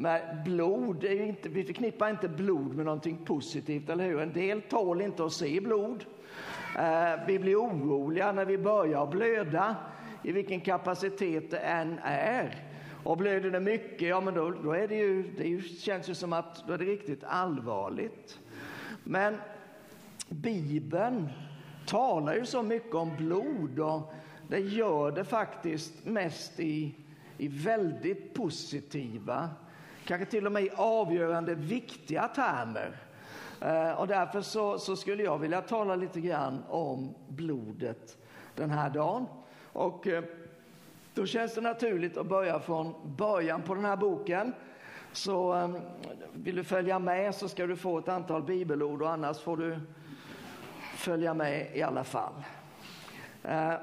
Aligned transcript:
Men 0.00 0.20
blod 0.44 1.04
är 1.04 1.22
inte, 1.22 1.48
vi 1.48 1.64
förknippar 1.64 2.10
inte 2.10 2.28
blod 2.28 2.74
med 2.74 2.84
någonting 2.84 3.18
positivt, 3.24 3.88
eller 3.88 4.04
hur? 4.04 4.20
En 4.20 4.32
del 4.32 4.62
tål 4.62 5.00
inte 5.00 5.24
att 5.24 5.32
se 5.32 5.60
blod. 5.60 6.04
Eh, 6.78 7.26
vi 7.26 7.38
blir 7.38 7.56
oroliga 7.56 8.32
när 8.32 8.44
vi 8.44 8.58
börjar 8.58 9.06
blöda, 9.06 9.76
i 10.22 10.32
vilken 10.32 10.60
kapacitet 10.60 11.50
det 11.50 11.58
än 11.58 11.98
är. 12.04 12.64
Och 13.04 13.16
blöder 13.16 13.50
det 13.50 13.60
mycket, 13.60 14.08
ja 14.08 14.20
men 14.20 14.34
då, 14.34 14.50
då 14.50 14.72
är 14.72 14.88
det 14.88 14.96
ju, 14.96 15.22
det 15.22 15.44
ju, 15.44 15.62
känns 15.62 16.08
ju 16.08 16.14
som 16.14 16.32
att 16.32 16.66
då 16.66 16.72
är 16.72 16.78
det 16.78 16.84
riktigt 16.84 17.24
allvarligt. 17.24 18.38
Men 19.04 19.36
Bibeln 20.28 21.28
talar 21.86 22.34
ju 22.34 22.46
så 22.46 22.62
mycket 22.62 22.94
om 22.94 23.16
blod 23.16 23.78
och 23.78 24.12
det 24.48 24.60
gör 24.60 25.10
det 25.12 25.24
faktiskt 25.24 26.06
mest 26.06 26.60
i, 26.60 26.94
i 27.38 27.48
väldigt 27.48 28.34
positiva, 28.34 29.50
kanske 30.10 30.30
till 30.30 30.46
och 30.46 30.52
med 30.52 30.62
i 30.62 30.70
avgörande 30.76 31.54
viktiga 31.54 32.28
termer. 32.28 32.96
Eh, 33.60 34.00
och 34.00 34.06
därför 34.06 34.40
så, 34.40 34.78
så, 34.78 34.96
skulle 34.96 35.22
jag 35.22 35.38
vilja 35.38 35.62
tala 35.62 35.96
lite 35.96 36.20
grann 36.20 36.62
om 36.68 37.14
blodet 37.28 38.18
den 38.54 38.70
här 38.70 38.90
dagen. 38.90 39.26
Och 39.72 40.06
eh, 40.06 40.24
då 41.14 41.26
känns 41.26 41.54
det 41.54 41.60
naturligt 41.60 42.16
att 42.16 42.26
börja 42.26 42.60
från 42.60 42.94
början 43.16 43.62
på 43.62 43.74
den 43.74 43.84
här 43.84 43.96
boken. 43.96 44.52
Så 45.12 45.54
eh, 45.54 45.70
vill 46.32 46.56
du 46.56 46.64
följa 46.64 46.98
med 46.98 47.34
så 47.34 47.48
ska 47.48 47.66
du 47.66 47.76
få 47.76 47.98
ett 47.98 48.08
antal 48.08 48.42
bibelord 48.42 49.02
och 49.02 49.10
annars 49.10 49.38
får 49.38 49.56
du 49.56 49.80
följa 50.96 51.34
med 51.34 51.76
i 51.76 51.82
alla 51.82 52.04
fall. 52.04 52.34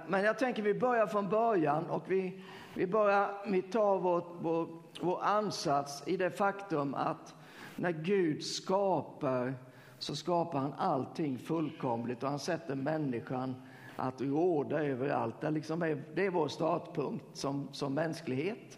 Men 0.07 0.23
jag 0.23 0.39
tänker 0.39 0.61
vi 0.61 0.73
börjar 0.73 1.07
från 1.07 1.29
början 1.29 1.89
och 1.89 2.03
vi, 2.11 2.43
vi, 2.73 2.87
börjar, 2.87 3.29
vi 3.47 3.61
tar 3.61 3.99
vår, 3.99 4.23
vår, 4.41 4.67
vår 5.01 5.23
ansats 5.23 6.03
i 6.05 6.17
det 6.17 6.31
faktum 6.31 6.93
att 6.93 7.35
när 7.75 7.91
Gud 7.91 8.43
skapar 8.43 9.55
så 9.99 10.15
skapar 10.15 10.59
han 10.59 10.73
allting 10.73 11.37
fullkomligt 11.37 12.23
och 12.23 12.29
han 12.29 12.39
sätter 12.39 12.75
människan 12.75 13.55
att 13.95 14.21
råda 14.21 14.83
över 14.83 15.09
allt. 15.09 15.41
Det, 15.41 15.51
liksom 15.51 15.81
är, 15.81 16.03
det 16.15 16.25
är 16.25 16.29
vår 16.29 16.47
startpunkt 16.47 17.25
som, 17.33 17.67
som 17.71 17.93
mänsklighet 17.93 18.77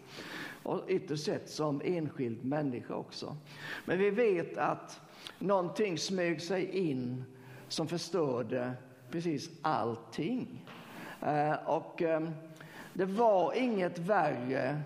och 0.62 0.84
ytterst 0.88 1.24
sett 1.24 1.50
som 1.50 1.80
enskild 1.84 2.44
människa 2.44 2.94
också. 2.94 3.36
Men 3.84 3.98
vi 3.98 4.10
vet 4.10 4.58
att 4.58 5.00
någonting 5.38 5.98
smög 5.98 6.42
sig 6.42 6.90
in 6.90 7.24
som 7.68 7.88
förstörde 7.88 8.72
precis 9.10 9.50
allting. 9.62 10.66
Eh, 11.22 11.54
och 11.66 12.02
ehm, 12.02 12.30
det 12.94 13.04
var 13.04 13.54
inget 13.54 13.98
värre 13.98 14.82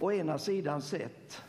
å 0.00 0.12
ena 0.12 0.38
sidan 0.38 0.82
sett 0.82 1.42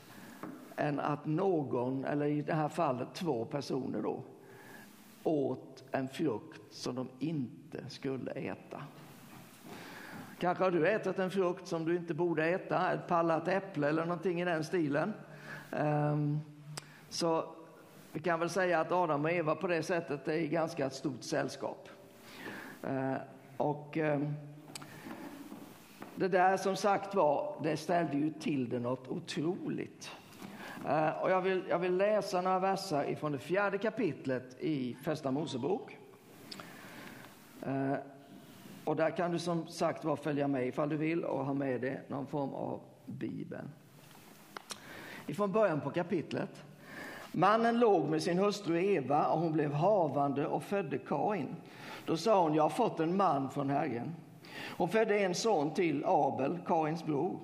än 0.75 1.00
att 1.00 1.25
någon, 1.25 2.05
eller 2.05 2.25
i 2.25 2.42
det 2.42 2.53
här 2.53 2.69
fallet 2.69 3.08
två 3.14 3.45
personer 3.45 4.02
då, 4.02 4.23
åt 5.23 5.83
en 5.91 6.08
frukt 6.08 6.73
som 6.73 6.95
de 6.95 7.08
inte 7.19 7.89
skulle 7.89 8.31
äta. 8.31 8.81
Kanske 10.39 10.64
har 10.64 10.72
du 10.72 10.88
ätit 10.88 11.19
en 11.19 11.31
frukt 11.31 11.67
som 11.67 11.86
du 11.86 11.95
inte 11.95 12.14
borde 12.14 12.45
äta, 12.45 12.91
ett 12.91 13.08
pallat 13.08 13.47
äpple 13.47 13.88
eller 13.88 14.06
någonting 14.06 14.41
i 14.41 14.45
den 14.45 14.63
stilen. 14.63 15.13
Um, 15.72 16.39
så 17.09 17.45
vi 18.11 18.19
kan 18.19 18.39
väl 18.39 18.50
säga 18.50 18.80
att 18.80 18.91
Adam 18.91 19.25
och 19.25 19.31
Eva 19.31 19.56
på 19.56 19.67
det 19.67 19.84
sättet 19.84 20.28
är 20.28 20.34
i 20.34 20.47
ganska 20.47 20.89
stort 20.89 21.23
sällskap. 21.23 21.89
Uh, 22.88 23.16
och 23.58 23.97
um, 23.97 24.34
det 26.20 26.28
där 26.28 26.58
som 26.58 26.75
sagt 26.75 27.16
var, 27.16 27.56
det 27.64 27.78
ställde 27.78 28.17
ju 28.17 28.31
till 28.31 28.70
det 28.70 28.80
något 28.80 29.08
otroligt. 29.08 30.12
Eh, 30.88 31.09
och 31.09 31.31
jag 31.31 31.42
vill, 31.42 31.64
jag 31.70 31.80
vill 31.80 31.98
läsa 31.98 32.42
några 32.42 32.59
verser 32.59 33.09
ifrån 33.09 33.31
det 33.31 33.38
fjärde 33.38 33.78
kapitlet 33.78 34.58
i 34.59 34.97
Första 35.03 35.31
Mosebok. 35.31 35.97
Eh, 37.62 37.94
och 38.85 38.96
där 38.96 39.09
kan 39.09 39.31
du 39.31 39.40
som 39.40 39.68
sagt 39.68 40.06
var 40.06 40.16
följa 40.16 40.47
med 40.47 40.68
ifall 40.68 40.90
du 40.90 40.97
vill 40.97 41.24
och 41.24 41.46
ha 41.46 41.53
med 41.53 41.81
dig 41.81 42.02
någon 42.08 42.28
form 42.28 42.53
av 42.53 42.79
bibeln. 43.06 43.69
Ifrån 45.28 45.52
början 45.52 45.81
på 45.81 45.90
kapitlet. 45.90 46.63
Mannen 47.31 47.79
låg 47.79 48.09
med 48.09 48.24
sin 48.24 48.38
hustru 48.38 48.84
Eva 48.84 49.28
och 49.28 49.40
hon 49.40 49.53
blev 49.53 49.74
havande 49.74 50.47
och 50.47 50.63
födde 50.63 50.97
Kain. 50.97 51.56
Då 52.06 52.18
sa 52.18 52.44
hon, 52.44 52.53
jag 52.53 52.63
har 52.63 52.69
fått 52.69 53.00
en 53.00 53.18
man 53.18 53.50
från 53.50 53.69
Herren. 53.69 54.16
Hon 54.78 54.90
födde 54.90 55.20
en 55.20 55.36
son 55.36 55.74
till 55.74 56.03
Abel, 56.06 56.59
Kains 56.66 57.06
bror. 57.06 57.40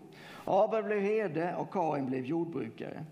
Abel 0.46 0.84
blev 0.84 1.00
herde 1.00 1.56
och 1.56 1.72
Kain 1.72 2.06
blev 2.06 2.26
jordbrukare. 2.26 3.06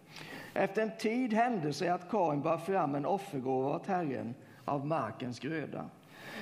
Efter 0.53 0.81
en 0.81 0.97
tid 0.97 1.33
hände 1.33 1.73
sig 1.73 1.89
att 1.89 2.09
Kain 2.09 2.41
bar 2.41 2.57
fram 2.57 2.95
en 2.95 3.05
offergåva 3.05 3.75
åt 3.75 3.87
Herren 3.87 4.35
av 4.65 4.85
markens 4.85 5.39
gröda. 5.39 5.85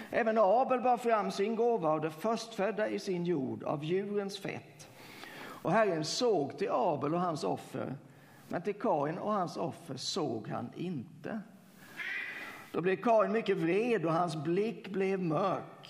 Även 0.09 0.37
Abel 0.37 0.81
bar 0.81 0.97
fram 0.97 1.31
sin 1.31 1.55
gåva 1.55 1.89
av 1.89 2.01
det 2.01 2.11
förstfödda 2.11 2.89
i 2.89 2.99
sin 2.99 3.25
jord, 3.25 3.63
av 3.63 3.83
djurens 3.83 4.39
fett. 4.39 4.89
Och 5.41 5.71
Herren 5.71 6.05
såg 6.05 6.57
till 6.57 6.71
Abel 6.71 7.13
och 7.13 7.19
hans 7.19 7.43
offer, 7.43 7.95
men 8.47 8.61
till 8.61 8.73
Kain 8.73 9.17
och 9.17 9.33
hans 9.33 9.57
offer 9.57 9.95
såg 9.95 10.47
han 10.47 10.69
inte. 10.75 11.39
Då 12.71 12.81
blev 12.81 12.95
Kain 12.95 13.31
mycket 13.31 13.57
vred 13.57 14.05
och 14.05 14.13
hans 14.13 14.35
blick 14.35 14.87
blev 14.87 15.19
mörk. 15.19 15.80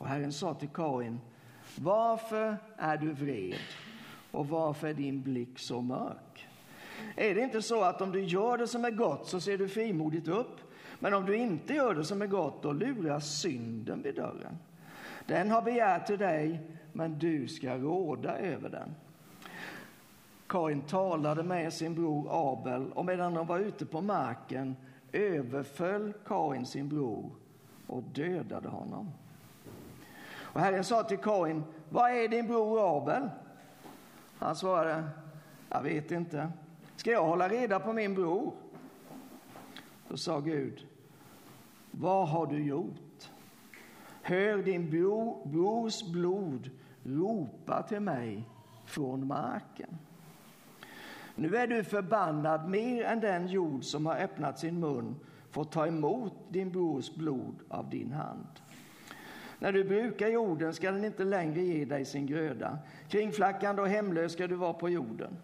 Och 0.00 0.08
Herren 0.08 0.32
sa 0.32 0.54
till 0.54 0.68
Kain, 0.68 1.20
varför 1.78 2.56
är 2.76 2.96
du 2.96 3.12
vred 3.12 3.58
och 4.30 4.48
varför 4.48 4.88
är 4.88 4.94
din 4.94 5.22
blick 5.22 5.58
så 5.58 5.80
mörk? 5.80 6.48
Är 7.16 7.34
det 7.34 7.40
inte 7.40 7.62
så 7.62 7.82
att 7.82 8.00
om 8.00 8.12
du 8.12 8.24
gör 8.24 8.58
det 8.58 8.66
som 8.66 8.84
är 8.84 8.90
gott 8.90 9.26
så 9.28 9.40
ser 9.40 9.58
du 9.58 9.68
frimodigt 9.68 10.28
upp 10.28 10.60
men 10.98 11.14
om 11.14 11.26
du 11.26 11.36
inte 11.36 11.74
gör 11.74 11.94
det 11.94 12.04
som 12.04 12.22
är 12.22 12.26
gott, 12.26 12.62
då 12.62 12.72
luras 12.72 13.40
synden 13.40 14.02
vid 14.02 14.14
dörren. 14.14 14.58
Den 15.26 15.50
har 15.50 15.62
begärt 15.62 16.06
till 16.06 16.18
dig, 16.18 16.60
men 16.92 17.18
du 17.18 17.48
ska 17.48 17.76
råda 17.76 18.38
över 18.38 18.68
den. 18.68 18.94
Kain 20.46 20.82
talade 20.82 21.42
med 21.42 21.72
sin 21.72 21.94
bror 21.94 22.26
Abel 22.30 22.92
och 22.92 23.04
medan 23.04 23.34
de 23.34 23.46
var 23.46 23.58
ute 23.58 23.86
på 23.86 24.00
marken 24.00 24.76
överföll 25.12 26.12
Kain 26.26 26.66
sin 26.66 26.88
bror 26.88 27.30
och 27.86 28.02
dödade 28.02 28.68
honom. 28.68 29.10
Och 30.52 30.60
Herren 30.60 30.84
sa 30.84 31.02
till 31.02 31.18
Kain, 31.18 31.64
vad 31.88 32.10
är 32.10 32.28
din 32.28 32.46
bror 32.46 32.96
Abel? 32.96 33.30
Han 34.38 34.56
svarade, 34.56 35.04
jag 35.68 35.82
vet 35.82 36.10
inte. 36.10 36.52
Ska 36.96 37.10
jag 37.10 37.24
hålla 37.24 37.48
reda 37.48 37.80
på 37.80 37.92
min 37.92 38.14
bror? 38.14 38.52
Då 40.08 40.16
sa 40.16 40.40
Gud, 40.40 40.86
vad 41.90 42.28
har 42.28 42.46
du 42.46 42.64
gjort? 42.64 43.30
Hör 44.22 44.62
din 44.62 44.90
bro, 44.90 45.46
brors 45.46 46.02
blod 46.02 46.70
ropa 47.02 47.82
till 47.82 48.00
mig 48.00 48.48
från 48.86 49.26
marken. 49.26 49.98
Nu 51.34 51.56
är 51.56 51.66
du 51.66 51.84
förbannad 51.84 52.68
mer 52.68 53.04
än 53.04 53.20
den 53.20 53.48
jord 53.48 53.84
som 53.84 54.06
har 54.06 54.16
öppnat 54.16 54.58
sin 54.58 54.80
mun 54.80 55.16
får 55.50 55.64
ta 55.64 55.86
emot 55.86 56.32
din 56.48 56.70
brors 56.70 57.14
blod 57.14 57.54
av 57.68 57.90
din 57.90 58.12
hand. 58.12 58.59
När 59.60 59.72
du 59.72 59.84
brukar 59.84 60.28
jorden 60.28 60.74
ska 60.74 60.90
den 60.90 61.04
inte 61.04 61.24
längre 61.24 61.60
ge 61.60 61.84
dig 61.84 62.04
sin 62.04 62.26
gröda. 62.26 62.78
Kringflackande 63.08 63.82
och 63.82 63.88
hemlös 63.88 64.32
ska 64.32 64.46
du 64.46 64.54
vara 64.54 64.72
på 64.72 64.88
jorden. 64.88 65.36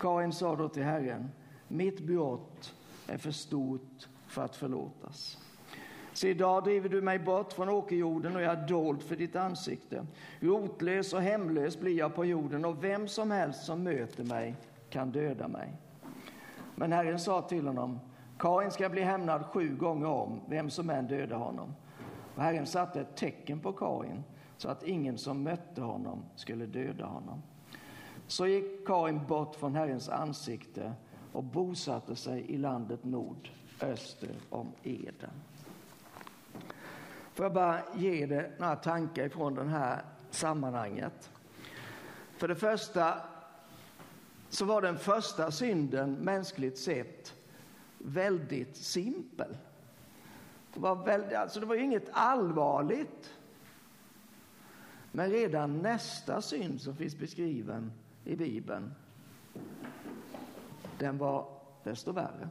Kain 0.00 0.32
sa 0.32 0.56
då 0.56 0.68
till 0.68 0.82
Herren, 0.82 1.30
mitt 1.68 2.00
brott 2.00 2.74
är 3.06 3.18
för 3.18 3.30
stort 3.30 4.08
för 4.26 4.44
att 4.44 4.56
förlåtas. 4.56 5.38
Se, 6.12 6.28
idag 6.28 6.64
driver 6.64 6.88
du 6.88 7.02
mig 7.02 7.18
bort 7.18 7.52
från 7.52 7.68
åkerjorden 7.68 8.36
och 8.36 8.42
jag 8.42 8.52
är 8.52 8.68
dold 8.68 9.02
för 9.02 9.16
ditt 9.16 9.36
ansikte. 9.36 10.06
Rotlös 10.40 11.12
och 11.12 11.22
hemlös 11.22 11.80
blir 11.80 11.98
jag 11.98 12.14
på 12.14 12.24
jorden 12.24 12.64
och 12.64 12.84
vem 12.84 13.08
som 13.08 13.30
helst 13.30 13.64
som 13.64 13.82
möter 13.82 14.24
mig 14.24 14.54
kan 14.90 15.10
döda 15.10 15.48
mig. 15.48 15.72
Men 16.74 16.92
Herren 16.92 17.18
sa 17.18 17.42
till 17.42 17.66
honom, 17.66 18.00
Kain 18.38 18.70
ska 18.70 18.88
bli 18.88 19.02
hämnad 19.02 19.46
sju 19.46 19.76
gånger 19.76 20.06
om, 20.06 20.40
vem 20.48 20.70
som 20.70 20.90
än 20.90 21.06
dödar 21.06 21.36
honom. 21.36 21.74
Och 22.36 22.42
Herren 22.42 22.66
satte 22.66 23.00
ett 23.00 23.16
tecken 23.16 23.60
på 23.60 23.72
Kain 23.72 24.24
så 24.56 24.68
att 24.68 24.82
ingen 24.82 25.18
som 25.18 25.42
mötte 25.42 25.80
honom 25.80 26.24
skulle 26.36 26.66
döda 26.66 27.04
honom. 27.04 27.42
Så 28.26 28.46
gick 28.46 28.86
Kain 28.86 29.26
bort 29.26 29.56
från 29.56 29.74
Herrens 29.74 30.08
ansikte 30.08 30.92
och 31.32 31.44
bosatte 31.44 32.16
sig 32.16 32.50
i 32.50 32.56
landet 32.56 33.04
nord, 33.04 33.50
öster 33.80 34.34
om 34.50 34.72
Eden. 34.82 35.30
Får 37.34 37.44
jag 37.44 37.52
bara 37.52 37.80
ge 37.96 38.26
dig 38.26 38.52
några 38.58 38.76
tankar 38.76 39.24
ifrån 39.24 39.54
det 39.54 39.64
här 39.64 40.02
sammanhanget. 40.30 41.30
För 42.36 42.48
det 42.48 42.56
första 42.56 43.14
så 44.48 44.64
var 44.64 44.82
den 44.82 44.98
första 44.98 45.50
synden 45.50 46.12
mänskligt 46.12 46.78
sett 46.78 47.34
väldigt 47.98 48.76
simpel. 48.76 49.56
Det 50.76 50.82
var, 50.82 51.04
väldigt, 51.04 51.36
alltså 51.36 51.60
det 51.60 51.66
var 51.66 51.74
inget 51.74 52.08
allvarligt. 52.12 53.34
Men 55.12 55.30
redan 55.30 55.78
nästa 55.78 56.42
synd 56.42 56.80
som 56.80 56.96
finns 56.96 57.18
beskriven 57.18 57.92
i 58.24 58.36
Bibeln 58.36 58.94
den 60.98 61.18
var 61.18 61.48
desto 61.84 62.12
värre. 62.12 62.48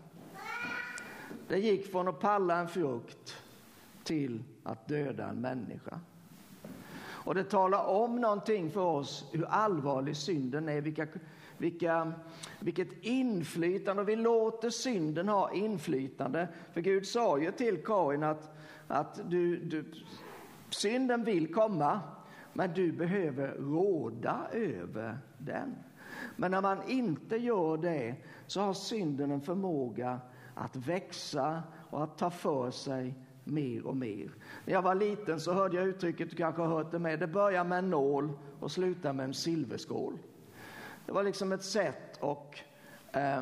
Det 1.48 1.60
gick 1.60 1.92
från 1.92 2.08
att 2.08 2.20
palla 2.20 2.60
en 2.60 2.68
frukt 2.68 3.36
till 4.04 4.44
att 4.64 4.88
döda 4.88 5.30
en 5.30 5.42
människa. 5.42 6.00
Och 6.98 7.36
det 7.36 7.44
talar 7.44 7.86
om 7.86 8.22
någonting 8.22 8.72
för 8.72 8.82
oss 8.82 9.30
hur 9.32 9.46
allvarlig 9.46 10.18
synden 10.18 10.70
är, 10.70 10.82
vilka, 10.82 11.08
vilka, 11.58 12.14
vilket 12.60 13.04
inflytande, 13.04 14.02
och 14.02 14.10
vi 14.10 14.16
låter 14.16 14.70
synden 14.70 15.30
ha 15.30 15.54
inflytande. 15.54 16.48
För 16.74 16.82
Gud 16.82 17.08
sa 17.08 17.40
ju 17.40 17.52
till 17.52 17.84
Karin 17.84 18.24
att, 18.24 18.56
att 18.88 19.30
du, 19.30 19.58
du, 19.58 19.86
synden 20.70 21.24
vill 21.24 21.54
komma, 21.54 22.00
men 22.54 22.74
du 22.74 22.92
behöver 22.92 23.48
råda 23.48 24.48
över 24.52 25.18
den. 25.38 25.76
Men 26.36 26.52
när 26.52 26.62
man 26.62 26.78
inte 26.88 27.38
gör 27.38 27.78
det 27.78 28.16
så 28.48 28.62
har 28.62 28.74
synden 28.74 29.32
en 29.32 29.42
förmåga 29.42 30.20
att 30.54 30.76
växa 30.76 31.64
och 31.90 32.04
att 32.04 32.18
ta 32.18 32.30
för 32.30 32.72
sig 32.72 33.14
mer 33.44 33.88
och 33.88 33.98
mer. 33.98 34.32
När 34.66 34.74
jag 34.74 34.82
var 34.82 34.96
liten 34.96 35.40
så 35.40 35.54
hörde 35.54 35.78
jag 35.78 35.88
uttrycket, 35.88 36.30
du 36.30 36.36
kanske 36.36 36.62
har 36.62 36.70
hört 36.70 36.92
det 36.92 37.00
med, 37.00 37.20
det 37.20 37.28
börjar 37.28 37.64
med 37.64 37.80
en 37.80 37.90
nål 37.90 38.32
och 38.60 38.72
slutar 38.72 39.14
med 39.14 39.24
en 39.24 39.34
silverskål. 39.34 40.18
Det 41.06 41.12
var 41.12 41.24
liksom 41.24 41.52
ett 41.52 41.64
sätt 41.64 42.24
att 42.24 42.56
eh, 43.12 43.42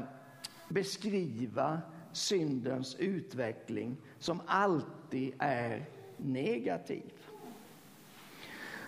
beskriva 0.70 1.82
syndens 2.12 2.96
utveckling 2.96 3.98
som 4.20 4.42
alltid 4.46 5.34
är 5.40 5.86
negativ. 6.18 7.14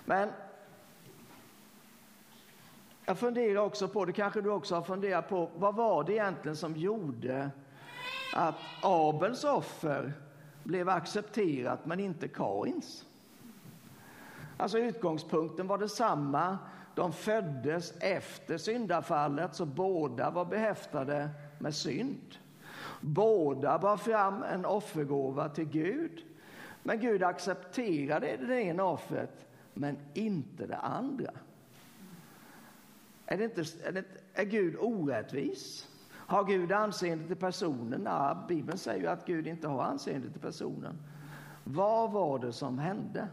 Men 0.05 0.29
jag 3.05 3.19
funderar 3.19 3.61
också 3.61 3.87
på, 3.87 4.05
det 4.05 4.13
kanske 4.13 4.41
du 4.41 4.49
också 4.49 4.75
har 4.75 4.81
funderat 4.81 5.29
på, 5.29 5.49
vad 5.55 5.75
var 5.75 6.03
det 6.03 6.13
egentligen 6.13 6.55
som 6.55 6.75
gjorde 6.75 7.51
att 8.33 8.55
Abels 8.81 9.43
offer 9.43 10.13
blev 10.63 10.89
accepterat 10.89 11.85
men 11.85 11.99
inte 11.99 12.27
Kains? 12.27 13.05
Alltså 14.57 14.77
utgångspunkten 14.77 15.67
var 15.67 15.77
detsamma. 15.77 16.57
De 16.95 17.13
föddes 17.13 17.93
efter 17.99 18.57
syndafallet 18.57 19.55
så 19.55 19.65
båda 19.65 20.31
var 20.31 20.45
behäftade 20.45 21.29
med 21.59 21.75
synd. 21.75 22.35
Båda 23.01 23.79
bar 23.79 23.97
fram 23.97 24.43
en 24.43 24.65
offergåva 24.65 25.49
till 25.49 25.65
Gud. 25.65 26.25
Men 26.83 26.99
Gud 26.99 27.23
accepterade 27.23 28.37
det 28.37 28.61
ena 28.61 28.83
offret 28.83 29.45
men 29.73 29.97
inte 30.13 30.65
det 30.67 30.77
andra. 30.77 31.31
Är, 33.25 33.37
det 33.37 33.43
inte, 33.43 33.61
är, 33.83 33.91
det, 33.91 34.05
är 34.33 34.45
Gud 34.45 34.75
orättvis? 34.79 35.87
Har 36.11 36.43
Gud 36.43 36.71
anseende 36.71 37.27
till 37.27 37.35
personen? 37.35 38.01
Nej, 38.01 38.35
Bibeln 38.47 38.77
säger 38.77 39.01
ju 39.01 39.07
att 39.07 39.25
Gud 39.25 39.47
inte 39.47 39.67
har 39.67 39.83
anseende 39.83 40.29
till 40.29 40.41
personen. 40.41 40.97
Vad 41.63 42.11
var 42.11 42.39
det 42.39 42.53
som 42.53 42.79
hände? 42.79 43.27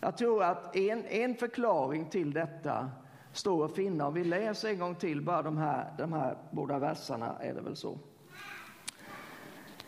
Jag 0.00 0.16
tror 0.16 0.42
att 0.42 0.76
en, 0.76 1.06
en 1.06 1.34
förklaring 1.34 2.04
till 2.04 2.32
detta 2.32 2.90
står 3.32 3.64
att 3.64 3.74
finna 3.74 4.06
om 4.06 4.14
vi 4.14 4.24
läser 4.24 4.68
en 4.68 4.78
gång 4.78 4.94
till 4.94 5.22
bara 5.22 5.42
de 5.42 5.56
här, 5.58 5.92
de 5.98 6.12
här 6.12 6.36
båda 6.50 6.78
verserna 6.78 7.36
är 7.40 7.54
det 7.54 7.60
väl 7.60 7.76
så. 7.76 7.98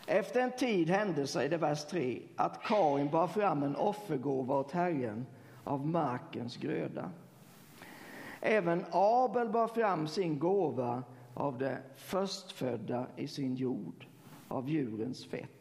Efter 0.07 0.41
en 0.41 0.51
tid 0.51 0.89
hände 0.89 1.27
sig, 1.27 1.49
det 1.49 1.57
vers 1.57 1.85
3, 1.85 2.21
att 2.35 2.63
Kain 2.63 3.09
bar 3.09 3.27
fram 3.27 3.63
en 3.63 3.75
offergåva 3.75 4.55
åt 4.55 4.71
Herren 4.71 5.25
av 5.63 5.87
markens 5.87 6.57
gröda. 6.57 7.11
Även 8.41 8.85
Abel 8.91 9.49
bar 9.49 9.67
fram 9.67 10.07
sin 10.07 10.39
gåva 10.39 11.03
av 11.33 11.57
det 11.57 11.77
förstfödda 11.95 13.07
i 13.15 13.27
sin 13.27 13.55
jord, 13.55 14.05
av 14.47 14.69
djurens 14.69 15.25
fett. 15.25 15.52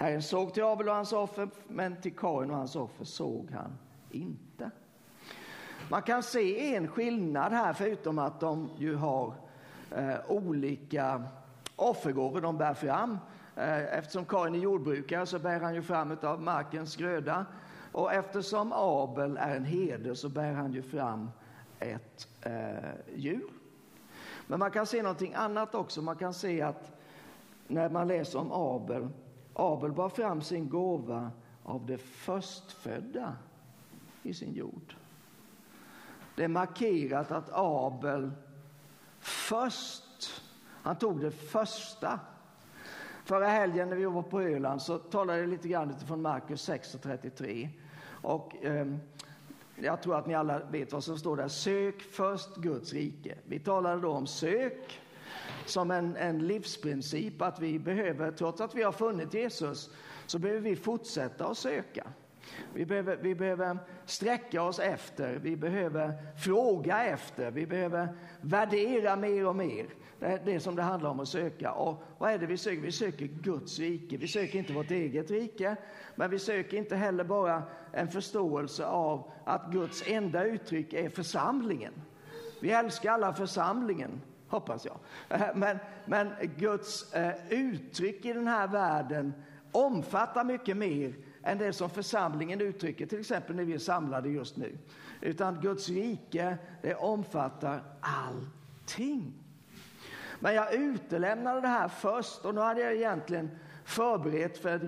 Herren 0.00 0.22
såg 0.22 0.54
till 0.54 0.62
Abel 0.62 0.88
och 0.88 0.94
hans 0.94 1.12
offer, 1.12 1.48
men 1.68 2.00
till 2.00 2.16
Kain 2.16 2.50
och 2.50 2.56
hans 2.56 2.76
offer 2.76 3.04
såg 3.04 3.50
han 3.50 3.78
inte. 4.10 4.70
Man 5.90 6.02
kan 6.02 6.22
se 6.22 6.74
en 6.74 6.88
skillnad 6.88 7.52
här, 7.52 7.72
förutom 7.72 8.18
att 8.18 8.40
de 8.40 8.70
ju 8.78 8.94
har 8.94 9.34
eh, 9.96 10.16
olika 10.28 11.22
offergåvor 11.76 12.40
de 12.40 12.58
bär 12.58 12.74
fram. 12.74 13.18
Eh, 13.56 13.98
eftersom 13.98 14.24
Kain 14.24 14.54
är 14.54 14.58
jordbrukare 14.58 15.26
så 15.26 15.38
bär 15.38 15.60
han 15.60 15.74
ju 15.74 15.82
fram 15.82 16.16
av 16.22 16.42
markens 16.42 16.96
gröda. 16.96 17.46
Och 17.92 18.12
eftersom 18.12 18.72
Abel 18.72 19.36
är 19.36 19.56
en 19.56 19.64
herde 19.64 20.16
så 20.16 20.28
bär 20.28 20.52
han 20.52 20.72
ju 20.72 20.82
fram 20.82 21.30
ett 21.78 22.28
eh, 22.42 23.14
djur. 23.14 23.50
Men 24.46 24.58
man 24.58 24.70
kan 24.70 24.86
se 24.86 25.02
någonting 25.02 25.34
annat 25.34 25.74
också. 25.74 26.02
Man 26.02 26.16
kan 26.16 26.34
se 26.34 26.62
att 26.62 27.00
när 27.66 27.90
man 27.90 28.08
läser 28.08 28.38
om 28.38 28.52
Abel, 28.52 29.08
Abel 29.60 29.92
bar 29.92 30.08
fram 30.08 30.42
sin 30.42 30.68
gåva 30.68 31.30
av 31.62 31.86
det 31.86 31.98
förstfödda 31.98 33.36
i 34.22 34.34
sin 34.34 34.54
jord. 34.54 34.94
Det 36.36 36.44
är 36.44 36.48
markerat 36.48 37.30
att 37.30 37.50
Abel 37.52 38.30
först, 39.18 40.42
han 40.82 40.96
tog 40.96 41.20
det 41.20 41.30
första. 41.30 42.20
Förra 43.24 43.46
helgen 43.46 43.88
när 43.88 43.96
vi 43.96 44.04
var 44.04 44.22
på 44.22 44.40
Öland 44.40 44.82
så 44.82 44.98
talade 44.98 45.38
jag 45.38 45.48
lite 45.48 45.68
grann 45.68 45.90
utifrån 45.90 46.22
Markus 46.22 46.62
6 46.62 46.94
och 46.94 47.02
33. 47.02 47.68
Och, 48.22 48.64
eh, 48.64 48.86
jag 49.76 50.02
tror 50.02 50.18
att 50.18 50.26
ni 50.26 50.34
alla 50.34 50.58
vet 50.58 50.92
vad 50.92 51.04
som 51.04 51.18
står 51.18 51.36
där. 51.36 51.48
Sök 51.48 52.02
först 52.02 52.56
Guds 52.56 52.92
rike. 52.92 53.38
Vi 53.44 53.58
talade 53.58 54.00
då 54.00 54.12
om 54.12 54.26
sök 54.26 55.00
som 55.68 55.90
en, 55.90 56.16
en 56.16 56.46
livsprincip, 56.46 57.42
att 57.42 57.60
vi 57.60 57.78
behöver, 57.78 58.30
trots 58.30 58.60
att 58.60 58.74
vi 58.74 58.82
har 58.82 58.92
funnit 58.92 59.34
Jesus, 59.34 59.90
så 60.26 60.38
behöver 60.38 60.60
vi 60.60 60.76
fortsätta 60.76 61.46
att 61.46 61.58
söka. 61.58 62.06
Vi 62.74 62.86
behöver, 62.86 63.16
vi 63.16 63.34
behöver 63.34 63.78
sträcka 64.04 64.62
oss 64.62 64.78
efter, 64.78 65.38
vi 65.42 65.56
behöver 65.56 66.12
fråga 66.44 67.04
efter, 67.04 67.50
vi 67.50 67.66
behöver 67.66 68.08
värdera 68.40 69.16
mer 69.16 69.46
och 69.46 69.56
mer. 69.56 69.86
Det 70.18 70.26
är 70.26 70.40
det 70.44 70.60
som 70.60 70.76
det 70.76 70.82
handlar 70.82 71.10
om 71.10 71.20
att 71.20 71.28
söka. 71.28 71.72
Och 71.72 72.02
vad 72.18 72.32
är 72.32 72.38
det 72.38 72.46
vi 72.46 72.56
söker? 72.56 72.80
Vi 72.80 72.92
söker 72.92 73.26
Guds 73.26 73.78
rike. 73.78 74.16
Vi 74.16 74.28
söker 74.28 74.58
inte 74.58 74.72
vårt 74.72 74.90
eget 74.90 75.30
rike, 75.30 75.76
men 76.14 76.30
vi 76.30 76.38
söker 76.38 76.76
inte 76.76 76.96
heller 76.96 77.24
bara 77.24 77.62
en 77.92 78.08
förståelse 78.08 78.86
av 78.86 79.30
att 79.44 79.72
Guds 79.72 80.02
enda 80.06 80.44
uttryck 80.44 80.92
är 80.92 81.08
församlingen. 81.08 81.92
Vi 82.60 82.70
älskar 82.70 83.12
alla 83.12 83.34
församlingen, 83.34 84.20
hoppas 84.48 84.86
jag. 84.86 84.98
Eh, 85.28 85.46
men, 85.54 85.78
men 86.04 86.32
Guds 86.56 87.12
eh, 87.12 87.34
uttryck 87.50 88.24
i 88.24 88.32
den 88.32 88.46
här 88.46 88.68
världen 88.68 89.34
omfattar 89.72 90.44
mycket 90.44 90.76
mer 90.76 91.14
än 91.42 91.58
det 91.58 91.72
som 91.72 91.90
församlingen 91.90 92.60
uttrycker, 92.60 93.06
till 93.06 93.20
exempel 93.20 93.56
när 93.56 93.64
vi 93.64 93.74
är 93.74 93.78
samlade 93.78 94.28
just 94.28 94.56
nu. 94.56 94.78
Utan 95.20 95.60
Guds 95.60 95.88
rike, 95.88 96.58
det 96.82 96.94
omfattar 96.94 97.82
allting. 98.00 99.32
Men 100.40 100.54
jag 100.54 100.74
utelämnade 100.74 101.60
det 101.60 101.68
här 101.68 101.88
först 101.88 102.44
och 102.44 102.54
nu 102.54 102.60
hade 102.60 102.80
jag 102.80 102.94
egentligen 102.94 103.50
förberett 103.84 104.58
för 104.58 104.76
ett 104.76 104.82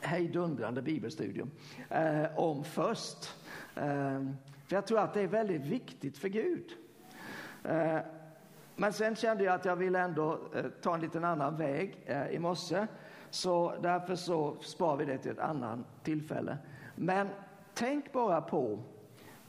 hejdundrande 0.00 0.82
bibelstudium 0.82 1.50
eh, 1.90 2.38
om 2.38 2.64
först. 2.64 3.34
Eh, 3.74 4.22
för 4.66 4.76
jag 4.76 4.86
tror 4.86 4.98
att 4.98 5.14
det 5.14 5.20
är 5.20 5.26
väldigt 5.26 5.66
viktigt 5.66 6.18
för 6.18 6.28
Gud. 6.28 6.76
Eh, 7.64 7.98
men 8.76 8.92
sen 8.92 9.16
kände 9.16 9.44
jag 9.44 9.54
att 9.54 9.64
jag 9.64 9.76
ville 9.76 10.00
ändå 10.00 10.38
eh, 10.54 10.64
ta 10.82 10.94
en 10.94 11.00
liten 11.00 11.24
annan 11.24 11.56
väg 11.56 12.02
eh, 12.06 12.26
i 12.26 12.38
morse. 12.38 12.86
Så 13.30 13.74
därför 13.82 14.16
så 14.16 14.56
spar 14.60 14.96
vi 14.96 15.04
det 15.04 15.18
till 15.18 15.30
ett 15.30 15.38
annat 15.38 15.78
tillfälle. 16.02 16.58
Men 16.96 17.28
tänk 17.74 18.12
bara 18.12 18.40
på, 18.40 18.82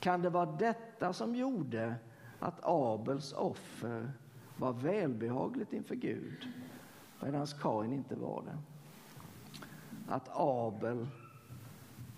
kan 0.00 0.22
det 0.22 0.30
vara 0.30 0.46
detta 0.46 1.12
som 1.12 1.34
gjorde 1.34 1.94
att 2.38 2.60
Abels 2.62 3.32
offer 3.32 4.12
var 4.56 4.72
välbehagligt 4.72 5.72
inför 5.72 5.94
Gud 5.94 6.48
medan 7.20 7.46
Kain 7.46 7.92
inte 7.92 8.14
var 8.14 8.42
det? 8.42 8.58
Att 10.08 10.28
Abel, 10.32 11.06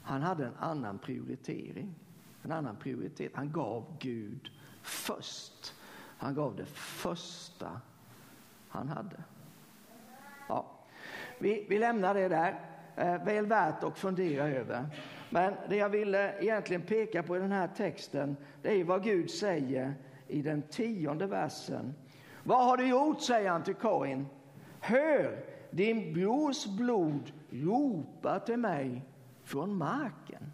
han 0.02 0.22
hade 0.22 0.46
en 0.46 0.56
annan 0.58 0.98
prioritering. 0.98 1.94
En 2.42 2.52
annan 2.52 2.76
prioritet. 2.76 3.32
Han 3.34 3.52
gav 3.52 3.96
Gud 3.98 4.50
först. 4.82 5.74
Han 6.18 6.34
gav 6.34 6.56
det 6.56 6.66
första 6.66 7.80
han 8.68 8.88
hade. 8.88 9.16
Ja, 10.48 10.66
vi, 11.38 11.66
vi 11.68 11.78
lämnar 11.78 12.14
det 12.14 12.28
där. 12.28 12.60
Eh, 12.96 13.24
väl 13.24 13.46
värt 13.46 13.84
att 13.84 13.98
fundera 13.98 14.48
över. 14.48 14.86
Men 15.30 15.54
det 15.68 15.76
jag 15.76 15.88
ville 15.88 16.42
egentligen 16.42 16.82
peka 16.82 17.22
på 17.22 17.36
i 17.36 17.40
den 17.40 17.52
här 17.52 17.68
texten, 17.76 18.36
det 18.62 18.80
är 18.80 18.84
vad 18.84 19.04
Gud 19.04 19.30
säger 19.30 19.94
i 20.28 20.42
den 20.42 20.62
tionde 20.62 21.26
versen. 21.26 21.94
Vad 22.42 22.64
har 22.64 22.76
du 22.76 22.88
gjort, 22.88 23.20
säger 23.20 23.50
han 23.50 23.62
till 23.62 23.74
Kain. 23.74 24.26
Hör, 24.80 25.44
din 25.70 26.12
brors 26.12 26.66
blod 26.66 27.32
ropar 27.50 28.38
till 28.38 28.56
mig 28.56 29.02
från 29.44 29.76
marken. 29.76 30.52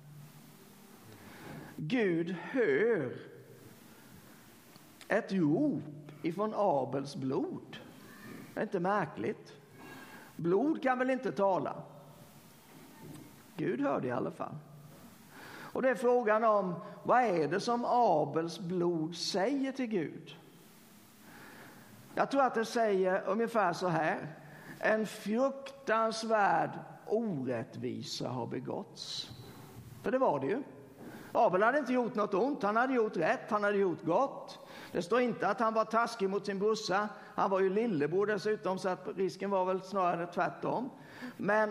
Gud 1.76 2.36
hör 2.50 3.31
ett 5.12 5.32
rop 5.32 5.82
ifrån 6.22 6.52
Abels 6.56 7.16
blod. 7.16 7.78
Det 8.54 8.60
är 8.60 8.64
inte 8.64 8.80
märkligt. 8.80 9.56
Blod 10.36 10.82
kan 10.82 10.98
väl 10.98 11.10
inte 11.10 11.32
tala? 11.32 11.74
Gud 13.56 13.80
hörde 13.80 14.08
i 14.08 14.10
alla 14.10 14.30
fall. 14.30 14.54
Och 15.72 15.82
det 15.82 15.90
är 15.90 15.94
frågan 15.94 16.44
om 16.44 16.74
vad 17.02 17.22
är 17.22 17.48
det 17.48 17.60
som 17.60 17.84
Abels 17.88 18.60
blod 18.60 19.16
säger 19.16 19.72
till 19.72 19.86
Gud? 19.86 20.36
Jag 22.14 22.30
tror 22.30 22.42
att 22.42 22.54
det 22.54 22.64
säger 22.64 23.22
ungefär 23.26 23.72
så 23.72 23.88
här. 23.88 24.18
En 24.78 25.06
fruktansvärd 25.06 26.70
orättvisa 27.06 28.28
har 28.28 28.46
begåtts. 28.46 29.30
För 30.02 30.10
det 30.10 30.18
var 30.18 30.40
det 30.40 30.46
ju. 30.46 30.62
Abel 31.32 31.62
hade 31.62 31.78
inte 31.78 31.92
gjort 31.92 32.14
något 32.14 32.34
ont, 32.34 32.62
han 32.62 32.76
hade 32.76 32.94
gjort 32.94 33.16
rätt, 33.16 33.50
han 33.50 33.64
hade 33.64 33.78
gjort 33.78 34.02
gott. 34.04 34.41
Det 34.92 35.02
står 35.02 35.20
inte 35.20 35.48
att 35.48 35.60
han 35.60 35.74
var 35.74 35.84
taskig 35.84 36.30
mot 36.30 36.46
sin 36.46 36.58
brorsa. 36.58 37.08
Han 37.34 37.50
var 37.50 37.60
ju 37.60 37.70
lillebror 37.70 38.26
dessutom, 38.26 38.78
så 38.78 38.88
att 38.88 39.08
risken 39.16 39.50
var 39.50 39.64
väl 39.64 39.82
snarare 39.82 40.26
tvärtom. 40.26 40.90
Men 41.36 41.70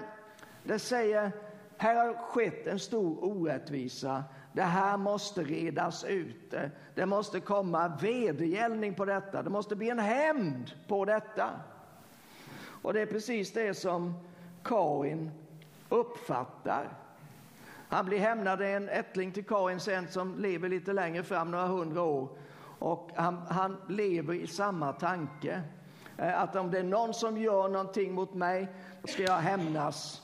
det 0.64 0.80
säger, 0.80 1.32
här 1.78 1.96
har 1.96 2.14
skett 2.14 2.68
en 2.68 2.80
stor 2.80 3.24
orättvisa. 3.24 4.24
Det 4.54 4.62
här 4.62 4.98
måste 4.98 5.44
redas 5.44 6.04
ut. 6.04 6.54
Det 6.96 7.06
måste 7.06 7.40
komma 7.40 7.98
vedergällning 8.02 8.94
på 8.94 9.06
detta. 9.06 9.44
Det 9.44 9.50
måste 9.50 9.76
bli 9.76 9.90
en 9.90 10.00
hämnd 10.00 10.72
på 10.88 11.06
detta. 11.06 11.50
Och 12.82 12.94
det 12.94 13.02
är 13.02 13.06
precis 13.06 13.54
det 13.54 13.74
som 13.74 14.14
Kain 14.64 15.32
uppfattar. 15.90 16.90
Han 17.90 18.06
blir 18.06 18.20
hämnad, 18.20 18.62
en 18.62 18.90
ättling 18.90 19.32
till 19.32 19.46
Kain 19.46 19.80
sen 19.80 20.08
som 20.08 20.40
lever 20.40 20.70
lite 20.70 20.94
längre 20.94 21.24
fram, 21.24 21.52
några 21.52 21.68
hundra 21.68 22.02
år. 22.02 22.30
Och 22.82 23.12
han, 23.16 23.38
han 23.38 23.78
lever 23.88 24.34
i 24.34 24.48
samma 24.48 24.94
tanke. 24.94 25.62
Eh, 26.18 26.42
att 26.42 26.56
om 26.56 26.72
det 26.72 26.80
är 26.80 26.84
någon 26.84 27.14
som 27.14 27.38
gör 27.38 27.70
någonting 27.70 28.14
mot 28.14 28.34
mig, 28.34 28.68
ska 29.04 29.24
jag 29.24 29.38
hämnas 29.38 30.22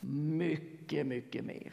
mycket, 0.00 1.06
mycket 1.06 1.44
mer. 1.44 1.72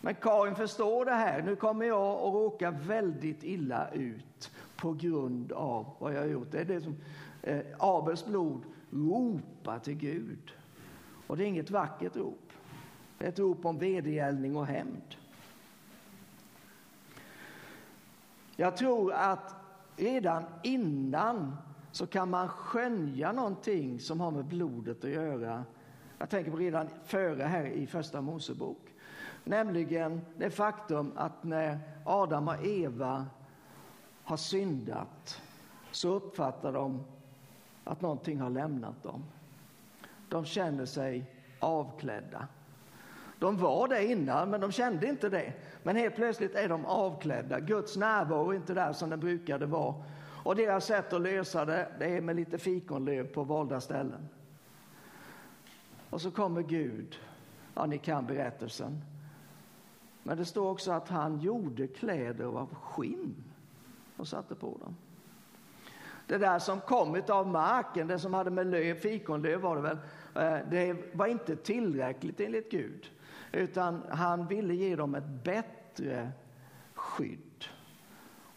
Men 0.00 0.14
Karin 0.14 0.54
förstår 0.54 1.04
det 1.04 1.12
här. 1.12 1.42
Nu 1.42 1.56
kommer 1.56 1.86
jag 1.86 2.02
att 2.02 2.34
råka 2.34 2.70
väldigt 2.70 3.44
illa 3.44 3.90
ut 3.90 4.50
på 4.76 4.92
grund 4.92 5.52
av 5.52 5.96
vad 5.98 6.14
jag 6.14 6.20
har 6.20 6.28
gjort. 6.28 6.50
Det 6.50 6.60
är 6.60 6.64
det 6.64 6.80
som 6.80 6.96
eh, 7.42 7.60
Abels 7.78 8.26
blod 8.26 8.62
ropar 8.90 9.78
till 9.78 9.94
Gud. 9.94 10.52
Och 11.26 11.36
det 11.36 11.44
är 11.44 11.46
inget 11.46 11.70
vackert 11.70 12.16
rop. 12.16 12.52
Det 13.18 13.24
är 13.24 13.28
ett 13.28 13.38
rop 13.38 13.64
om 13.64 13.78
vedergällning 13.78 14.56
och 14.56 14.66
hämnd. 14.66 15.16
Jag 18.56 18.76
tror 18.76 19.12
att 19.12 19.54
redan 19.96 20.44
innan 20.62 21.56
så 21.92 22.06
kan 22.06 22.30
man 22.30 22.48
skönja 22.48 23.32
någonting 23.32 24.00
som 24.00 24.20
har 24.20 24.30
med 24.30 24.44
blodet 24.44 25.04
att 25.04 25.10
göra. 25.10 25.64
Jag 26.18 26.30
tänker 26.30 26.50
på 26.50 26.56
redan 26.56 26.88
före 27.04 27.42
här 27.42 27.64
i 27.64 27.86
första 27.86 28.20
Mosebok. 28.20 28.94
Nämligen 29.44 30.20
det 30.36 30.50
faktum 30.50 31.12
att 31.16 31.44
när 31.44 31.78
Adam 32.04 32.48
och 32.48 32.66
Eva 32.66 33.26
har 34.24 34.36
syndat 34.36 35.42
så 35.90 36.08
uppfattar 36.08 36.72
de 36.72 37.04
att 37.84 38.00
någonting 38.00 38.40
har 38.40 38.50
lämnat 38.50 39.02
dem. 39.02 39.24
De 40.28 40.44
känner 40.44 40.86
sig 40.86 41.30
avklädda. 41.60 42.48
De 43.44 43.56
var 43.56 43.88
det 43.88 44.04
innan, 44.04 44.50
men 44.50 44.60
de 44.60 44.72
kände 44.72 45.06
inte 45.06 45.28
det. 45.28 45.52
Men 45.82 45.96
helt 45.96 46.14
plötsligt 46.14 46.54
är 46.54 46.68
de 46.68 46.86
avklädda. 46.86 47.60
Guds 47.60 47.96
närvaro 47.96 48.50
är 48.50 48.54
inte 48.54 48.74
där 48.74 48.92
som 48.92 49.10
den 49.10 49.20
brukade 49.20 49.66
vara. 49.66 49.94
Och 50.44 50.56
deras 50.56 50.86
sätt 50.86 51.12
att 51.12 51.20
lösa 51.20 51.64
det, 51.64 51.88
det 51.98 52.16
är 52.16 52.20
med 52.20 52.36
lite 52.36 52.58
fikonlöv 52.58 53.26
på 53.26 53.44
valda 53.44 53.80
ställen. 53.80 54.28
Och 56.10 56.20
så 56.20 56.30
kommer 56.30 56.62
Gud. 56.62 57.18
Ja, 57.74 57.86
ni 57.86 57.98
kan 57.98 58.26
berättelsen. 58.26 59.00
Men 60.22 60.36
det 60.36 60.44
står 60.44 60.70
också 60.70 60.92
att 60.92 61.08
han 61.08 61.40
gjorde 61.40 61.86
kläder 61.86 62.44
av 62.44 62.74
skinn 62.74 63.34
och 64.16 64.28
satte 64.28 64.54
på 64.54 64.78
dem. 64.84 64.96
Det 66.26 66.38
där 66.38 66.58
som 66.58 66.80
kommit 66.80 67.30
av 67.30 67.48
marken, 67.48 68.06
det 68.06 68.18
som 68.18 68.34
hade 68.34 68.50
med 68.50 68.66
löv, 68.66 68.94
fikonlöv 68.94 69.60
var 69.60 69.76
det 69.76 69.82
väl, 69.82 69.98
eh, 70.34 70.68
det 70.70 70.96
var 71.12 71.26
inte 71.26 71.56
tillräckligt 71.56 72.40
enligt 72.40 72.70
Gud. 72.70 73.10
Utan 73.54 74.02
han 74.10 74.46
ville 74.46 74.74
ge 74.74 74.96
dem 74.96 75.14
ett 75.14 75.44
bättre 75.44 76.32
skydd. 76.94 77.64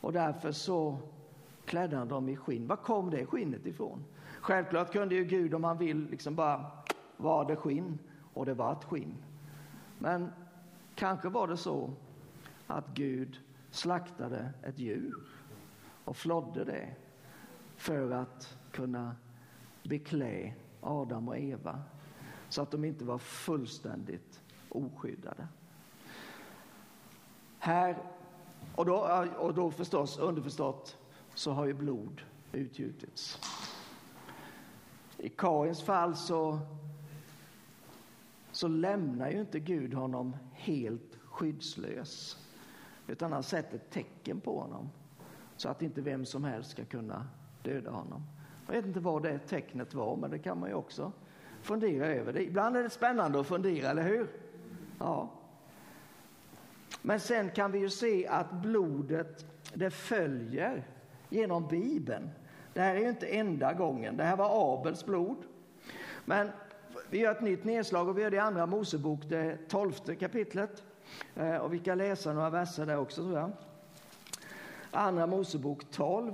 Och 0.01 0.13
därför 0.13 0.51
så 0.51 0.97
klädde 1.65 1.97
han 1.97 2.07
dem 2.07 2.29
i 2.29 2.35
skinn. 2.35 2.67
Var 2.67 2.75
kom 2.75 3.09
det 3.09 3.25
skinnet 3.25 3.65
ifrån? 3.65 4.03
Självklart 4.41 4.91
kunde 4.91 5.15
ju 5.15 5.23
Gud 5.23 5.53
om 5.53 5.63
han 5.63 5.77
vill 5.77 6.09
liksom 6.09 6.35
bara, 6.35 6.71
var 7.17 7.45
det 7.45 7.55
skinn? 7.55 7.99
Och 8.33 8.45
det 8.45 8.53
var 8.53 8.73
ett 8.73 8.83
skinn. 8.83 9.15
Men 9.99 10.31
kanske 10.95 11.29
var 11.29 11.47
det 11.47 11.57
så 11.57 11.93
att 12.67 12.87
Gud 12.93 13.39
slaktade 13.71 14.49
ett 14.63 14.79
djur 14.79 15.15
och 16.03 16.17
flodde 16.17 16.63
det 16.63 16.95
för 17.75 18.11
att 18.11 18.57
kunna 18.71 19.15
beklä 19.83 20.53
Adam 20.81 21.27
och 21.27 21.37
Eva 21.37 21.81
så 22.49 22.61
att 22.61 22.71
de 22.71 22.85
inte 22.85 23.05
var 23.05 23.17
fullständigt 23.17 24.41
oskyddade. 24.69 25.47
Här, 27.59 27.97
och 28.75 28.85
då, 28.85 29.25
och 29.37 29.53
då 29.53 29.71
förstås 29.71 30.17
underförstått 30.17 30.97
så 31.33 31.51
har 31.51 31.65
ju 31.65 31.73
blod 31.73 32.21
utgjutits. 32.51 33.39
I 35.17 35.29
Karins 35.29 35.83
fall 35.83 36.15
så, 36.15 36.59
så 38.51 38.67
lämnar 38.67 39.29
ju 39.29 39.39
inte 39.39 39.59
Gud 39.59 39.93
honom 39.93 40.35
helt 40.53 41.17
skyddslös 41.23 42.37
utan 43.07 43.31
han 43.31 43.43
sätter 43.43 43.77
tecken 43.77 44.39
på 44.39 44.59
honom 44.59 44.89
så 45.57 45.69
att 45.69 45.81
inte 45.81 46.01
vem 46.01 46.25
som 46.25 46.43
helst 46.43 46.71
ska 46.71 46.85
kunna 46.85 47.27
döda 47.63 47.91
honom. 47.91 48.23
Jag 48.65 48.73
vet 48.73 48.85
inte 48.85 48.99
vad 48.99 49.23
det 49.23 49.39
tecknet 49.39 49.93
var, 49.93 50.15
men 50.15 50.31
det 50.31 50.39
kan 50.39 50.59
man 50.59 50.69
ju 50.69 50.75
också 50.75 51.11
fundera 51.61 52.07
över. 52.07 52.37
Ibland 52.37 52.77
är 52.77 52.83
det 52.83 52.89
spännande 52.89 53.39
att 53.39 53.47
fundera, 53.47 53.89
eller 53.89 54.03
hur? 54.03 54.27
Ja. 54.99 55.29
Men 57.01 57.19
sen 57.19 57.49
kan 57.49 57.71
vi 57.71 57.79
ju 57.79 57.89
se 57.89 58.27
att 58.27 58.51
blodet, 58.51 59.45
det 59.73 59.91
följer 59.91 60.83
genom 61.29 61.67
Bibeln. 61.67 62.29
Det 62.73 62.81
här 62.81 62.95
är 62.95 62.99
ju 62.99 63.09
inte 63.09 63.27
enda 63.27 63.73
gången. 63.73 64.17
Det 64.17 64.23
här 64.23 64.37
var 64.37 64.73
Abels 64.73 65.05
blod. 65.05 65.37
Men 66.25 66.51
vi 67.09 67.19
gör 67.19 67.31
ett 67.31 67.41
nytt 67.41 67.63
nedslag 67.63 68.09
och 68.09 68.17
vi 68.17 68.21
gör 68.21 68.31
det 68.31 68.37
i 68.37 68.39
Andra 68.39 68.65
Mosebok, 68.65 69.19
det 69.29 69.57
tolfte 69.67 70.15
kapitlet. 70.15 70.83
Eh, 71.35 71.55
och 71.55 71.73
vi 71.73 71.79
kan 71.79 71.97
läsa 71.97 72.33
några 72.33 72.49
verser 72.49 72.85
där 72.85 72.97
också 72.97 73.21
tror 73.21 73.37
jag. 73.37 73.51
Andra 74.91 75.27
Mosebok 75.27 75.91
12. 75.91 76.33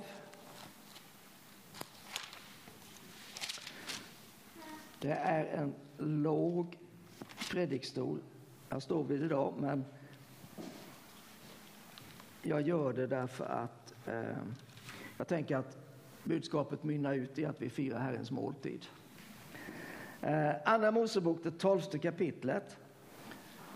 Det 4.99 5.11
är 5.11 5.45
en 5.45 5.73
låg 5.97 6.77
predikstol 7.51 8.19
jag 8.73 8.81
står 8.81 9.03
vi 9.03 9.15
idag, 9.15 9.53
men 9.59 9.85
jag 12.41 12.61
gör 12.61 12.93
det 12.93 13.07
därför 13.07 13.45
att 13.45 13.93
eh, 14.07 14.37
jag 15.17 15.27
tänker 15.27 15.57
att 15.57 15.77
budskapet 16.23 16.83
mynnar 16.83 17.13
ut 17.13 17.39
i 17.39 17.45
att 17.45 17.61
vi 17.61 17.69
firar 17.69 17.99
Herrens 17.99 18.31
måltid. 18.31 18.85
Eh, 20.21 20.51
Andra 20.65 20.91
Mosebok, 20.91 21.43
det 21.43 21.51
tolfte 21.51 21.99
kapitlet. 21.99 22.77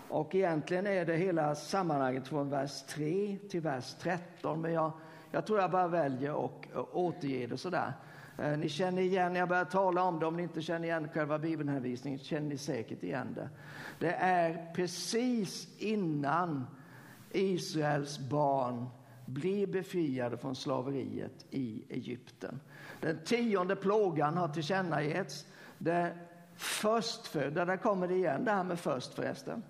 Och 0.08 0.34
egentligen 0.34 0.86
är 0.86 1.04
det 1.04 1.16
hela 1.16 1.54
sammanhanget 1.54 2.28
från 2.28 2.50
vers 2.50 2.82
3 2.82 3.38
till 3.48 3.60
vers 3.60 3.94
13, 4.00 4.60
men 4.60 4.72
jag, 4.72 4.92
jag 5.30 5.46
tror 5.46 5.58
jag 5.58 5.70
bara 5.70 5.88
väljer 5.88 6.32
och 6.32 6.66
återger 6.92 7.48
det 7.48 7.56
sådär. 7.56 7.92
Eh, 8.38 8.58
ni 8.58 8.68
känner 8.68 9.02
igen, 9.02 9.34
jag 9.34 9.48
börjar 9.48 9.64
tala 9.64 10.02
om 10.02 10.18
det, 10.18 10.26
om 10.26 10.36
ni 10.36 10.42
inte 10.42 10.62
känner 10.62 10.84
igen 10.84 11.08
själva 11.08 11.38
bibelhänvisningen 11.38 12.18
känner 12.18 12.48
ni 12.48 12.58
säkert 12.58 13.02
igen 13.02 13.34
det. 13.34 13.48
Det 13.98 14.12
är 14.12 14.72
precis 14.74 15.68
innan 15.78 16.66
Israels 17.32 18.18
barn 18.18 18.86
blir 19.26 19.66
befriade 19.66 20.36
från 20.36 20.56
slaveriet 20.56 21.46
i 21.50 21.84
Egypten. 21.88 22.60
Den 23.00 23.18
tionde 23.24 23.76
plågan 23.76 24.36
har 24.36 24.48
tillkännagetts. 24.48 25.46
Det 25.78 26.18
förstfödda, 26.54 27.64
där 27.64 27.76
kommer 27.76 28.08
det 28.08 28.14
igen 28.14 28.44
det 28.44 28.50
här 28.50 28.64
med 28.64 28.78
först 28.78 29.14
förresten. 29.14 29.62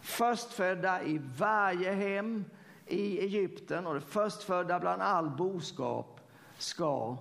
Förstfödda 0.00 1.02
i 1.02 1.20
varje 1.38 1.92
hem 1.92 2.44
i 2.86 3.18
Egypten 3.18 3.86
och 3.86 3.94
det 3.94 4.00
förstfödda 4.00 4.80
bland 4.80 5.02
all 5.02 5.30
boskap 5.30 6.20
ska 6.58 7.16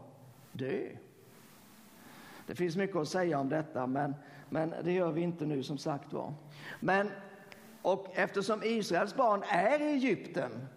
dö. 0.58 0.90
Det 2.48 2.56
finns 2.56 2.76
mycket 2.76 2.96
att 2.96 3.08
säga 3.08 3.40
om 3.40 3.50
detta, 3.50 3.88
men, 3.88 4.16
men 4.50 4.74
det 4.84 4.92
gör 4.92 5.12
vi 5.12 5.22
inte 5.22 5.46
nu 5.46 5.64
som 5.64 5.78
sagt 5.78 6.14
var. 6.14 6.34
Men 6.80 7.12
och 7.82 8.08
eftersom 8.14 8.64
Israels 8.64 9.16
barn 9.16 9.44
är 9.48 9.82
i 9.82 9.84
Egypten 9.84 10.68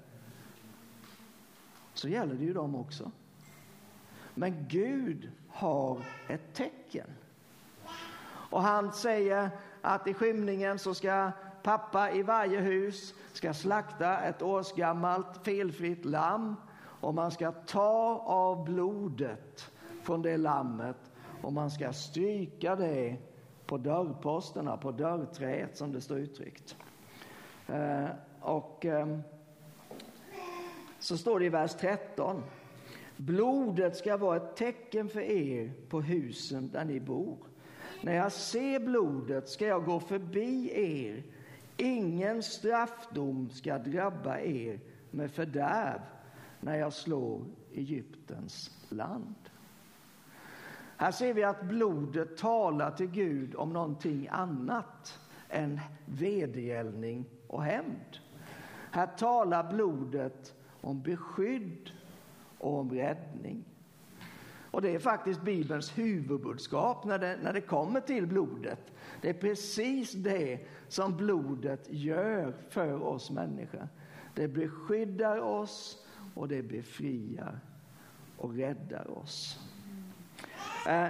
så 1.94 2.08
gäller 2.08 2.34
det 2.34 2.44
ju 2.44 2.52
dem 2.52 2.74
också. 2.74 3.10
Men 4.34 4.66
Gud 4.68 5.30
har 5.48 6.02
ett 6.28 6.54
tecken. 6.54 7.06
Och 8.26 8.62
han 8.62 8.92
säger 8.92 9.50
att 9.80 10.06
i 10.06 10.14
skymningen 10.14 10.78
så 10.78 10.94
ska 10.94 11.32
pappa 11.62 12.12
i 12.12 12.22
varje 12.22 12.60
hus 12.60 13.14
ska 13.32 13.54
slakta 13.54 14.20
ett 14.20 14.42
årsgammalt 14.42 15.44
felfritt 15.44 16.04
lamm 16.04 16.56
och 17.00 17.14
man 17.14 17.30
ska 17.30 17.52
ta 17.52 18.22
av 18.26 18.64
blodet 18.64 19.70
från 20.02 20.22
det 20.22 20.36
lammet 20.36 20.96
och 21.42 21.52
man 21.52 21.70
ska 21.70 21.92
stryka 21.92 22.76
det 22.76 23.16
på 23.66 23.78
dörrposterna, 23.78 24.76
på 24.76 24.92
dörrträet 24.92 25.76
som 25.76 25.92
det 25.92 26.00
står 26.00 26.18
uttryckt. 26.18 26.76
Eh, 27.66 28.06
och 28.40 28.86
eh, 28.86 29.18
så 30.98 31.16
står 31.16 31.38
det 31.38 31.46
i 31.46 31.48
vers 31.48 31.74
13. 31.74 32.42
Blodet 33.16 33.96
ska 33.96 34.16
vara 34.16 34.36
ett 34.36 34.56
tecken 34.56 35.08
för 35.08 35.20
er 35.20 35.72
på 35.88 36.00
husen 36.00 36.70
där 36.70 36.84
ni 36.84 37.00
bor. 37.00 37.36
När 38.02 38.14
jag 38.14 38.32
ser 38.32 38.80
blodet 38.80 39.48
ska 39.48 39.66
jag 39.66 39.84
gå 39.84 40.00
förbi 40.00 40.70
er. 40.74 41.22
Ingen 41.76 42.42
straffdom 42.42 43.50
ska 43.50 43.78
drabba 43.78 44.38
er 44.38 44.80
med 45.10 45.30
fördärv 45.30 46.00
när 46.60 46.76
jag 46.76 46.92
slår 46.92 47.44
Egyptens 47.72 48.70
land. 48.88 49.34
Här 50.96 51.10
ser 51.10 51.34
vi 51.34 51.44
att 51.44 51.62
blodet 51.62 52.36
talar 52.36 52.90
till 52.90 53.10
Gud 53.10 53.54
om 53.54 53.72
någonting 53.72 54.28
annat 54.30 55.18
än 55.48 55.80
vedergällning 56.04 57.24
och 57.46 57.62
hämnd. 57.62 58.18
Här 58.90 59.06
talar 59.06 59.72
blodet 59.72 60.54
om 60.80 61.02
beskydd 61.02 61.90
och 62.58 62.78
om 62.78 62.90
räddning. 62.90 63.64
Och 64.70 64.82
det 64.82 64.94
är 64.94 64.98
faktiskt 64.98 65.42
Bibelns 65.42 65.98
huvudbudskap 65.98 67.04
när 67.04 67.18
det, 67.18 67.38
när 67.42 67.52
det 67.52 67.60
kommer 67.60 68.00
till 68.00 68.26
blodet. 68.26 68.92
Det 69.20 69.28
är 69.28 69.34
precis 69.34 70.12
det 70.12 70.58
som 70.88 71.16
blodet 71.16 71.86
gör 71.90 72.54
för 72.68 73.02
oss 73.02 73.30
människor. 73.30 73.88
Det 74.34 74.48
beskyddar 74.48 75.38
oss 75.38 76.06
och 76.40 76.48
det 76.48 76.62
befriar 76.62 77.60
och 78.36 78.54
räddar 78.54 79.18
oss. 79.18 79.58
Eh, 80.88 81.06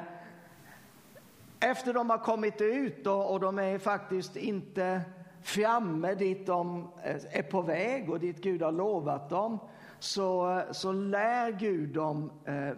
efter 1.60 1.94
de 1.94 2.10
har 2.10 2.18
kommit 2.18 2.60
ut 2.60 3.06
och 3.06 3.40
de 3.40 3.58
är 3.58 3.78
faktiskt 3.78 4.36
inte 4.36 5.00
framme 5.42 6.14
dit 6.14 6.46
de 6.46 6.88
eh, 7.02 7.16
är 7.30 7.42
på 7.42 7.62
väg 7.62 8.10
och 8.10 8.20
dit 8.20 8.42
Gud 8.42 8.62
har 8.62 8.72
lovat 8.72 9.30
dem 9.30 9.58
så, 9.98 10.58
eh, 10.58 10.72
så 10.72 10.92
lär 10.92 11.52
Gud 11.52 11.88
dem 11.88 12.30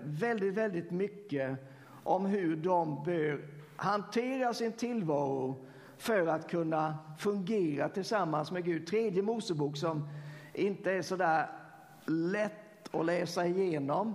väldigt, 0.05 0.55
väldigt 0.55 0.91
mycket 0.91 1.57
om 2.05 2.27
hur 2.27 2.57
de 2.57 3.05
bör 3.05 3.49
hantera 3.77 4.55
sin 4.55 4.73
tillvaro 4.73 5.65
för 5.97 6.27
att 6.27 6.51
kunna 6.51 6.99
fungera 7.19 7.89
tillsammans 7.89 8.51
med 8.51 8.65
Gud. 8.65 8.87
Tredje 8.87 9.23
Mosebok 9.23 9.77
som 9.77 10.09
inte 10.55 10.93
är 10.93 11.03
så 11.03 11.17
där 11.17 11.62
lätt 12.07 12.95
att 12.95 13.07
läsa 13.07 13.47
igenom. 13.47 14.15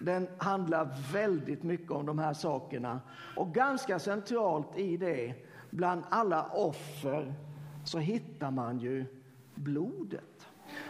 Den 0.00 0.28
handlar 0.38 1.12
väldigt 1.12 1.62
mycket 1.62 1.90
om 1.90 2.06
de 2.06 2.18
här 2.18 2.32
sakerna 2.32 3.00
och 3.36 3.54
ganska 3.54 3.98
centralt 3.98 4.78
i 4.78 4.96
det 4.96 5.34
bland 5.70 6.04
alla 6.08 6.44
offer 6.44 7.34
så 7.84 7.98
hittar 7.98 8.50
man 8.50 8.78
ju 8.78 9.04
blodet. 9.54 10.46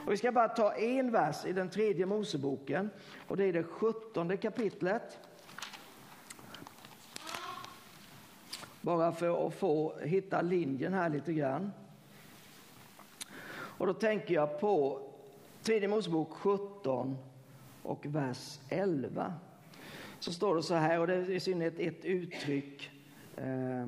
Och 0.06 0.12
vi 0.12 0.16
ska 0.16 0.32
bara 0.32 0.48
ta 0.48 0.72
en 0.72 1.12
vers 1.12 1.44
i 1.46 1.52
den 1.52 1.70
tredje 1.70 2.06
Moseboken 2.06 2.90
och 3.28 3.36
det 3.36 3.44
är 3.44 3.52
det 3.52 3.62
sjuttonde 3.62 4.36
kapitlet. 4.36 5.18
Bara 8.80 9.12
för 9.12 9.46
att 9.46 9.54
få 9.54 9.98
hitta 9.98 10.42
linjen 10.42 10.94
här 10.94 11.08
lite 11.08 11.32
grann. 11.32 11.72
Och 13.52 13.86
då 13.86 13.94
tänker 13.94 14.34
jag 14.34 14.60
på 14.60 15.05
tredje 15.66 15.88
Mosebok 15.88 16.32
17 16.32 17.16
och 17.82 18.06
vers 18.06 18.60
11. 18.68 19.34
Så 20.18 20.32
står 20.32 20.56
det 20.56 20.62
så 20.62 20.74
här, 20.74 21.00
och 21.00 21.06
det 21.06 21.14
är 21.14 21.30
i 21.30 21.40
synnerhet 21.40 21.78
ett 21.78 22.04
uttryck 22.04 22.90
eh, 23.36 23.86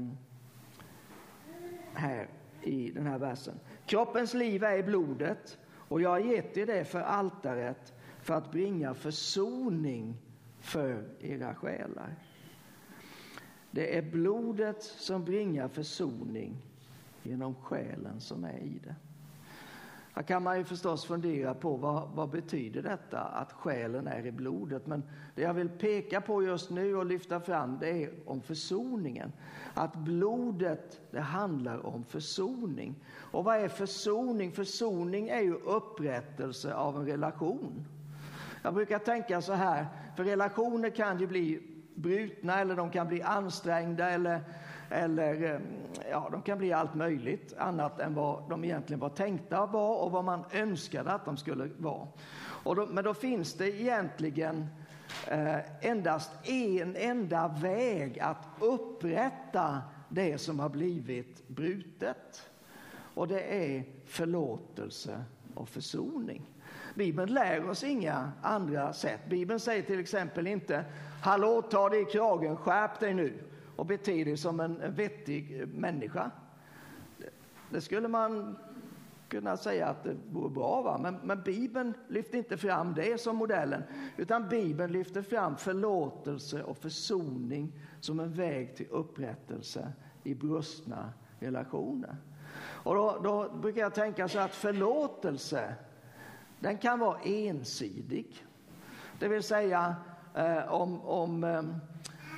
här 1.92 2.28
i 2.62 2.90
den 2.90 3.06
här 3.06 3.18
versen. 3.18 3.54
Kroppens 3.86 4.34
liv 4.34 4.64
är 4.64 4.78
i 4.78 4.82
blodet 4.82 5.58
och 5.88 6.00
jag 6.00 6.10
har 6.10 6.18
gett 6.18 6.56
er 6.56 6.66
det 6.66 6.84
för 6.84 7.00
altaret 7.00 7.92
för 8.22 8.34
att 8.34 8.52
bringa 8.52 8.94
försoning 8.94 10.16
för 10.60 11.04
era 11.20 11.54
själar. 11.54 12.14
Det 13.70 13.98
är 13.98 14.02
blodet 14.02 14.82
som 14.82 15.24
bringar 15.24 15.68
försoning 15.68 16.56
genom 17.22 17.54
själen 17.54 18.20
som 18.20 18.44
är 18.44 18.58
i 18.58 18.80
det. 18.84 18.94
Här 20.18 20.22
kan 20.22 20.42
man 20.42 20.58
ju 20.58 20.64
förstås 20.64 21.04
fundera 21.04 21.54
på 21.54 21.76
vad, 21.76 22.08
vad 22.14 22.30
betyder 22.30 22.82
detta 22.82 23.20
att 23.20 23.52
själen 23.52 24.06
är 24.06 24.26
i 24.26 24.32
blodet. 24.32 24.86
Men 24.86 25.02
det 25.34 25.42
jag 25.42 25.54
vill 25.54 25.68
peka 25.68 26.20
på 26.20 26.42
just 26.42 26.70
nu 26.70 26.96
och 26.96 27.06
lyfta 27.06 27.40
fram 27.40 27.78
det 27.80 28.02
är 28.02 28.10
om 28.26 28.40
försoningen. 28.40 29.32
Att 29.74 29.96
blodet, 29.96 31.00
det 31.10 31.20
handlar 31.20 31.86
om 31.86 32.04
försoning. 32.04 32.94
Och 33.32 33.44
vad 33.44 33.56
är 33.56 33.68
försoning? 33.68 34.52
Försoning 34.52 35.28
är 35.28 35.40
ju 35.40 35.54
upprättelse 35.54 36.74
av 36.74 36.96
en 36.96 37.06
relation. 37.06 37.84
Jag 38.62 38.74
brukar 38.74 38.98
tänka 38.98 39.40
så 39.40 39.52
här, 39.52 39.86
för 40.16 40.24
relationer 40.24 40.90
kan 40.90 41.18
ju 41.18 41.26
bli 41.26 41.62
brutna 41.94 42.60
eller 42.60 42.76
de 42.76 42.90
kan 42.90 43.08
bli 43.08 43.22
ansträngda 43.22 44.10
eller 44.10 44.40
eller 44.90 45.42
ehm, 45.42 45.62
ja, 46.10 46.28
de 46.32 46.42
kan 46.42 46.58
bli 46.58 46.72
allt 46.72 46.94
möjligt 46.94 47.54
annat 47.58 48.00
än 48.00 48.14
vad 48.14 48.48
de 48.48 48.64
egentligen 48.64 49.00
var 49.00 49.08
tänkta 49.08 49.58
att 49.58 49.72
vara 49.72 49.98
och 49.98 50.10
vad 50.10 50.24
man 50.24 50.44
önskade 50.52 51.12
att 51.12 51.24
de 51.24 51.36
skulle 51.36 51.70
vara. 51.78 52.08
Och 52.64 52.76
då, 52.76 52.86
men 52.86 53.04
då 53.04 53.14
finns 53.14 53.54
det 53.54 53.80
egentligen 53.80 54.66
eh, 55.26 55.86
endast 55.86 56.30
en 56.48 56.96
enda 56.96 57.48
väg 57.48 58.20
att 58.20 58.46
upprätta 58.60 59.82
det 60.08 60.38
som 60.38 60.60
har 60.60 60.68
blivit 60.68 61.48
brutet. 61.48 62.50
Och 63.14 63.28
det 63.28 63.40
är 63.40 63.84
förlåtelse 64.06 65.24
och 65.54 65.68
försoning. 65.68 66.50
Bibeln 66.94 67.32
lär 67.32 67.70
oss 67.70 67.84
inga 67.84 68.32
andra 68.42 68.92
sätt. 68.92 69.20
Bibeln 69.28 69.60
säger 69.60 69.82
till 69.82 70.00
exempel 70.00 70.46
inte 70.46 70.84
Hallå, 71.22 71.62
ta 71.62 71.88
dig 71.88 72.02
i 72.02 72.04
kragen, 72.04 72.56
skärp 72.56 73.00
dig 73.00 73.14
nu 73.14 73.38
och 73.78 73.86
bete 73.86 74.24
dig 74.24 74.36
som 74.36 74.60
en 74.60 74.94
vettig 74.94 75.60
eh, 75.60 75.66
människa. 75.66 76.30
Det 77.70 77.80
skulle 77.80 78.08
man 78.08 78.56
kunna 79.28 79.56
säga 79.56 79.86
att 79.86 80.04
det 80.04 80.16
vore 80.32 80.50
bra, 80.50 80.82
va? 80.82 80.98
Men, 80.98 81.18
men 81.22 81.42
Bibeln 81.42 81.94
lyfter 82.08 82.38
inte 82.38 82.56
fram 82.56 82.94
det 82.94 83.20
som 83.20 83.36
modellen, 83.36 83.82
utan 84.16 84.48
Bibeln 84.48 84.92
lyfter 84.92 85.22
fram 85.22 85.56
förlåtelse 85.56 86.62
och 86.62 86.76
försoning 86.76 87.72
som 88.00 88.20
en 88.20 88.32
väg 88.32 88.76
till 88.76 88.86
upprättelse 88.90 89.92
i 90.24 90.34
brustna 90.34 91.12
relationer. 91.38 92.16
Och 92.60 92.94
då, 92.94 93.20
då 93.22 93.56
brukar 93.58 93.80
jag 93.80 93.94
tänka 93.94 94.28
så 94.28 94.38
att 94.38 94.54
förlåtelse, 94.54 95.74
den 96.60 96.78
kan 96.78 96.98
vara 96.98 97.20
ensidig. 97.20 98.46
Det 99.18 99.28
vill 99.28 99.42
säga 99.42 99.96
eh, 100.34 100.72
om, 100.72 101.00
om 101.00 101.44
eh, 101.44 101.62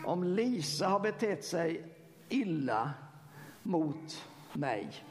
om 0.04 0.24
Lisa 0.24 0.88
har 0.88 1.00
betett 1.00 1.44
sig 1.44 1.94
illa 2.28 2.90
mot 3.62 4.24
mig, 4.52 5.04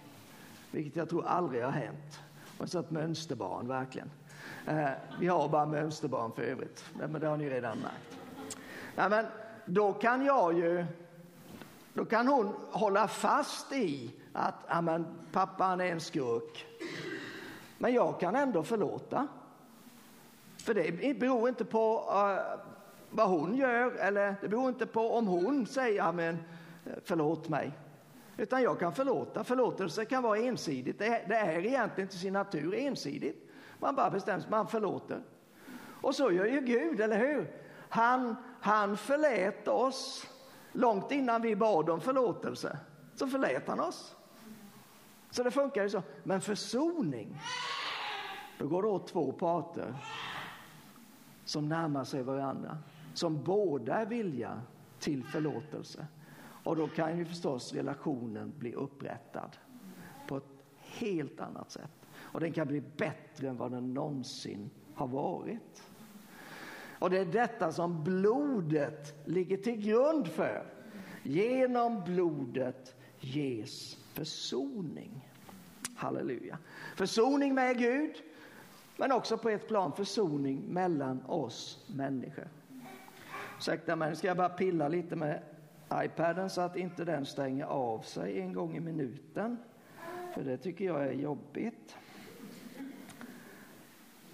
vilket 0.71 0.95
jag 0.95 1.09
tror 1.09 1.25
aldrig 1.25 1.63
har 1.63 1.71
hänt. 1.71 2.19
Hon 2.57 2.67
är 2.73 2.79
ett 2.79 2.91
mönsterbarn, 2.91 3.67
verkligen. 3.67 4.11
Eh, 4.67 4.89
vi 5.19 5.27
har 5.27 5.49
bara 5.49 5.65
mönsterbarn 5.65 6.31
för 6.31 6.41
övrigt, 6.41 6.85
men 6.93 7.21
det 7.21 7.27
har 7.27 7.37
ni 7.37 7.49
redan 7.49 7.77
märkt. 7.77 8.19
Ja, 8.95 9.09
men 9.09 9.25
då 9.65 9.93
kan 9.93 10.25
jag 10.25 10.57
ju, 10.57 10.85
då 11.93 12.05
kan 12.05 12.27
hon 12.27 12.53
hålla 12.71 13.07
fast 13.07 13.73
i 13.73 14.11
att 14.33 14.55
ja, 14.67 14.99
pappa 15.31 15.63
han 15.63 15.81
är 15.81 15.85
en 15.85 16.01
skurk. 16.01 16.65
Men 17.77 17.93
jag 17.93 18.19
kan 18.19 18.35
ändå 18.35 18.63
förlåta. 18.63 19.27
För 20.57 20.73
det 20.73 21.19
beror 21.19 21.49
inte 21.49 21.65
på 21.65 21.95
uh, 21.97 22.59
vad 23.11 23.29
hon 23.29 23.55
gör 23.55 23.91
eller 23.91 24.35
det 24.41 24.47
beror 24.47 24.69
inte 24.69 24.85
på 24.85 25.11
om 25.17 25.27
hon 25.27 25.65
säger 25.65 26.03
amen, 26.03 26.37
förlåt 27.03 27.49
mig. 27.49 27.71
Utan 28.37 28.63
jag 28.63 28.79
kan 28.79 28.93
förlåta. 28.93 29.43
Förlåtelse 29.43 30.05
kan 30.05 30.23
vara 30.23 30.37
ensidigt. 30.39 30.99
Det 30.99 31.05
är, 31.05 31.27
det 31.27 31.35
är 31.35 31.65
egentligen 31.65 32.07
till 32.07 32.19
sin 32.19 32.33
natur 32.33 32.75
ensidigt. 32.75 33.49
Man 33.79 33.95
bara 33.95 34.09
bestämmer 34.09 34.39
sig, 34.39 34.51
man 34.51 34.67
förlåter. 34.67 35.21
Och 36.01 36.15
så 36.15 36.31
gör 36.31 36.45
ju 36.45 36.61
Gud, 36.61 37.01
eller 37.01 37.17
hur? 37.17 37.51
Han, 37.89 38.35
han 38.61 38.97
förlät 38.97 39.67
oss 39.67 40.27
långt 40.71 41.11
innan 41.11 41.41
vi 41.41 41.55
bad 41.55 41.89
om 41.89 42.01
förlåtelse. 42.01 42.79
Så 43.15 43.27
förlät 43.27 43.67
han 43.67 43.79
oss. 43.79 44.15
Så 45.31 45.43
det 45.43 45.51
funkar 45.51 45.83
ju 45.83 45.89
så. 45.89 46.03
Men 46.23 46.41
försoning, 46.41 47.41
då 48.59 48.67
går 48.67 48.81
det 48.81 48.87
åt 48.87 49.07
två 49.07 49.31
parter 49.31 49.93
som 51.45 51.69
närmar 51.69 52.03
sig 52.03 52.23
varandra 52.23 52.77
som 53.13 53.43
båda 53.43 53.95
är 53.95 54.05
vilja 54.05 54.61
till 54.99 55.23
förlåtelse. 55.23 56.07
Och 56.63 56.75
då 56.75 56.87
kan 56.87 57.17
ju 57.17 57.25
förstås 57.25 57.73
relationen 57.73 58.53
bli 58.57 58.73
upprättad 58.73 59.57
på 60.27 60.37
ett 60.37 60.43
helt 60.79 61.39
annat 61.39 61.71
sätt. 61.71 61.91
Och 62.15 62.39
den 62.39 62.53
kan 62.53 62.67
bli 62.67 62.81
bättre 62.97 63.49
än 63.49 63.57
vad 63.57 63.71
den 63.71 63.93
någonsin 63.93 64.69
har 64.93 65.07
varit. 65.07 65.83
Och 66.99 67.09
det 67.09 67.17
är 67.17 67.25
detta 67.25 67.71
som 67.71 68.03
blodet 68.03 69.27
ligger 69.27 69.57
till 69.57 69.75
grund 69.75 70.27
för. 70.27 70.73
Genom 71.23 72.03
blodet 72.03 72.95
ges 73.19 73.95
försoning. 73.95 75.29
Halleluja. 75.95 76.57
Försoning 76.95 77.55
med 77.55 77.77
Gud, 77.77 78.15
men 78.97 79.11
också 79.11 79.37
på 79.37 79.49
ett 79.49 79.67
plan 79.67 79.91
försoning 79.91 80.61
mellan 80.67 81.25
oss 81.25 81.85
människor. 81.95 82.47
Ursäkta 83.59 83.95
mig, 83.95 84.09
nu 84.09 84.15
ska 84.15 84.27
jag 84.27 84.37
bara 84.37 84.49
pilla 84.49 84.87
lite 84.87 85.15
med 85.15 85.41
iPaden 85.93 86.49
så 86.49 86.61
att 86.61 86.75
inte 86.75 87.05
den 87.05 87.25
stänger 87.25 87.65
av 87.65 87.99
sig 87.99 88.39
en 88.39 88.53
gång 88.53 88.77
i 88.77 88.79
minuten. 88.79 89.57
För 90.33 90.43
det 90.43 90.57
tycker 90.57 90.85
jag 90.85 91.03
är 91.07 91.11
jobbigt. 91.11 91.97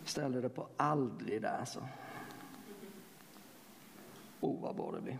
Ställer 0.03 0.41
det 0.41 0.49
på 0.49 0.67
aldrig 0.77 1.41
där 1.41 1.65
så. 1.65 1.79
Oh, 4.41 4.61
vad 4.61 4.75
bra 4.75 4.91
det 4.91 5.01
blir. 5.01 5.19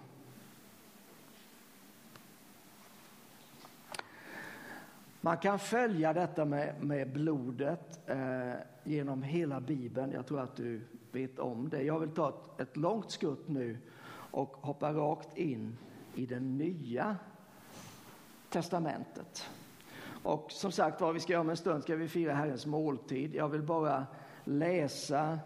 Man 5.25 5.37
kan 5.37 5.59
följa 5.59 6.13
detta 6.13 6.45
med, 6.45 6.83
med 6.83 7.11
blodet 7.11 7.99
eh, 8.05 8.53
genom 8.83 9.23
hela 9.23 9.59
Bibeln. 9.59 10.11
Jag 10.11 10.25
tror 10.25 10.39
att 10.39 10.55
du 10.55 10.81
vet 11.11 11.39
om 11.39 11.69
det. 11.69 11.83
Jag 11.83 11.99
vill 11.99 12.09
ta 12.09 12.29
ett, 12.29 12.61
ett 12.61 12.77
långt 12.77 13.11
skutt 13.11 13.47
nu 13.47 13.77
och 14.31 14.49
hoppa 14.49 14.93
rakt 14.93 15.37
in 15.37 15.77
i 16.15 16.25
det 16.25 16.39
nya 16.39 17.15
testamentet. 18.49 19.49
Och 20.23 20.51
som 20.51 20.71
sagt 20.71 21.01
vad 21.01 21.13
vi 21.13 21.19
ska 21.19 21.33
göra 21.33 21.41
om 21.41 21.49
en 21.49 21.57
stund 21.57 21.83
ska 21.83 21.95
vi 21.95 22.07
fira 22.07 22.33
Herrens 22.33 22.65
måltid. 22.65 23.35
Jag 23.35 23.49
vill 23.49 23.63
bara 23.63 24.07
läsa 24.43 25.39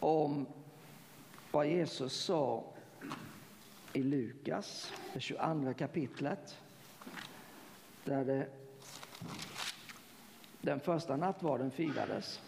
om 0.00 0.46
vad 1.50 1.66
Jesus 1.66 2.12
sa 2.12 2.64
i 3.92 4.02
Lukas, 4.02 4.92
det 5.14 5.20
22 5.20 5.74
kapitlet. 5.74 6.58
Där 8.08 8.24
det, 8.24 8.46
den 10.60 10.80
första 10.80 11.16
nattvarden 11.16 11.70
firades. 11.70 12.40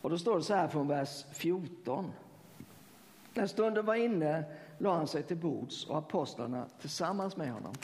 Och 0.00 0.10
då 0.10 0.18
står 0.18 0.36
det 0.36 0.42
så 0.42 0.54
här 0.54 0.68
från 0.68 0.88
vers 0.88 1.24
14. 1.32 2.12
När 3.34 3.46
stunden 3.46 3.86
var 3.86 3.94
inne 3.94 4.44
la 4.78 4.96
han 4.96 5.06
sig 5.06 5.22
till 5.22 5.36
bords 5.36 5.86
och 5.86 5.98
apostlarna 5.98 6.66
tillsammans 6.80 7.36
med 7.36 7.52
honom. 7.52 7.74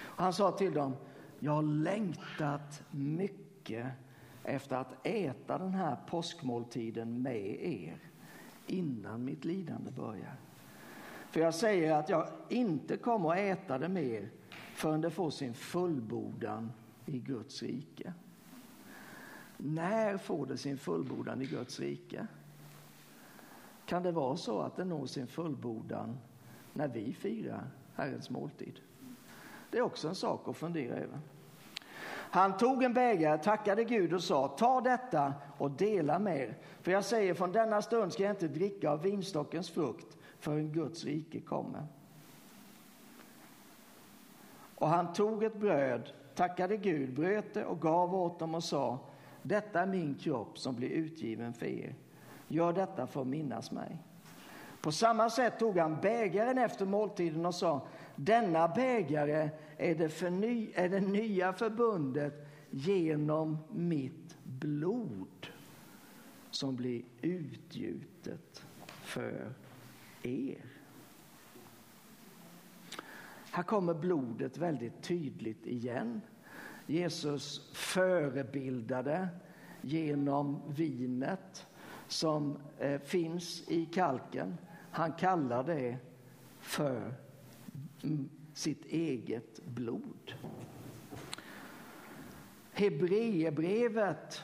Och 0.00 0.22
han 0.22 0.32
sa 0.32 0.52
till 0.52 0.74
dem, 0.74 0.96
jag 1.38 1.52
har 1.52 1.62
längtat 1.62 2.82
mycket 2.90 3.86
efter 4.44 4.76
att 4.76 5.06
äta 5.06 5.58
den 5.58 5.74
här 5.74 5.96
påskmåltiden 6.06 7.22
med 7.22 7.66
er 7.66 7.98
innan 8.66 9.24
mitt 9.24 9.44
lidande 9.44 9.90
börjar. 9.90 10.47
För 11.30 11.40
jag 11.40 11.54
säger 11.54 11.92
att 11.92 12.08
jag 12.08 12.28
inte 12.48 12.96
kommer 12.96 13.30
att 13.30 13.38
äta 13.38 13.78
det 13.78 13.88
mer 13.88 14.30
förrän 14.74 15.00
det 15.00 15.10
får 15.10 15.30
sin 15.30 15.54
fullbordan 15.54 16.72
i 17.06 17.18
Guds 17.18 17.62
rike. 17.62 18.12
När 19.56 20.16
får 20.16 20.46
det 20.46 20.56
sin 20.56 20.78
fullbordan 20.78 21.42
i 21.42 21.46
Guds 21.46 21.80
rike? 21.80 22.26
Kan 23.86 24.02
det 24.02 24.12
vara 24.12 24.36
så 24.36 24.60
att 24.60 24.76
det 24.76 24.84
når 24.84 25.06
sin 25.06 25.26
fullbordan 25.26 26.18
när 26.72 26.88
vi 26.88 27.12
firar 27.12 27.70
Herrens 27.94 28.30
måltid? 28.30 28.80
Det 29.70 29.78
är 29.78 29.82
också 29.82 30.08
en 30.08 30.14
sak 30.14 30.48
att 30.48 30.56
fundera 30.56 30.96
över. 30.96 31.18
Han 32.30 32.56
tog 32.56 32.82
en 32.82 32.94
bägare, 32.94 33.38
tackade 33.38 33.84
Gud 33.84 34.12
och 34.12 34.22
sa, 34.22 34.48
ta 34.48 34.80
detta 34.80 35.34
och 35.58 35.70
dela 35.70 36.18
med 36.18 36.40
er. 36.40 36.56
För 36.82 36.92
jag 36.92 37.04
säger, 37.04 37.34
från 37.34 37.52
denna 37.52 37.82
stund 37.82 38.12
ska 38.12 38.22
jag 38.22 38.32
inte 38.32 38.48
dricka 38.48 38.90
av 38.90 39.02
vinstockens 39.02 39.70
frukt 39.70 40.18
förrän 40.38 40.72
Guds 40.72 41.04
rike 41.04 41.40
kommer. 41.40 41.86
Och 44.74 44.88
han 44.88 45.12
tog 45.12 45.44
ett 45.44 45.60
bröd, 45.60 46.12
tackade 46.34 46.76
Gud, 46.76 47.14
bröt 47.14 47.54
det 47.54 47.64
och 47.64 47.80
gav 47.80 48.14
åt 48.14 48.38
dem 48.38 48.54
och 48.54 48.64
sa, 48.64 48.98
detta 49.42 49.80
är 49.80 49.86
min 49.86 50.14
kropp 50.14 50.58
som 50.58 50.74
blir 50.74 50.88
utgiven 50.88 51.52
för 51.52 51.66
er. 51.66 51.94
Gör 52.48 52.72
detta 52.72 53.06
för 53.06 53.20
att 53.20 53.26
minnas 53.26 53.70
mig. 53.70 53.98
På 54.80 54.92
samma 54.92 55.30
sätt 55.30 55.58
tog 55.58 55.78
han 55.78 56.00
bägaren 56.00 56.58
efter 56.58 56.86
måltiden 56.86 57.46
och 57.46 57.54
sa, 57.54 57.86
denna 58.16 58.68
bägare 58.68 59.50
är 59.76 59.94
det, 59.94 60.08
förny, 60.08 60.70
är 60.74 60.88
det 60.88 61.00
nya 61.00 61.52
förbundet 61.52 62.48
genom 62.70 63.58
mitt 63.70 64.36
blod 64.42 65.46
som 66.50 66.76
blir 66.76 67.02
utgjutet 67.20 68.64
för 68.86 69.52
er. 70.22 70.64
Här 73.50 73.62
kommer 73.62 73.94
blodet 73.94 74.58
väldigt 74.58 75.02
tydligt 75.02 75.66
igen. 75.66 76.20
Jesus 76.86 77.70
förebildade 77.74 79.28
genom 79.80 80.62
vinet 80.68 81.66
som 82.06 82.58
eh, 82.78 83.00
finns 83.00 83.68
i 83.68 83.86
kalken. 83.86 84.56
Han 84.90 85.12
kallar 85.12 85.64
det 85.64 85.96
för 86.60 87.14
mm, 88.02 88.28
sitt 88.54 88.84
eget 88.86 89.64
blod. 89.64 90.34
Hebreerbrevet 92.72 94.42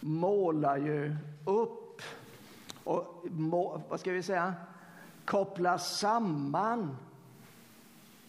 målar 0.00 0.76
ju 0.76 1.16
upp 1.44 2.02
och 2.84 3.26
vad 3.88 4.00
ska 4.00 4.12
vi 4.12 4.22
säga, 4.22 4.54
kopplar 5.26 5.78
samman 5.78 6.96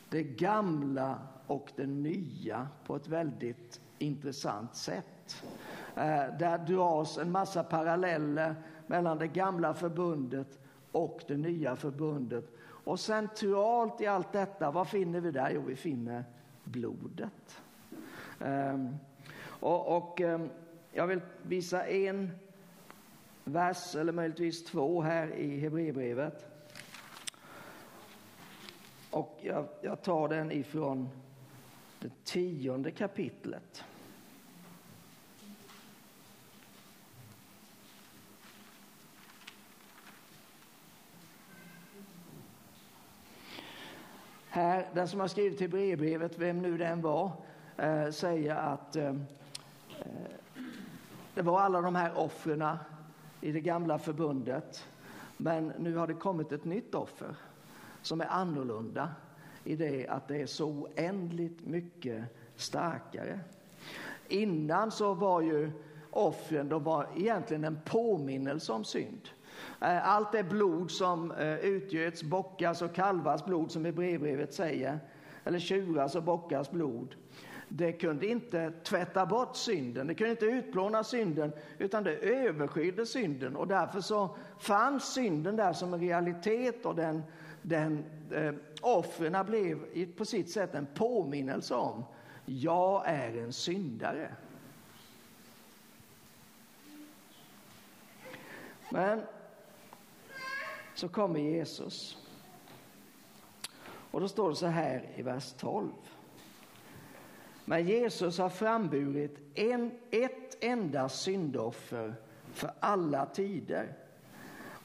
det 0.09 0.23
gamla 0.23 1.19
och 1.47 1.71
det 1.75 1.85
nya 1.85 2.67
på 2.85 2.95
ett 2.95 3.07
väldigt 3.07 3.81
intressant 3.99 4.75
sätt. 4.75 5.43
Eh, 5.95 6.37
där 6.39 6.57
dras 6.57 7.17
en 7.17 7.31
massa 7.31 7.63
paralleller 7.63 8.55
mellan 8.87 9.17
det 9.17 9.27
gamla 9.27 9.73
förbundet 9.73 10.59
och 10.91 11.23
det 11.27 11.37
nya 11.37 11.75
förbundet. 11.75 12.45
Och 12.59 12.99
centralt 12.99 14.01
i 14.01 14.07
allt 14.07 14.31
detta, 14.31 14.71
vad 14.71 14.87
finner 14.87 15.19
vi 15.19 15.31
där? 15.31 15.51
Jo, 15.53 15.61
vi 15.67 15.75
finner 15.75 16.23
blodet. 16.63 17.61
Ehm, 18.39 18.95
och, 19.59 19.97
och 19.97 20.21
ehm, 20.21 20.49
jag 20.91 21.07
vill 21.07 21.21
visa 21.41 21.87
en 21.87 22.31
vers, 23.43 23.95
eller 23.95 24.13
möjligtvis 24.13 24.65
två 24.65 25.01
här 25.01 25.27
i 25.27 25.59
Hebreerbrevet. 25.59 26.56
Och 29.17 29.39
jag, 29.41 29.67
jag 29.81 30.01
tar 30.01 30.27
den 30.27 30.51
ifrån 30.51 31.09
det 31.99 32.23
tionde 32.23 32.91
kapitlet. 32.91 33.83
Här, 44.49 44.87
den 44.93 45.07
som 45.07 45.19
har 45.19 45.27
skrivit 45.27 45.57
till 45.57 45.69
brevbrevet, 45.69 46.37
vem 46.37 46.61
nu 46.61 46.77
den 46.77 47.01
var, 47.01 47.31
eh, 47.77 48.09
säger 48.09 48.55
att 48.55 48.95
eh, 48.95 49.07
eh, 49.07 49.15
det 51.33 51.41
var 51.41 51.61
alla 51.61 51.81
de 51.81 51.95
här 51.95 52.17
offren 52.17 52.77
i 53.41 53.51
det 53.51 53.61
gamla 53.61 53.99
förbundet. 53.99 54.87
Men 55.37 55.73
nu 55.79 55.95
har 55.95 56.07
det 56.07 56.13
kommit 56.13 56.51
ett 56.51 56.65
nytt 56.65 56.95
offer 56.95 57.35
som 58.07 58.21
är 58.21 58.25
annorlunda 58.25 59.09
i 59.63 59.75
det 59.75 60.07
att 60.07 60.27
det 60.27 60.41
är 60.41 60.45
så 60.45 60.65
oändligt 60.65 61.65
mycket 61.65 62.23
starkare. 62.55 63.39
Innan 64.27 64.91
så 64.91 65.13
var 65.13 65.41
ju 65.41 65.71
offren 66.09 66.69
de 66.69 66.83
var 66.83 67.07
egentligen 67.15 67.63
en 67.63 67.79
påminnelse 67.85 68.71
om 68.71 68.83
synd. 68.83 69.29
Eh, 69.81 70.07
allt 70.07 70.31
det 70.31 70.43
blod 70.43 70.91
som 70.91 71.31
eh, 71.31 71.55
utgöts, 71.55 72.23
bockas 72.23 72.81
och 72.81 72.95
kalvas 72.95 73.45
blod 73.45 73.71
som 73.71 73.85
i 73.85 73.91
brevbrevet 73.91 74.53
säger, 74.53 74.99
eller 75.43 75.59
tjuras 75.59 76.15
och 76.15 76.23
bockas 76.23 76.71
blod, 76.71 77.15
det 77.69 77.91
kunde 77.91 78.27
inte 78.27 78.71
tvätta 78.83 79.25
bort 79.25 79.55
synden, 79.55 80.07
det 80.07 80.15
kunde 80.15 80.31
inte 80.31 80.45
utplåna 80.45 81.03
synden, 81.03 81.51
utan 81.77 82.03
det 82.03 82.15
överskydde 82.15 83.05
synden. 83.05 83.55
Och 83.55 83.67
därför 83.67 84.01
så 84.01 84.35
fanns 84.59 85.13
synden 85.13 85.55
där 85.55 85.73
som 85.73 85.93
en 85.93 85.99
realitet 85.99 86.85
och 86.85 86.95
den, 86.95 87.23
den, 87.67 88.05
eh, 88.31 88.53
offren 88.81 89.45
blev 89.45 90.05
på 90.15 90.25
sitt 90.25 90.49
sätt 90.49 90.75
en 90.75 90.87
påminnelse 90.93 91.75
om 91.75 92.05
jag 92.45 93.03
är 93.05 93.37
en 93.37 93.53
syndare. 93.53 94.35
Men 98.89 99.21
så 100.95 101.09
kommer 101.09 101.39
Jesus. 101.39 102.17
Och 104.11 104.21
då 104.21 104.27
står 104.27 104.49
det 104.49 104.55
så 104.55 104.65
här 104.65 105.09
i 105.15 105.21
vers 105.21 105.53
12. 105.57 105.89
Men 107.65 107.87
Jesus 107.87 108.37
har 108.37 108.49
framburit 108.49 109.39
en, 109.55 109.91
ett 110.11 110.63
enda 110.63 111.09
syndoffer 111.09 112.15
för 112.53 112.71
alla 112.79 113.25
tider 113.25 114.06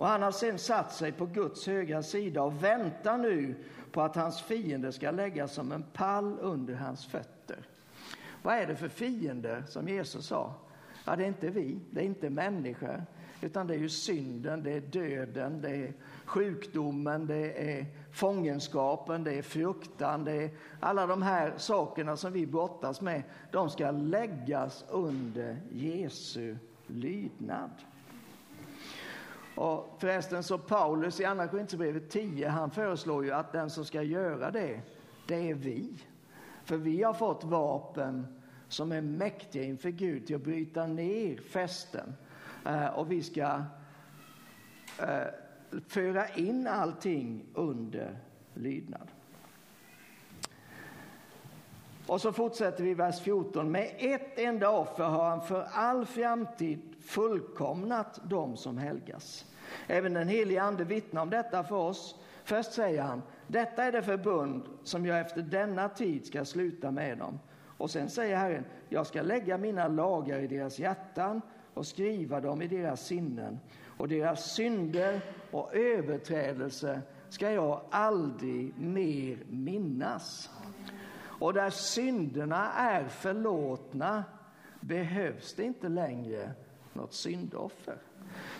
och 0.03 0.09
han 0.09 0.23
har 0.23 0.33
sedan 0.33 0.59
satt 0.59 0.93
sig 0.93 1.13
på 1.13 1.27
Guds 1.27 1.67
högra 1.67 2.03
sida 2.03 2.43
och 2.43 2.65
väntar 2.65 3.19
nu 3.19 3.55
på 3.93 4.03
att 4.03 4.17
hans 4.17 4.43
fiender 4.43 4.91
ska 4.91 5.11
läggas 5.11 5.53
som 5.53 5.73
en 5.73 5.83
pall 5.83 6.39
under 6.41 6.75
hans 6.75 7.07
fötter. 7.07 7.67
Vad 8.43 8.55
är 8.55 8.67
det 8.67 8.77
för 8.77 8.89
fiender 8.89 9.65
som 9.69 9.89
Jesus 9.89 10.27
sa? 10.27 10.55
Ja, 11.07 11.17
det 11.17 11.25
är 11.25 11.29
inte 11.29 11.51
vi, 11.51 11.81
det 11.91 12.01
är 12.01 12.05
inte 12.05 12.31
människor, 12.31 13.05
utan 13.41 13.67
det 13.67 13.75
är 13.75 13.79
ju 13.79 13.89
synden, 13.89 14.63
det 14.63 14.73
är 14.73 14.81
döden, 14.81 15.61
det 15.61 15.71
är 15.71 15.93
sjukdomen, 16.25 17.27
det 17.27 17.73
är 17.77 17.87
fångenskapen, 18.13 19.25
det 19.25 19.33
är 19.33 19.43
fruktan, 19.43 20.25
det 20.25 20.33
är 20.33 20.51
alla 20.81 21.07
de 21.07 21.23
här 21.23 21.53
sakerna 21.57 22.17
som 22.17 22.33
vi 22.33 22.47
brottas 22.47 23.01
med. 23.01 23.23
De 23.51 23.71
ska 23.71 23.91
läggas 23.91 24.85
under 24.89 25.57
Jesu 25.71 26.57
lydnad. 26.87 27.71
Och 29.63 29.97
förresten 29.99 30.43
så 30.43 30.59
Paulus 30.59 31.21
i 31.21 31.25
Andra 31.25 31.49
Korinthierbrevet 31.49 32.11
10, 32.11 32.49
han 32.49 32.71
föreslår 32.71 33.25
ju 33.25 33.31
att 33.31 33.53
den 33.53 33.71
som 33.71 33.85
ska 33.85 34.03
göra 34.03 34.51
det, 34.51 34.81
det 35.27 35.51
är 35.51 35.55
vi. 35.55 35.99
För 36.65 36.77
vi 36.77 37.03
har 37.03 37.15
fått 37.15 37.45
vapen 37.45 38.27
som 38.69 38.93
är 38.93 39.01
mäktiga 39.01 39.65
inför 39.65 39.91
Gud 39.91 40.27
till 40.27 40.37
att 40.37 40.43
bryta 40.43 40.87
ner 40.87 41.37
fästen. 41.37 42.15
Eh, 42.67 42.87
och 42.87 43.13
vi 43.13 43.23
ska 43.23 43.63
eh, 44.99 45.27
föra 45.87 46.29
in 46.29 46.67
allting 46.67 47.45
under 47.55 48.19
lydnad. 48.55 49.09
Och 52.07 52.21
så 52.21 52.33
fortsätter 52.33 52.85
vi 52.85 52.91
i 52.91 52.95
vers 52.95 53.21
14. 53.21 53.71
Med 53.71 53.95
ett 53.99 54.39
enda 54.39 54.71
offer 54.71 55.05
har 55.05 55.31
han 55.31 55.43
för 55.43 55.69
all 55.73 56.07
framtid 56.07 56.95
fullkomnat 57.01 58.31
dem 58.31 58.57
som 58.57 58.79
helgas. 58.79 59.47
Även 59.87 60.13
den 60.15 60.29
helige 60.29 60.63
Ande 60.63 60.85
vittnar 60.85 61.23
om 61.23 61.31
detta 61.31 61.65
för 61.65 61.77
oss. 61.77 62.17
Först 62.45 62.73
säger 62.73 63.03
han, 63.03 63.23
detta 63.47 63.85
är 63.85 63.93
det 63.93 64.03
förbund 64.03 64.63
som 64.83 65.07
jag 65.07 65.21
efter 65.21 65.43
denna 65.43 65.89
tid 65.89 66.27
ska 66.27 66.45
sluta 66.45 66.91
med 66.91 67.19
dem. 67.19 67.39
Och 67.79 67.91
sen 67.91 68.11
säger 68.11 68.37
Herren, 68.37 68.65
jag 68.89 69.07
ska 69.07 69.23
lägga 69.23 69.59
mina 69.59 69.89
lagar 69.89 70.39
i 70.39 70.47
deras 70.47 70.79
hjärtan 70.79 71.43
och 71.75 71.87
skriva 71.87 72.41
dem 72.41 72.63
i 72.63 72.69
deras 72.69 73.07
sinnen 73.07 73.59
och 73.97 74.09
deras 74.09 74.53
synder 74.53 75.21
och 75.51 75.75
överträdelser 75.75 77.01
ska 77.29 77.51
jag 77.51 77.81
aldrig 77.91 78.79
mer 78.79 79.39
minnas. 79.49 80.51
Och 81.43 81.55
där 81.55 81.71
synderna 81.71 82.73
är 82.73 83.05
förlåtna 83.05 84.25
behövs 84.81 85.55
det 85.55 85.65
inte 85.65 85.89
längre 85.89 86.51
något 86.95 87.15
syndoffer. 87.15 87.97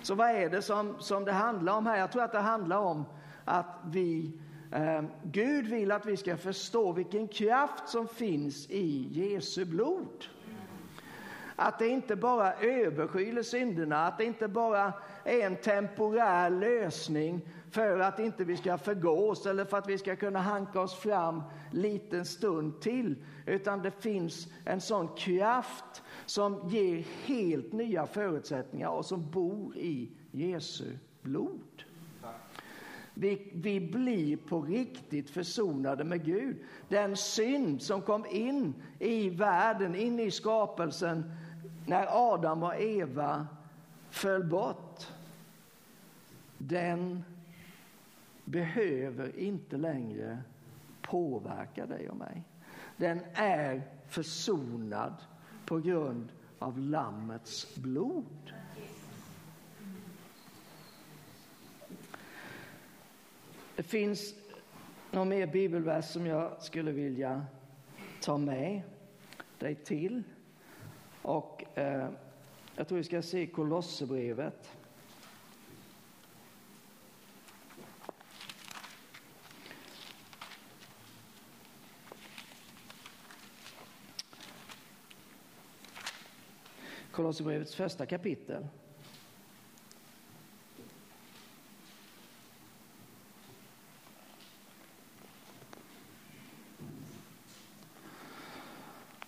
Så 0.03 0.15
vad 0.15 0.31
är 0.31 0.51
det 0.51 0.63
som, 0.63 0.97
som 0.99 1.25
det 1.25 1.33
handlar 1.33 1.77
om 1.77 1.87
här? 1.87 1.99
Jag 1.99 2.13
tror 2.13 2.23
att 2.23 2.33
det 2.33 2.39
handlar 2.39 2.79
om 2.79 3.05
att 3.45 3.77
vi 3.85 4.33
eh, 4.73 5.03
Gud 5.23 5.67
vill 5.67 5.93
att 5.93 6.07
vi 6.07 6.17
ska 6.17 6.37
förstå 6.37 6.93
vilken 6.93 7.29
kraft 7.29 7.89
som 7.89 8.09
finns 8.09 8.71
i 8.71 9.09
Jesu 9.11 9.65
blod. 9.65 10.25
Att 11.57 11.79
det 11.79 11.89
inte 11.89 12.17
bara 12.17 12.55
överskyler 12.55 13.43
synderna, 13.43 14.07
att 14.07 14.19
det 14.19 14.25
inte 14.25 14.49
bara 14.49 14.93
är 15.25 15.47
en 15.47 15.57
temporär 15.57 16.51
lösning 16.51 17.49
för 17.71 17.99
att 17.99 18.19
inte 18.19 18.45
vi 18.45 18.57
ska 18.57 18.79
förgås 18.79 19.47
eller 19.47 19.65
för 19.65 19.79
att 19.79 19.89
vi 19.89 19.99
ska 19.99 20.17
kunna 20.17 20.39
hanka 20.39 20.81
oss 20.81 20.95
fram 20.95 21.43
liten 21.71 22.25
stund 22.25 22.81
till. 22.81 23.17
Utan 23.47 23.83
det 23.83 23.91
finns 23.91 24.47
en 24.65 24.81
sån 24.81 25.09
kraft 25.09 26.03
som 26.27 26.69
ger 26.69 27.05
helt 27.25 27.73
nya 27.73 28.07
förutsättningar 28.07 28.89
och 28.89 29.07
som 29.07 29.31
bor 29.31 29.77
i 29.77 30.11
Jesu 30.31 30.99
blod. 31.23 31.85
Vi, 33.15 33.51
vi 33.55 33.81
blir 33.81 34.37
på 34.37 34.63
riktigt 34.63 35.31
försonade 35.31 36.05
med 36.05 36.25
Gud. 36.25 36.57
Den 36.89 37.17
synd 37.17 37.83
som 37.83 38.03
kom 38.03 38.27
in 38.27 38.75
i 38.99 39.31
världen, 39.31 39.95
in 39.95 40.21
i 40.21 40.31
skapelsen 40.31 41.33
när 41.87 42.07
Adam 42.33 42.63
och 42.63 42.81
Eva 42.81 43.47
föll 44.11 44.45
bort. 44.45 45.07
Den 46.59 47.25
behöver 48.45 49.39
inte 49.39 49.77
längre 49.77 50.39
påverka 51.03 51.87
dig 51.87 52.11
och 52.11 52.17
mig. 52.17 52.43
Den 52.97 53.21
är 53.35 53.83
försonad 54.09 55.15
på 55.67 55.79
grund 55.79 56.33
av 56.59 56.79
Lammets 56.79 57.77
blod. 57.77 58.53
Det 63.77 63.83
finns 63.83 64.35
någon 65.11 65.29
mer 65.29 65.47
bibelvers 65.47 66.05
som 66.05 66.27
jag 66.27 66.63
skulle 66.63 66.93
vilja 66.93 67.47
ta 68.21 68.39
med 68.39 68.83
dig 69.59 69.75
till. 69.75 70.23
Och 71.23 71.79
eh, 71.79 72.09
jag 72.77 72.89
tror 72.89 72.99
vi 72.99 73.05
ska 73.05 73.23
se 73.23 73.47
Kolosserbrevet. 73.47 74.82
Kolosserbrevets 87.13 87.75
första 87.75 88.07
kapitel. 88.07 88.67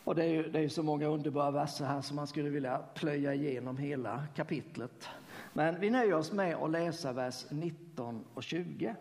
Och 0.04 0.14
det 0.14 0.24
är 0.24 0.28
ju 0.28 0.50
det 0.50 0.60
är 0.60 0.68
så 0.68 0.82
många 0.82 1.06
underbara 1.06 1.50
verser 1.50 1.84
här 1.84 2.00
som 2.00 2.16
man 2.16 2.26
skulle 2.26 2.50
vilja 2.50 2.78
plöja 2.94 3.34
igenom 3.34 3.76
hela 3.76 4.26
kapitlet. 4.34 5.08
Men 5.52 5.80
vi 5.80 5.90
nöjer 5.90 6.14
oss 6.14 6.32
med 6.32 6.54
att 6.56 6.70
läsa 6.70 7.12
vers 7.12 7.46
19 7.50 8.24
och 8.34 8.42
20. 8.42 8.96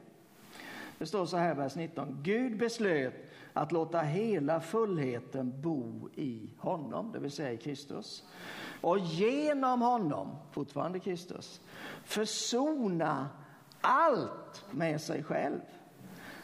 Det 0.97 1.05
står 1.05 1.25
så 1.25 1.37
här, 1.37 1.55
vers 1.55 1.75
19. 1.75 2.19
Gud 2.23 2.57
beslöt 2.57 3.13
att 3.53 3.71
låta 3.71 4.01
hela 4.01 4.61
fullheten 4.61 5.61
bo 5.61 6.09
i 6.15 6.49
honom, 6.57 7.11
det 7.11 7.19
vill 7.19 7.31
säga 7.31 7.51
i 7.51 7.57
Kristus. 7.57 8.23
Och 8.83 8.99
genom 8.99 9.81
honom, 9.81 10.35
fortfarande 10.51 10.99
Kristus, 10.99 11.61
försona 12.03 13.29
allt 13.81 14.65
med 14.71 15.01
sig 15.01 15.23
själv. 15.23 15.59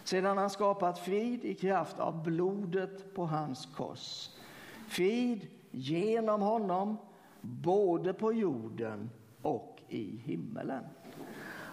Sedan 0.03 0.37
han 0.37 0.49
skapat 0.49 0.99
frid 0.99 1.45
i 1.45 1.55
kraft 1.55 1.99
av 1.99 2.23
blodet 2.23 3.15
på 3.15 3.25
hans 3.25 3.65
kors. 3.65 4.29
Frid 4.87 5.47
genom 5.71 6.41
honom, 6.41 6.97
både 7.41 8.13
på 8.13 8.33
jorden 8.33 9.09
och 9.41 9.81
i 9.87 10.17
himmelen. 10.17 10.83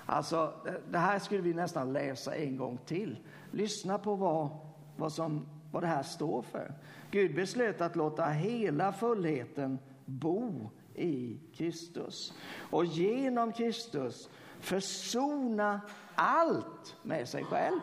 Alltså, 0.06 0.52
det 0.90 0.98
här 0.98 1.18
skulle 1.18 1.42
vi 1.42 1.54
nästan 1.54 1.92
läsa 1.92 2.34
en 2.34 2.56
gång 2.56 2.78
till. 2.86 3.18
Lyssna 3.50 3.98
på 3.98 4.14
vad, 4.14 4.48
vad, 4.96 5.12
som, 5.12 5.46
vad 5.72 5.82
det 5.82 5.86
här 5.86 6.02
står 6.02 6.42
för. 6.42 6.74
Gud 7.10 7.34
beslöt 7.34 7.80
att 7.80 7.96
låta 7.96 8.24
hela 8.24 8.92
fullheten 8.92 9.78
bo 10.06 10.70
i 10.94 11.40
Kristus 11.54 12.32
och 12.70 12.84
genom 12.84 13.52
Kristus 13.52 14.28
försona 14.60 15.80
allt 16.14 16.96
med 17.02 17.28
sig 17.28 17.44
själv. 17.44 17.80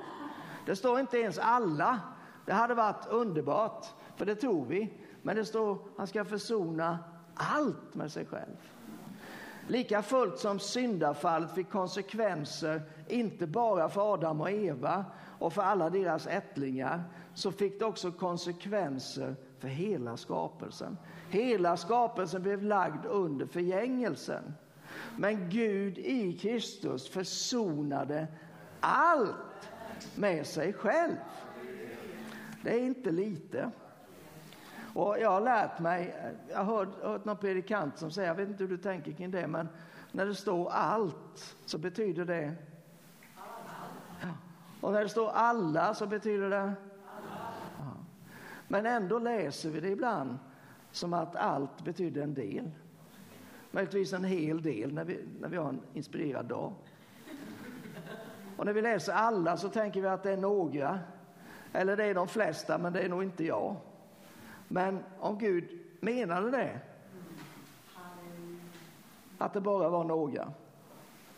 Det 0.66 0.76
står 0.76 1.00
inte 1.00 1.18
ens 1.18 1.38
alla. 1.38 2.00
Det 2.46 2.54
hade 2.54 2.74
varit 2.74 3.08
underbart, 3.08 3.86
för 4.16 4.26
det 4.26 4.36
tror 4.36 4.66
vi. 4.66 4.94
Men 5.22 5.36
det 5.36 5.46
står 5.46 5.74
att 5.74 5.80
han 5.98 6.08
ska 6.08 6.26
försona 6.26 7.00
allt 7.36 7.96
med 7.96 8.12
sig 8.12 8.26
själv. 8.26 8.74
Lika 9.68 10.02
fullt 10.02 10.40
som 10.40 10.60
syndafallet 10.60 11.56
fick 11.56 11.70
konsekvenser, 11.70 12.82
inte 13.08 13.48
bara 13.48 13.90
för 13.90 14.14
Adam 14.14 14.42
och 14.42 14.52
Eva 14.52 15.06
och 15.40 15.54
för 15.54 15.62
alla 15.62 15.90
deras 15.90 16.28
ättlingar, 16.28 17.04
så 17.34 17.52
fick 17.52 17.80
det 17.80 17.86
också 17.86 18.12
konsekvenser 18.12 19.36
för 19.64 19.70
hela 19.70 20.18
skapelsen. 20.18 20.98
Hela 21.30 21.78
skapelsen 21.78 22.42
blev 22.42 22.64
lagd 22.64 23.06
under 23.06 23.46
förgängelsen. 23.46 24.54
Men 25.18 25.50
Gud 25.50 25.98
i 25.98 26.38
Kristus 26.38 27.10
försonade 27.10 28.28
allt 28.80 29.70
med 30.16 30.48
sig 30.48 30.74
själv. 30.74 31.16
Det 32.64 32.74
är 32.74 32.80
inte 32.80 33.12
lite. 33.12 33.72
Och 34.94 35.20
jag 35.20 35.30
har 35.30 35.42
lärt 35.42 35.80
mig, 35.80 36.16
jag 36.50 36.64
har 36.64 36.76
hört, 36.76 37.04
hört 37.04 37.26
någon 37.26 37.38
predikant 37.38 37.98
som 37.98 38.12
säger, 38.12 38.28
jag 38.28 38.36
vet 38.36 38.50
inte 38.50 38.64
hur 38.64 38.70
du 38.70 38.78
tänker 38.78 39.12
kring 39.12 39.32
det, 39.32 39.48
men 39.48 39.68
när 40.12 40.26
det 40.26 40.36
står 40.36 40.70
allt 40.70 41.56
så 41.66 41.78
betyder 41.78 42.26
det 42.26 42.54
ja. 44.22 44.28
Och 44.82 44.92
när 44.92 45.02
det 45.02 45.10
står 45.10 45.30
alla 45.30 45.94
så 45.94 46.06
betyder 46.06 46.50
det. 46.50 46.74
Men 48.74 48.86
ändå 48.86 49.20
läser 49.20 49.70
vi 49.70 49.80
det 49.80 49.90
ibland 49.90 50.38
som 50.92 51.14
att 51.14 51.36
allt 51.36 51.84
betyder 51.84 52.22
en 52.22 52.34
del. 52.34 52.72
Möjligtvis 53.72 54.14
en 54.14 54.24
hel 54.24 54.62
del 54.62 54.94
när 54.94 55.04
vi, 55.04 55.26
när 55.40 55.50
vi 55.50 55.58
har 55.58 55.70
en 55.70 55.82
inspirerad 55.94 56.46
dag. 56.46 56.74
Och 58.58 58.66
när 58.66 58.74
vi 58.74 58.82
läser 58.82 59.14
alla 59.14 59.58
så 59.58 59.70
tänker 59.70 60.02
vi 60.02 60.08
att 60.08 60.24
det 60.24 60.32
är 60.32 60.38
några. 60.38 61.00
Eller 61.74 61.98
det 61.98 62.04
är 62.04 62.14
de 62.14 62.28
flesta, 62.28 62.78
men 62.78 62.94
det 62.94 63.02
är 63.02 63.10
nog 63.10 63.24
inte 63.24 63.44
jag. 63.44 63.76
Men 64.68 65.04
om 65.20 65.38
Gud 65.38 65.80
menade 66.00 66.52
det, 66.52 66.80
att 69.38 69.54
det 69.54 69.62
bara 69.62 69.90
var 69.90 70.04
några, 70.04 70.52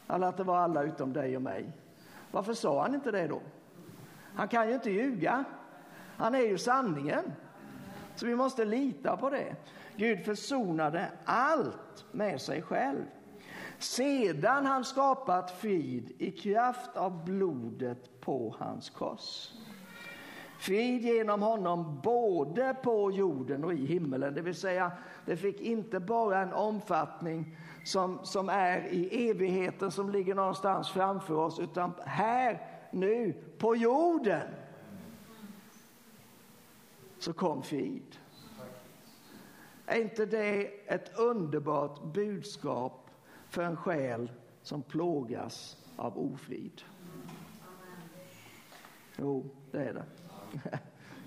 eller 0.08 0.28
att 0.28 0.38
det 0.38 0.44
var 0.44 0.58
alla 0.58 0.84
utom 0.84 1.14
dig 1.14 1.36
och 1.36 1.42
mig, 1.42 1.72
varför 2.32 2.54
sa 2.54 2.82
han 2.82 2.96
inte 2.96 3.12
det 3.12 3.28
då? 3.28 3.42
Han 4.36 4.48
kan 4.48 4.68
ju 4.68 4.74
inte 4.74 4.92
ljuga. 4.92 5.46
Han 6.18 6.36
är 6.36 6.40
ju 6.48 6.58
sanningen. 6.58 7.34
Så 8.16 8.26
vi 8.26 8.36
måste 8.36 8.66
lita 8.66 9.18
på 9.18 9.30
det. 9.30 9.56
Gud 9.96 10.26
försonade 10.26 11.08
allt 11.26 12.06
med 12.12 12.42
sig 12.42 12.62
själv. 12.62 13.06
Sedan 13.80 14.66
han 14.66 14.84
skapat 14.84 15.52
frid 15.52 16.12
i 16.18 16.32
kraft 16.32 16.98
av 16.98 17.26
blodet 17.26 18.22
på 18.22 18.56
hans 18.60 18.90
kors. 18.90 19.52
Frid 20.60 21.02
genom 21.02 21.42
honom 21.42 22.00
både 22.04 22.76
på 22.84 23.12
jorden 23.12 23.64
och 23.64 23.74
i 23.74 23.86
himmelen. 23.86 24.34
Det 24.34 24.42
vill 24.42 24.56
säga, 24.56 24.92
det 25.26 25.38
fick 25.38 25.62
inte 25.62 26.00
bara 26.00 26.40
en 26.40 26.54
omfattning 26.54 27.58
som, 27.84 28.20
som 28.24 28.50
är 28.50 28.88
i 28.88 29.30
evigheten 29.30 29.92
som 29.92 30.10
ligger 30.10 30.36
någonstans 30.36 30.90
framför 30.90 31.34
oss, 31.34 31.60
utan 31.60 31.94
här, 32.06 32.62
nu, 32.92 33.34
på 33.58 33.76
jorden. 33.76 34.48
Så 37.20 37.34
kom 37.34 37.64
frid. 37.64 38.18
Är 39.86 40.02
inte 40.02 40.26
det 40.26 40.72
ett 40.88 41.20
underbart 41.20 42.04
budskap 42.04 43.10
för 43.50 43.64
en 43.64 43.78
själ 43.78 44.32
som 44.62 44.82
plågas 44.82 45.78
av 45.96 46.18
ofrid? 46.18 46.82
Jo, 49.18 49.50
det 49.72 49.84
är 49.84 49.94
det. 49.94 50.06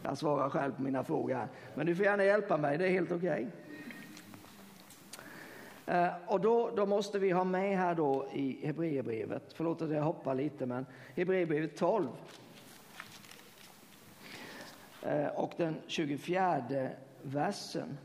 Jag 0.03 0.19
svarar 0.19 0.51
själv 0.51 0.73
på 0.73 0.83
mina 0.83 1.05
frågor. 1.05 1.49
Men 1.75 1.87
du 1.87 1.97
får 1.97 2.05
gärna 2.05 2.25
hjälpa 2.25 2.57
mig, 2.57 2.79
det 2.79 2.87
är 2.87 2.91
helt 2.91 3.13
okej. 3.13 3.49
Okay. 5.87 6.11
Och 6.27 6.41
då, 6.41 6.71
då, 6.77 6.87
måste 6.87 7.19
vi 7.19 7.31
ha 7.31 7.45
med 7.45 7.79
här 7.79 7.95
då 7.95 8.27
i 8.33 8.67
Hebreerbrevet, 8.67 9.53
förlåt 9.55 9.83
att 9.83 9.91
jag 9.91 10.03
hoppar 10.03 10.35
lite, 10.35 10.67
men 10.67 10.87
Hebreerbrevet 11.17 11.77
12. 11.77 12.09
Eh, 15.03 15.27
och 15.27 15.53
den 15.57 15.77
24 15.87 16.63
versen. 17.23 17.99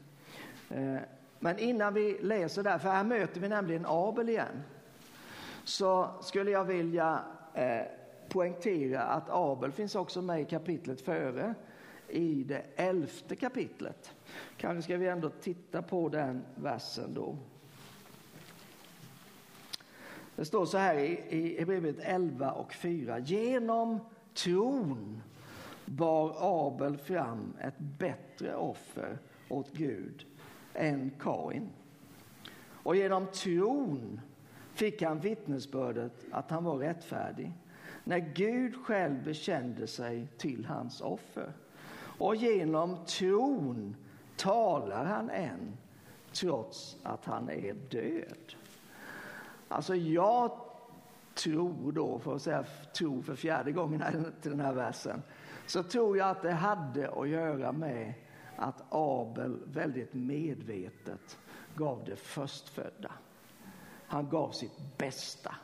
Eh, 0.69 0.97
men 1.39 1.59
innan 1.59 1.93
vi 1.93 2.17
läser 2.21 2.63
där, 2.63 2.77
för 2.77 2.89
här 2.89 3.03
möter 3.03 3.41
vi 3.41 3.49
nämligen 3.49 3.85
Abel 3.87 4.29
igen, 4.29 4.63
så 5.63 6.09
skulle 6.21 6.51
jag 6.51 6.65
vilja 6.65 7.19
eh, 7.53 7.81
poängtera 8.29 9.01
att 9.01 9.29
Abel 9.29 9.71
finns 9.71 9.95
också 9.95 10.21
med 10.21 10.41
i 10.41 10.45
kapitlet 10.45 11.01
före, 11.01 11.53
i 12.09 12.43
det 12.43 12.63
elfte 12.75 13.35
kapitlet. 13.35 14.11
Kanske 14.57 14.81
ska 14.81 14.97
vi 14.97 15.07
ändå 15.07 15.29
titta 15.29 15.81
på 15.81 16.09
den 16.09 16.45
versen 16.55 17.13
då. 17.13 17.37
Det 20.35 20.45
står 20.45 20.65
så 20.65 20.77
här 20.77 20.95
i 20.95 21.55
Hebreerbrevet 21.59 22.05
11 22.05 22.51
och 22.51 22.73
4. 22.73 23.19
Genom 23.19 23.99
tron 24.33 25.21
bar 25.85 26.35
Abel 26.37 26.97
fram 26.97 27.53
ett 27.61 27.79
bättre 27.79 28.55
offer 28.55 29.17
åt 29.49 29.73
Gud 29.73 30.25
än 30.73 31.11
Kain. 31.19 31.69
Och 32.65 32.95
genom 32.95 33.27
tron 33.27 34.21
fick 34.73 35.01
han 35.01 35.19
vittnesbördet 35.19 36.25
att 36.31 36.51
han 36.51 36.63
var 36.63 36.77
rättfärdig 36.77 37.53
när 38.03 38.19
Gud 38.19 38.75
själv 38.85 39.23
bekände 39.23 39.87
sig 39.87 40.27
till 40.37 40.65
hans 40.65 41.01
offer. 41.01 41.53
Och 42.17 42.35
genom 42.35 42.97
tron 43.05 43.95
talar 44.37 45.05
han 45.05 45.29
än 45.29 45.77
trots 46.31 46.97
att 47.03 47.25
han 47.25 47.49
är 47.49 47.73
död. 47.73 48.55
Alltså 49.67 49.95
jag 49.95 50.51
tror 51.35 51.91
då, 51.91 52.19
för 52.19 52.35
att 52.35 52.41
säga 52.41 52.65
tro 52.97 53.21
för 53.21 53.35
fjärde 53.35 53.71
gången 53.71 54.03
till 54.41 54.51
den 54.51 54.59
här 54.59 54.73
versen, 54.73 55.21
så 55.65 55.83
tror 55.83 56.17
jag 56.17 56.29
att 56.29 56.41
det 56.41 56.51
hade 56.51 57.09
att 57.09 57.29
göra 57.29 57.71
med 57.71 58.13
att 58.55 58.83
Abel 58.89 59.59
väldigt 59.65 60.13
medvetet 60.13 61.37
gav 61.75 62.03
det 62.05 62.15
förstfödda. 62.15 63.11
Han 64.07 64.29
gav 64.29 64.51
sitt 64.51 64.97
bästa. 64.97 65.55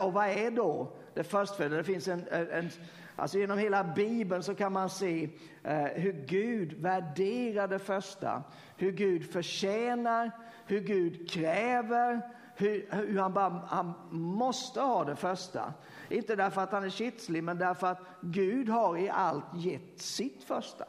Och 0.00 0.12
vad 0.12 0.28
är 0.28 0.50
då 0.50 0.92
det 1.14 1.24
förstfödda? 1.24 1.76
Det 1.76 1.84
finns 1.84 2.08
en, 2.08 2.28
en, 2.28 2.70
alltså 3.16 3.38
genom 3.38 3.58
hela 3.58 3.84
Bibeln 3.84 4.42
så 4.42 4.54
kan 4.54 4.72
man 4.72 4.90
se 4.90 5.28
eh, 5.62 5.84
hur 5.84 6.12
Gud 6.26 6.72
värderar 6.72 7.68
det 7.68 7.78
första, 7.78 8.42
hur 8.76 8.92
Gud 8.92 9.32
förtjänar, 9.32 10.30
hur 10.66 10.80
Gud 10.80 11.30
kräver, 11.30 12.20
hur, 12.54 12.88
hur 12.90 13.18
han, 13.18 13.32
bara, 13.32 13.62
han 13.66 13.92
måste 14.10 14.80
ha 14.80 15.04
det 15.04 15.16
första. 15.16 15.72
Inte 16.08 16.36
därför 16.36 16.60
att 16.60 16.72
han 16.72 16.84
är 16.84 16.90
kitslig, 16.90 17.44
men 17.44 17.58
därför 17.58 17.86
att 17.86 18.00
Gud 18.20 18.68
har 18.68 18.96
i 18.96 19.10
allt 19.10 19.54
gett 19.54 20.00
sitt 20.00 20.44
första. 20.44 20.84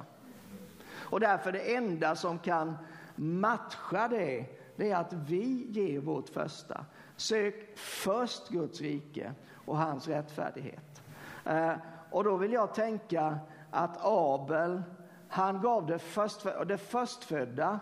Och 0.96 1.20
därför 1.20 1.52
det 1.52 1.76
enda 1.76 2.16
som 2.16 2.40
kan 2.40 2.78
matcha 3.16 4.08
det, 4.08 4.46
det 4.76 4.92
är 4.92 4.96
att 4.96 5.14
vi 5.14 5.68
ger 5.70 6.00
vårt 6.00 6.30
första. 6.30 6.86
Sök 7.16 7.78
först 7.78 8.50
Guds 8.50 8.82
rike 8.82 9.34
och 9.66 9.78
hans 9.78 10.08
rättfärdighet. 10.08 11.02
Eh, 11.46 11.74
och 12.12 12.24
då 12.24 12.38
vill 12.38 12.54
jag 12.54 12.74
tänka 12.74 13.40
att 13.72 13.98
Abel, 14.02 14.84
han 15.28 15.62
gav 15.62 15.86
det, 15.86 16.00
först, 16.00 16.46
det 16.68 16.78
förstfödda, 16.78 17.80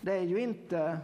det 0.00 0.12
är 0.12 0.22
ju 0.22 0.40
inte 0.40 0.98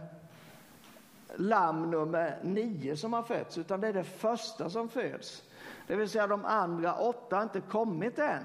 lamm 1.37 1.91
nummer 1.91 2.39
nio 2.41 2.97
som 2.97 3.13
har 3.13 3.23
fötts, 3.23 3.57
utan 3.57 3.81
det 3.81 3.87
är 3.87 3.93
det 3.93 4.03
första 4.03 4.69
som 4.69 4.89
föds. 4.89 5.43
Det 5.87 5.95
vill 5.95 6.09
säga 6.09 6.27
de 6.27 6.45
andra 6.45 6.95
åtta 6.95 7.35
har 7.35 7.43
inte 7.43 7.61
kommit 7.61 8.19
än. 8.19 8.43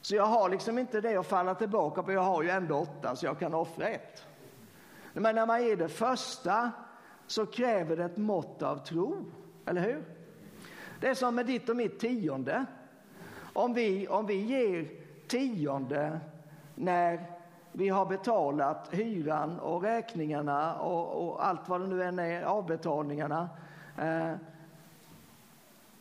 Så 0.00 0.14
jag 0.14 0.26
har 0.26 0.48
liksom 0.48 0.78
inte 0.78 1.00
det 1.00 1.16
att 1.16 1.26
falla 1.26 1.54
tillbaka 1.54 2.02
på, 2.02 2.12
jag 2.12 2.20
har 2.20 2.42
ju 2.42 2.50
ändå 2.50 2.76
åtta 2.76 3.16
så 3.16 3.26
jag 3.26 3.38
kan 3.38 3.54
offra 3.54 3.88
ett. 3.88 4.26
Men 5.12 5.34
när 5.34 5.46
man 5.46 5.64
ger 5.64 5.76
det 5.76 5.88
första 5.88 6.70
så 7.26 7.46
kräver 7.46 7.96
det 7.96 8.04
ett 8.04 8.16
mått 8.16 8.62
av 8.62 8.76
tro, 8.76 9.24
eller 9.66 9.80
hur? 9.80 10.04
Det 11.00 11.08
är 11.08 11.14
som 11.14 11.34
med 11.34 11.46
ditt 11.46 11.68
och 11.68 11.76
mitt 11.76 12.00
tionde. 12.00 12.64
Om 13.52 13.74
vi, 13.74 14.08
om 14.08 14.26
vi 14.26 14.34
ger 14.34 14.88
tionde 15.28 16.20
när 16.74 17.26
vi 17.72 17.88
har 17.88 18.06
betalat 18.06 18.88
hyran 18.94 19.60
och 19.60 19.82
räkningarna 19.82 20.74
och, 20.74 21.28
och 21.28 21.46
allt 21.46 21.68
vad 21.68 21.80
det 21.80 21.86
nu 21.86 22.02
än 22.02 22.18
är, 22.18 22.42
avbetalningarna. 22.42 23.48
Eh, 23.98 24.34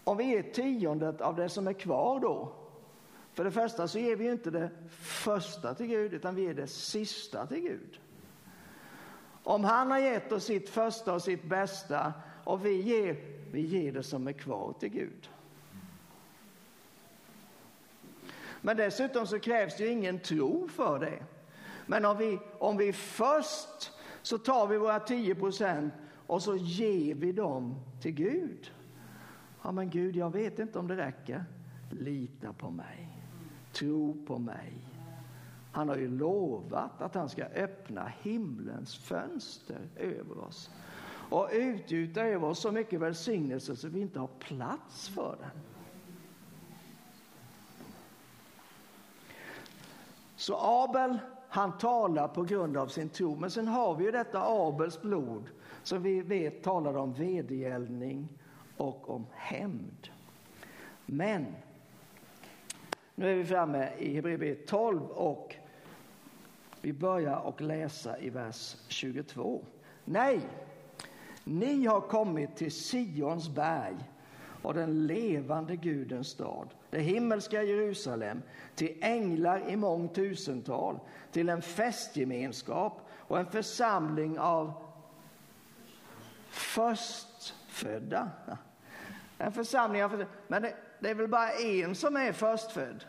om 0.04 0.18
vi 0.18 0.24
ger 0.24 0.44
tiondet 0.44 1.22
av 1.22 1.36
det 1.36 1.50
som 1.50 1.68
är 1.68 1.74
kvar 1.74 2.20
då, 2.20 2.52
för 3.34 3.44
det 3.44 3.52
första 3.52 3.88
så 3.88 4.00
ger 4.00 4.16
vi 4.16 4.32
inte 4.32 4.52
det 4.52 4.70
första 5.00 5.74
till 5.74 5.88
Gud, 5.88 6.14
utan 6.14 6.36
vi 6.36 6.42
ger 6.42 6.54
det 6.54 6.68
sista 6.68 7.46
till 7.46 7.62
Gud. 7.62 8.00
Om 9.44 9.64
han 9.64 9.92
har 9.92 10.00
gett 10.00 10.32
oss 10.32 10.44
sitt 10.44 10.70
första 10.70 11.14
och 11.14 11.22
sitt 11.22 11.44
bästa 11.44 12.14
och 12.44 12.66
vi 12.66 12.82
ger, 12.82 13.16
vi 13.52 13.62
ger 13.62 13.92
det 13.92 14.04
som 14.04 14.28
är 14.28 14.34
kvar 14.34 14.74
till 14.80 14.90
Gud. 14.90 15.30
Men 18.62 18.78
dessutom 18.78 19.28
så 19.28 19.40
krävs 19.40 19.78
det 19.78 19.84
ju 19.84 19.90
ingen 19.90 20.20
tro 20.20 20.68
för 20.68 21.00
det. 21.00 21.24
Men 21.86 22.06
om 22.06 22.18
vi, 22.18 22.40
om 22.60 22.78
vi 22.78 22.94
först 22.94 23.92
så 24.22 24.38
tar 24.38 24.68
vi 24.68 24.78
våra 24.78 25.00
10 25.00 25.36
procent 25.36 25.94
och 26.28 26.42
så 26.42 26.56
ger 26.56 27.16
vi 27.16 27.32
dem 27.32 27.76
till 28.02 28.12
Gud. 28.12 28.72
Ja, 29.64 29.72
men 29.72 29.90
Gud, 29.90 30.16
jag 30.16 30.34
vet 30.34 30.60
inte 30.60 30.80
om 30.80 30.88
det 30.88 30.98
räcker. 30.98 31.46
Lita 31.90 32.54
på 32.54 32.70
mig. 32.70 33.18
Tro 33.74 34.26
på 34.26 34.38
mig. 34.38 34.74
Han 35.72 35.90
har 35.90 35.96
ju 35.96 36.08
lovat 36.18 37.02
att 37.02 37.16
han 37.16 37.30
ska 37.30 37.44
öppna 37.44 38.12
himlens 38.22 38.96
fönster 38.96 39.90
över 39.96 40.40
oss 40.40 40.70
och 41.30 41.50
utgjuta 41.52 42.22
över 42.22 42.48
oss 42.48 42.60
så 42.60 42.72
mycket 42.72 43.00
välsignelse 43.00 43.76
så 43.76 43.88
vi 43.88 44.02
inte 44.02 44.20
har 44.20 44.28
plats 44.28 45.10
för 45.10 45.38
den. 45.40 45.62
Så 50.36 50.58
Abel, 50.58 51.20
han 51.54 51.78
talar 51.78 52.28
på 52.28 52.44
grund 52.44 52.78
av 52.78 52.88
sin 52.88 53.10
tro. 53.10 53.36
Men 53.36 53.52
sen 53.52 53.68
har 53.68 53.96
vi 53.96 54.06
ju 54.06 54.12
detta 54.12 54.42
Abels 54.42 55.02
blod 55.02 55.50
som 55.84 56.04
vi 56.04 56.22
vet 56.22 56.64
talar 56.64 56.98
om 56.98 57.14
vedergällning 57.14 58.28
och 58.78 59.10
om 59.10 59.26
hämnd. 59.32 60.08
Men 61.06 61.46
nu 63.16 63.32
är 63.32 63.36
vi 63.36 63.46
framme 63.46 63.90
i 63.98 64.16
Hebreerbrevet 64.16 64.68
12 64.68 65.02
och 65.04 65.56
vi 66.82 66.94
börjar 66.94 67.38
och 67.38 67.62
läsa 67.62 68.20
i 68.20 68.30
vers 68.30 68.76
22. 68.88 69.66
Nej, 70.06 70.42
ni 71.44 71.86
har 71.86 72.02
kommit 72.02 72.56
till 72.56 72.72
Sions 72.72 73.50
berg 73.50 74.11
och 74.62 74.74
den 74.74 75.08
levande 75.08 75.76
Gudens 75.76 76.28
stad, 76.28 76.68
det 76.90 77.00
himmelska 77.00 77.64
Jerusalem, 77.64 78.42
till 78.76 78.98
änglar 79.02 79.70
i 79.70 79.76
mångtusental, 79.76 81.00
till 81.32 81.50
en 81.50 81.62
festgemenskap 81.62 83.08
och 83.12 83.40
en 83.40 83.46
församling 83.46 84.40
av 84.40 84.74
förstfödda. 86.50 88.30
En 89.38 89.52
församling 89.52 90.04
av 90.04 90.10
förstfödda. 90.10 90.32
Men 90.48 90.62
det, 90.62 90.76
det 91.00 91.10
är 91.10 91.16
väl 91.16 91.28
bara 91.28 91.52
en 91.52 91.96
som 91.96 92.16
är 92.16 92.32
förstfödd? 92.32 93.06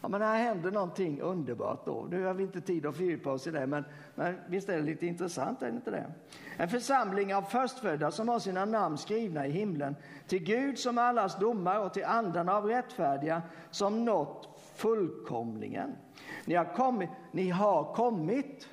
Ja, 0.00 0.08
men 0.08 0.22
här 0.22 0.36
händer 0.36 0.70
någonting 0.70 1.20
underbart 1.20 1.86
då. 1.86 2.06
Nu 2.10 2.24
har 2.24 2.34
vi 2.34 2.42
inte 2.42 2.60
tid 2.60 2.86
att 2.86 2.96
fördjupa 2.96 3.32
oss 3.32 3.46
i 3.46 3.50
det, 3.50 3.66
men, 3.66 3.84
men 4.14 4.36
visst 4.48 4.68
är 4.68 4.76
det 4.76 4.82
lite 4.82 5.06
intressant, 5.06 5.62
är 5.62 5.66
det 5.66 5.76
inte 5.76 5.90
det? 5.90 6.12
En 6.56 6.68
församling 6.68 7.34
av 7.34 7.42
förstfödda 7.42 8.10
som 8.10 8.28
har 8.28 8.38
sina 8.38 8.64
namn 8.64 8.98
skrivna 8.98 9.46
i 9.46 9.50
himlen, 9.50 9.96
till 10.26 10.44
Gud 10.44 10.78
som 10.78 10.98
allas 10.98 11.38
domare 11.38 11.78
och 11.78 11.94
till 11.94 12.04
andarna 12.04 12.56
av 12.56 12.64
rättfärdiga 12.64 13.42
som 13.70 14.04
nått 14.04 14.48
fullkomlingen. 14.74 15.96
Ni 16.44 16.54
har 16.54 16.74
kommit, 16.74 17.10
ni 17.32 17.48
har 17.48 17.94
kommit. 17.94 18.68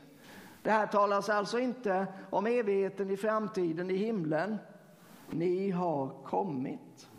Det 0.61 0.71
här 0.71 0.88
talas 0.88 1.30
alltså 1.30 1.59
inte 1.59 2.07
om 2.30 2.45
evigheten 2.45 3.09
i 3.09 3.17
framtiden 3.17 3.89
i 3.91 3.95
himlen. 3.95 4.57
Ni 5.30 5.69
har 5.69 6.23
kommit. 6.23 7.09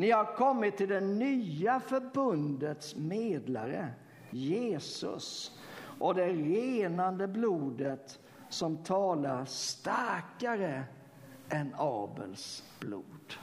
Ni 0.00 0.10
har 0.10 0.36
kommit 0.36 0.76
till 0.76 0.88
det 0.88 1.00
nya 1.00 1.80
förbundets 1.80 2.96
medlare, 2.96 3.88
Jesus 4.30 5.58
och 5.98 6.14
det 6.14 6.28
renande 6.28 7.28
blodet 7.28 8.18
som 8.48 8.76
talar 8.76 9.44
starkare 9.44 10.84
än 11.48 11.74
Abels 11.78 12.64
blod. 12.80 13.34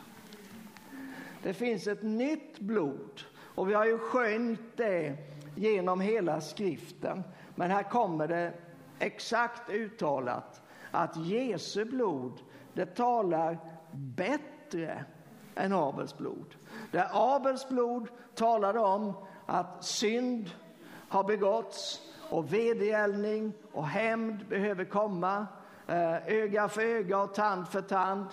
Det 1.43 1.53
finns 1.53 1.87
ett 1.87 2.03
nytt 2.03 2.59
blod 2.59 3.21
och 3.55 3.69
vi 3.69 3.73
har 3.73 3.85
ju 3.85 3.97
skönt 3.97 4.77
det 4.77 5.17
genom 5.55 6.01
hela 6.01 6.41
skriften. 6.41 7.23
Men 7.55 7.71
här 7.71 7.83
kommer 7.83 8.27
det 8.27 8.53
exakt 8.99 9.69
uttalat 9.69 10.61
att 10.91 11.17
Jesu 11.17 11.85
blod, 11.85 12.39
det 12.73 12.85
talar 12.85 13.57
bättre 13.91 15.05
än 15.57 15.73
Abels 15.73 16.17
blod. 16.17 16.55
Där 16.91 17.07
Abels 17.11 17.69
blod 17.69 18.07
talade 18.35 18.79
om 18.79 19.13
att 19.45 19.85
synd 19.85 20.51
har 21.09 21.23
begåtts 21.23 22.01
och 22.29 22.53
vedergällning 22.53 23.53
och 23.71 23.87
hämnd 23.87 24.47
behöver 24.47 24.85
komma, 24.85 25.47
eh, 25.87 26.27
öga 26.27 26.69
för 26.69 26.81
öga 26.81 27.21
och 27.21 27.33
tand 27.33 27.67
för 27.67 27.81
tand, 27.81 28.27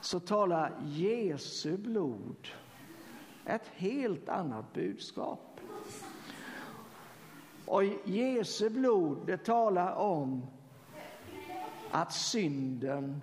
så 0.00 0.20
talar 0.20 0.72
Jesu 0.82 1.76
blod 1.76 2.48
ett 3.46 3.68
helt 3.74 4.28
annat 4.28 4.72
budskap. 4.72 5.60
Och 7.66 7.84
Jesu 8.04 8.70
blod, 8.70 9.26
det 9.26 9.36
talar 9.36 9.94
om 9.94 10.46
att 11.90 12.12
synden 12.12 13.22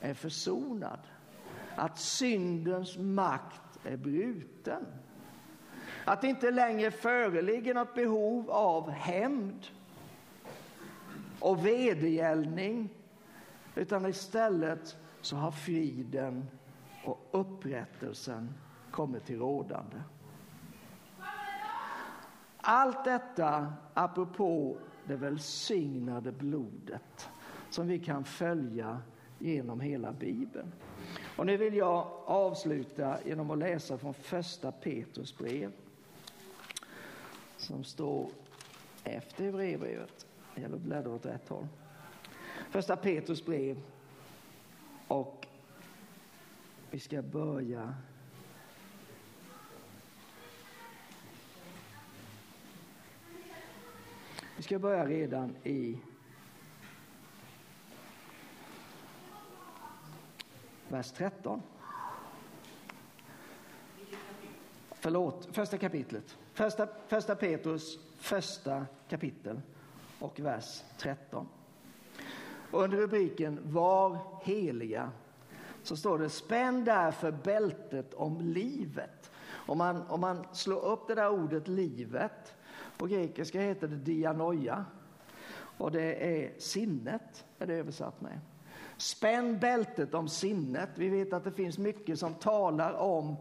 är 0.00 0.14
försonad 0.14 0.98
att 1.76 1.98
syndens 1.98 2.98
makt 2.98 3.78
är 3.84 3.96
bruten. 3.96 4.86
Att 6.04 6.20
det 6.20 6.28
inte 6.28 6.50
längre 6.50 6.90
föreligger 6.90 7.74
något 7.74 7.94
behov 7.94 8.50
av 8.50 8.90
hämnd 8.90 9.66
och 11.40 11.66
vedergällning 11.66 12.88
utan 13.74 14.06
istället 14.06 14.96
så 15.20 15.36
har 15.36 15.50
friden 15.50 16.46
och 17.04 17.28
upprättelsen 17.30 18.54
kommit 18.90 19.24
till 19.26 19.38
rådande. 19.38 19.96
Allt 22.56 23.04
detta 23.04 23.72
apropå 23.94 24.76
det 25.04 25.16
välsignade 25.16 26.32
blodet 26.32 27.28
som 27.70 27.88
vi 27.88 27.98
kan 27.98 28.24
följa 28.24 29.02
genom 29.40 29.80
hela 29.80 30.12
Bibeln. 30.12 30.72
Och 31.36 31.46
nu 31.46 31.56
vill 31.56 31.74
jag 31.74 32.06
avsluta 32.24 33.18
genom 33.24 33.50
att 33.50 33.58
läsa 33.58 33.98
från 33.98 34.14
första 34.14 34.72
Petrus 34.72 35.38
brev 35.38 35.72
som 37.56 37.84
står 37.84 38.30
efter 39.04 39.44
Hebreerbrevet. 39.44 40.26
Det 40.54 40.68
bläddrar 40.68 41.14
åt 41.14 41.26
rätt 41.26 41.48
håll. 41.48 41.66
Första 42.70 42.96
Petrus 42.96 43.44
brev 43.46 43.82
och 45.08 45.46
vi 46.90 46.98
ska 46.98 47.22
börja 47.22 47.94
Vi 54.56 54.64
ska 54.64 54.78
börja 54.78 55.06
redan 55.06 55.56
i 55.64 55.98
vers 60.90 61.12
13. 61.12 61.62
Förlåt, 64.90 65.48
första 65.52 65.78
kapitlet. 65.78 66.38
Första, 66.52 66.88
första 67.08 67.34
Petrus 67.34 67.98
första 68.20 68.86
kapitel 69.08 69.60
och 70.18 70.40
vers 70.40 70.82
13. 70.98 71.48
Och 72.70 72.82
under 72.82 72.98
rubriken 72.98 73.60
Var 73.62 74.18
heliga 74.42 75.10
så 75.82 75.96
står 75.96 76.18
det 76.18 76.28
spänn 76.28 76.84
därför 76.84 77.30
bältet 77.30 78.14
om 78.14 78.40
livet. 78.40 79.30
Om 79.48 79.78
man, 79.78 80.02
om 80.02 80.20
man 80.20 80.46
slår 80.52 80.84
upp 80.84 81.06
det 81.08 81.14
där 81.14 81.30
ordet 81.30 81.68
livet, 81.68 82.54
på 82.98 83.06
grekiska 83.06 83.60
heter 83.60 83.88
det 83.88 83.96
dianoia 83.96 84.84
och 85.78 85.92
det 85.92 86.14
är 86.42 86.52
sinnet, 86.58 87.44
är 87.58 87.66
det 87.66 87.74
översatt 87.74 88.20
med. 88.20 88.40
Spänn 89.00 89.58
bältet 89.58 90.14
om 90.14 90.28
sinnet. 90.28 90.88
Vi 90.94 91.08
vet 91.08 91.32
att 91.32 91.44
det 91.44 91.52
finns 91.52 91.78
mycket 91.78 92.18
som 92.18 92.34
talar 92.34 92.92
om 92.92 93.36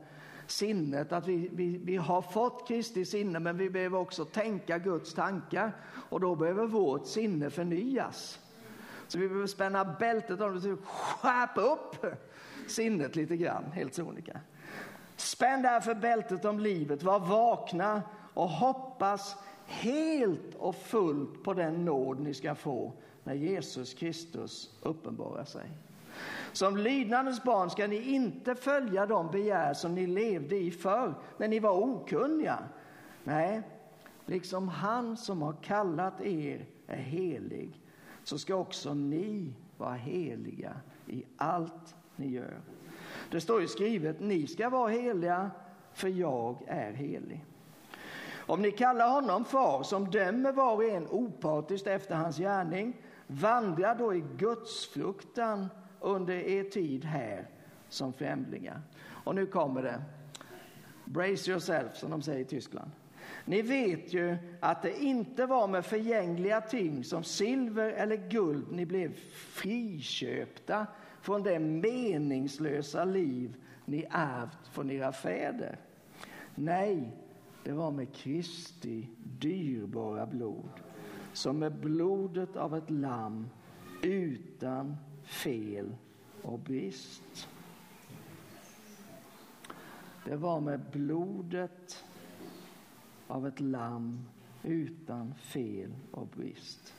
sinnet, 0.48 1.12
att 1.12 1.28
vi, 1.28 1.50
vi, 1.54 1.78
vi 1.78 1.96
har 1.96 2.22
fått 2.22 2.68
Kristi 2.68 3.06
sinne 3.06 3.40
men 3.40 3.58
vi 3.58 3.70
behöver 3.70 3.98
också 3.98 4.26
tänka 4.26 4.78
Guds 4.78 5.14
tankar 5.14 5.72
och 6.10 6.20
då 6.20 6.36
behöver 6.36 6.66
vårt 6.66 7.08
sinne 7.08 7.50
förnyas. 7.50 8.40
Så 9.08 9.20
vi 9.20 9.28
behöver 9.28 9.48
spänna 9.48 9.86
bältet 9.86 10.42
om 10.42 10.60
det, 10.60 10.78
skärpa 10.86 11.62
upp 11.62 12.06
sinnet 12.68 13.16
lite 13.16 13.38
grann, 13.38 13.72
helt 13.72 13.94
sonika. 13.94 14.40
Spänn 15.16 15.62
därför 15.62 15.96
bältet 15.96 16.46
om 16.46 16.60
livet, 16.60 17.04
var 17.04 17.20
vakna 17.20 18.02
och 18.34 18.50
hoppas 18.50 19.36
helt 19.66 20.56
och 20.56 20.76
fullt 20.76 21.44
på 21.44 21.54
den 21.54 21.86
nåd 21.86 22.20
ni 22.20 22.34
ska 22.34 22.56
få 22.56 22.94
när 23.30 23.36
Jesus 23.36 23.94
Kristus 23.94 24.70
uppenbarar 24.82 25.46
sig. 25.46 25.72
Som 26.54 26.78
lydnadens 26.78 27.44
barn 27.44 27.70
ska 27.70 27.88
ni 27.88 28.02
inte 28.02 28.56
följa 28.56 29.06
de 29.06 29.32
begär 29.32 29.74
som 29.74 29.96
ni 29.96 30.08
levde 30.08 30.56
i 30.56 30.72
förr 30.72 31.14
när 31.38 31.48
ni 31.48 31.60
var 31.60 31.72
okunniga. 31.72 32.60
Nej, 33.24 33.62
liksom 34.26 34.68
han 34.68 35.18
som 35.18 35.42
har 35.42 35.54
kallat 35.54 36.22
er 36.22 36.66
är 36.88 36.98
helig 36.98 37.82
så 38.24 38.38
ska 38.38 38.56
också 38.56 38.94
ni 38.94 39.54
vara 39.78 39.94
heliga 39.94 40.74
i 41.08 41.24
allt 41.38 41.96
ni 42.16 42.32
gör. 42.32 42.62
Det 43.32 43.42
står 43.42 43.62
ju 43.62 43.68
skrivet, 43.68 44.20
ni 44.20 44.48
ska 44.48 44.70
vara 44.70 44.90
heliga 44.90 45.52
för 45.94 46.08
jag 46.08 46.64
är 46.68 46.94
helig. 46.94 47.46
Om 48.36 48.62
ni 48.62 48.72
kallar 48.72 49.10
honom 49.10 49.46
far 49.46 49.84
som 49.84 50.12
dömer 50.12 50.52
var 50.52 50.76
och 50.76 50.84
en 50.84 51.08
opartiskt 51.08 51.88
efter 51.88 52.16
hans 52.16 52.38
gärning 52.38 52.94
Vandra 53.32 53.96
då 53.96 54.16
i 54.16 54.24
gudsfruktan 54.38 55.70
under 56.00 56.34
er 56.34 56.64
tid 56.64 57.06
här 57.06 57.48
som 57.90 58.14
främlingar. 58.14 58.82
Och 59.24 59.36
nu 59.36 59.46
kommer 59.46 59.84
det. 59.84 60.02
Brace 61.06 61.52
yourself, 61.52 61.96
som 61.96 62.12
de 62.12 62.22
säger 62.22 62.40
i 62.40 62.46
Tyskland. 62.46 62.92
Ni 63.46 63.62
vet 63.62 64.14
ju 64.14 64.38
att 64.60 64.82
det 64.82 65.04
inte 65.04 65.46
var 65.46 65.68
med 65.68 65.86
förgängliga 65.86 66.62
ting 66.62 67.04
som 67.04 67.24
silver 67.24 67.92
eller 67.92 68.16
guld 68.16 68.72
ni 68.72 68.86
blev 68.86 69.14
friköpta 69.32 70.88
från 71.22 71.44
det 71.44 71.60
meningslösa 71.60 73.06
liv 73.06 73.56
ni 73.86 74.06
ärvt 74.10 74.68
från 74.72 74.92
era 74.92 75.12
fäder. 75.12 75.78
Nej, 76.56 77.12
det 77.64 77.72
var 77.72 77.92
med 77.92 78.14
Kristi 78.14 79.08
dyrbara 79.40 80.26
blod, 80.26 80.70
som 81.34 81.60
med 81.60 81.80
blodet 81.80 82.56
av 82.56 82.76
ett 82.76 82.90
lamm 82.90 83.50
utan 84.02 84.98
fel 85.24 85.96
och 86.42 86.60
brist. 86.60 87.50
Det 90.26 90.36
var 90.36 90.60
med 90.60 90.82
blodet 90.92 92.06
av 93.28 93.48
ett 93.48 93.60
lamm 93.60 94.26
utan 94.64 95.36
fel 95.36 95.94
och 96.12 96.28
brist. 96.28 96.94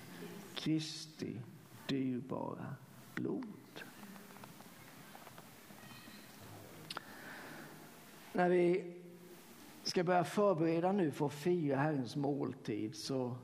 Kristi 0.54 1.40
dyrbara 1.88 2.74
blod. 3.14 3.84
När 8.32 8.48
vi 8.48 8.96
ska 9.82 10.04
börja 10.04 10.24
förbereda 10.24 10.92
nu 10.92 11.10
för 11.10 11.26
att 11.26 11.32
fira 11.32 11.76
Herrens 11.76 12.16
måltid 12.16 12.94
så, 12.94 13.36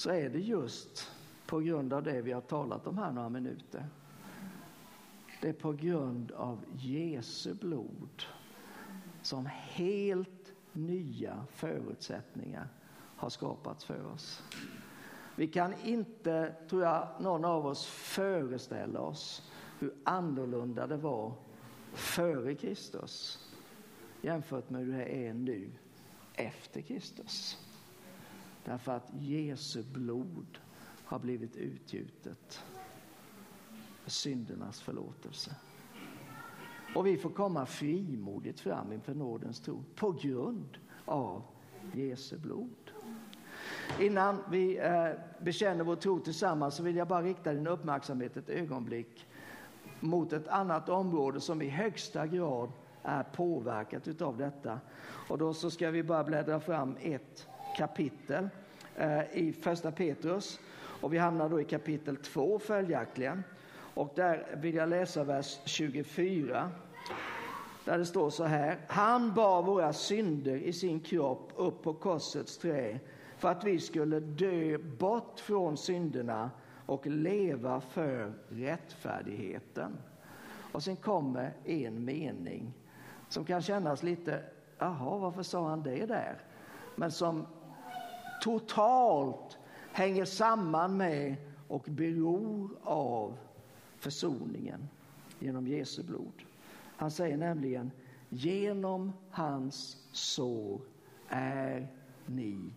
så 0.00 0.10
är 0.10 0.28
det 0.28 0.38
just 0.38 1.10
på 1.46 1.60
grund 1.60 1.92
av 1.92 2.02
det 2.02 2.22
vi 2.22 2.32
har 2.32 2.40
talat 2.40 2.86
om 2.86 2.98
här 2.98 3.12
några 3.12 3.28
minuter. 3.28 3.86
Det 5.40 5.48
är 5.48 5.52
på 5.52 5.72
grund 5.72 6.32
av 6.32 6.64
Jesu 6.76 7.54
blod 7.54 8.22
som 9.22 9.46
helt 9.52 10.52
nya 10.72 11.46
förutsättningar 11.50 12.68
har 13.16 13.28
skapats 13.28 13.84
för 13.84 14.06
oss. 14.06 14.42
Vi 15.36 15.48
kan 15.48 15.74
inte, 15.84 16.54
tror 16.68 16.82
jag, 16.82 17.08
någon 17.20 17.44
av 17.44 17.66
oss 17.66 17.86
föreställa 17.86 19.00
oss 19.00 19.50
hur 19.78 19.94
annorlunda 20.04 20.86
det 20.86 20.96
var 20.96 21.32
före 21.92 22.54
Kristus 22.54 23.38
jämfört 24.22 24.70
med 24.70 24.86
hur 24.86 24.92
det 24.92 25.26
är 25.26 25.34
nu 25.34 25.70
efter 26.34 26.80
Kristus. 26.80 27.58
Därför 28.64 28.92
att 28.92 29.10
Jesu 29.12 29.82
blod 29.82 30.58
har 31.04 31.18
blivit 31.18 31.56
utgjutet 31.56 32.62
för 34.02 34.10
syndernas 34.10 34.80
förlåtelse. 34.80 35.56
Och 36.94 37.06
vi 37.06 37.16
får 37.16 37.30
komma 37.30 37.66
frimodigt 37.66 38.60
fram 38.60 38.92
inför 38.92 39.14
nådens 39.14 39.60
tro 39.60 39.84
på 39.94 40.12
grund 40.12 40.78
av 41.04 41.42
Jesu 41.92 42.38
blod. 42.38 42.90
Innan 44.00 44.38
vi 44.50 44.78
eh, 44.78 45.08
bekänner 45.40 45.84
vår 45.84 45.96
tro 45.96 46.20
tillsammans 46.20 46.74
så 46.74 46.82
vill 46.82 46.96
jag 46.96 47.08
bara 47.08 47.22
rikta 47.22 47.52
din 47.52 47.66
uppmärksamhet 47.66 48.36
ett 48.36 48.48
ögonblick 48.48 49.26
mot 50.00 50.32
ett 50.32 50.48
annat 50.48 50.88
område 50.88 51.40
som 51.40 51.62
i 51.62 51.68
högsta 51.68 52.26
grad 52.26 52.72
är 53.02 53.22
påverkat 53.22 54.22
av 54.22 54.36
detta. 54.36 54.80
Och 55.28 55.38
då 55.38 55.54
så 55.54 55.70
ska 55.70 55.90
vi 55.90 56.02
bara 56.02 56.24
bläddra 56.24 56.60
fram 56.60 56.96
ett 57.00 57.48
kapitel 57.72 58.48
eh, 58.96 59.20
i 59.32 59.52
första 59.52 59.92
Petrus 59.92 60.60
och 61.00 61.12
vi 61.12 61.18
hamnar 61.18 61.48
då 61.48 61.60
i 61.60 61.64
kapitel 61.64 62.16
2 62.16 62.58
följaktligen. 62.58 63.44
Och 63.94 64.12
där 64.16 64.46
vill 64.56 64.74
jag 64.74 64.88
läsa 64.88 65.24
vers 65.24 65.58
24. 65.64 66.70
Där 67.84 67.98
det 67.98 68.06
står 68.06 68.30
så 68.30 68.44
här. 68.44 68.78
Han 68.88 69.34
bar 69.34 69.62
våra 69.62 69.92
synder 69.92 70.56
i 70.56 70.72
sin 70.72 71.00
kropp 71.00 71.52
upp 71.56 71.82
på 71.82 71.94
korsets 71.94 72.58
trä 72.58 72.98
för 73.36 73.48
att 73.48 73.64
vi 73.64 73.78
skulle 73.78 74.20
dö 74.20 74.78
bort 74.78 75.40
från 75.40 75.76
synderna 75.76 76.50
och 76.86 77.06
leva 77.06 77.80
för 77.80 78.32
rättfärdigheten. 78.48 79.96
Och 80.72 80.82
sen 80.82 80.96
kommer 80.96 81.52
en 81.64 82.04
mening 82.04 82.72
som 83.28 83.44
kan 83.44 83.62
kännas 83.62 84.02
lite, 84.02 84.42
jaha, 84.78 85.18
varför 85.18 85.42
sa 85.42 85.68
han 85.68 85.82
det 85.82 86.06
där? 86.06 86.38
Men 86.96 87.10
som 87.10 87.46
totalt 88.40 89.58
hänger 89.92 90.24
samman 90.24 90.96
med 90.96 91.36
och 91.68 91.82
beror 91.88 92.70
av 92.82 93.36
försoningen 93.98 94.88
genom 95.38 95.66
Jesu 95.66 96.02
blod. 96.02 96.42
Han 96.96 97.10
säger 97.10 97.36
nämligen, 97.36 97.90
genom 98.28 99.12
hans 99.30 99.96
sår 100.12 100.80
är 101.28 101.88
ni 102.26 102.72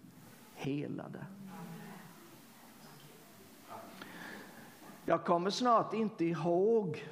helade. 0.55 1.25
Jag 5.05 5.23
kommer 5.25 5.49
snart 5.49 5.93
inte 5.93 6.25
ihåg 6.25 7.03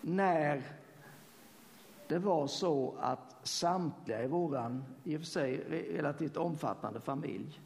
när 0.00 0.62
det 2.14 2.20
var 2.20 2.46
så 2.46 2.94
att 3.00 3.36
samtliga 3.42 4.24
i 4.24 4.26
våran 4.26 4.84
i 5.04 5.16
och 5.16 5.20
för 5.20 5.26
sig 5.26 5.56
relativt 5.96 6.36
omfattande 6.36 7.00
familj 7.00 7.60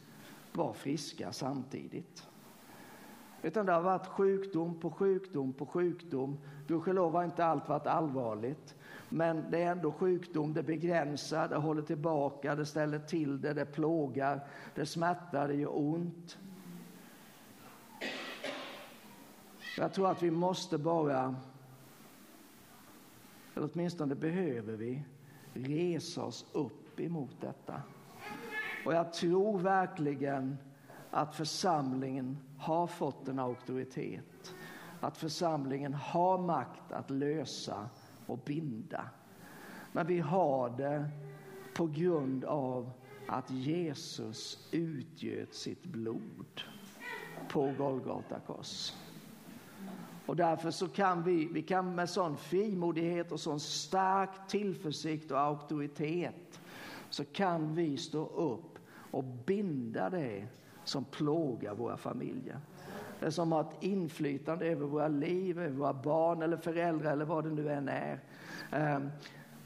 var 0.53 0.73
friska 0.73 1.33
samtidigt. 1.33 2.27
Utan 3.43 3.67
det 3.67 3.73
har 3.73 3.81
varit 3.81 4.07
sjukdom 4.07 4.81
på 4.81 4.91
sjukdom 4.91 5.53
på 5.53 5.67
sjukdom. 5.67 6.39
Gudskelov 6.67 7.13
har 7.13 7.25
inte 7.25 7.45
allt 7.45 7.69
varit 7.69 7.87
allvarligt. 7.87 8.75
Men 9.09 9.51
det 9.51 9.63
är 9.63 9.73
ändå 9.73 9.93
sjukdom, 9.93 10.53
det 10.53 10.63
begränsar, 10.63 11.49
det 11.49 11.57
håller 11.57 11.83
tillbaka, 11.83 12.55
det 12.55 12.67
ställer 12.67 12.99
till 12.99 13.41
det, 13.41 13.53
det 13.53 13.67
plågar, 13.67 14.47
det 14.75 14.87
smärtar, 14.87 15.49
det 15.49 15.55
gör 15.55 15.79
ont. 15.79 16.39
Jag 19.79 19.93
tror 19.93 20.11
att 20.11 20.23
vi 20.23 20.31
måste 20.31 20.79
bara, 20.79 21.35
eller 23.59 23.71
åtminstone 23.75 24.15
behöver 24.15 24.77
vi, 24.77 25.05
resa 25.55 26.25
oss 26.25 26.47
upp 26.53 27.01
emot 27.01 27.41
detta. 27.41 27.83
Och 28.85 28.95
jag 28.95 29.13
tror 29.13 29.59
verkligen 29.59 30.57
att 31.11 31.35
församlingen 31.35 32.39
har 32.59 32.87
fått 32.87 33.29
en 33.29 33.39
auktoritet. 33.39 34.55
Att 35.01 35.17
församlingen 35.17 35.95
har 35.95 36.39
makt 36.39 36.93
att 36.93 37.11
lösa 37.11 37.89
och 38.27 38.39
binda. 38.39 39.05
Men 39.93 40.07
vi 40.07 40.19
har 40.19 40.71
det 40.71 41.11
på 41.75 41.87
grund 41.87 42.45
av 42.45 42.91
att 43.27 43.51
Jesus 43.51 44.69
utgöt 44.73 45.55
sitt 45.55 45.85
blod 45.85 46.63
på 47.49 47.73
Golgata 47.73 48.41
kors. 48.41 48.93
Och 50.29 50.37
därför 50.37 50.71
så 50.71 50.89
kan 50.89 51.23
vi, 51.23 51.49
vi 51.53 51.63
kan 51.63 51.95
med 51.95 52.11
sån 52.11 52.37
frimodighet 52.37 53.33
och 53.33 53.41
sån 53.41 53.61
stark 53.61 54.31
tillförsikt 54.49 55.31
och 55.31 55.41
auktoritet 55.41 56.61
så 57.11 57.25
kan 57.25 57.75
vi 57.75 57.97
stå 57.97 58.27
upp 58.27 58.79
och 59.11 59.25
binda 59.25 60.11
det 60.11 60.47
som 60.85 61.05
plågar 61.05 61.75
våra 61.75 61.97
familjer. 61.97 62.61
Det 63.21 63.33
som 63.33 63.53
har 63.53 63.61
ett 63.61 63.83
inflytande 63.83 64.67
över 64.67 64.87
våra 64.87 65.09
liv, 65.09 65.59
över 65.59 65.77
våra 65.77 65.93
barn 65.93 66.43
eller 66.43 66.57
föräldrar 66.57 67.13
eller 67.13 67.25
vad 67.25 67.45
det 67.45 67.51
nu 67.51 67.69
än 67.69 67.89
är. 67.89 68.21
Ehm, 68.73 69.11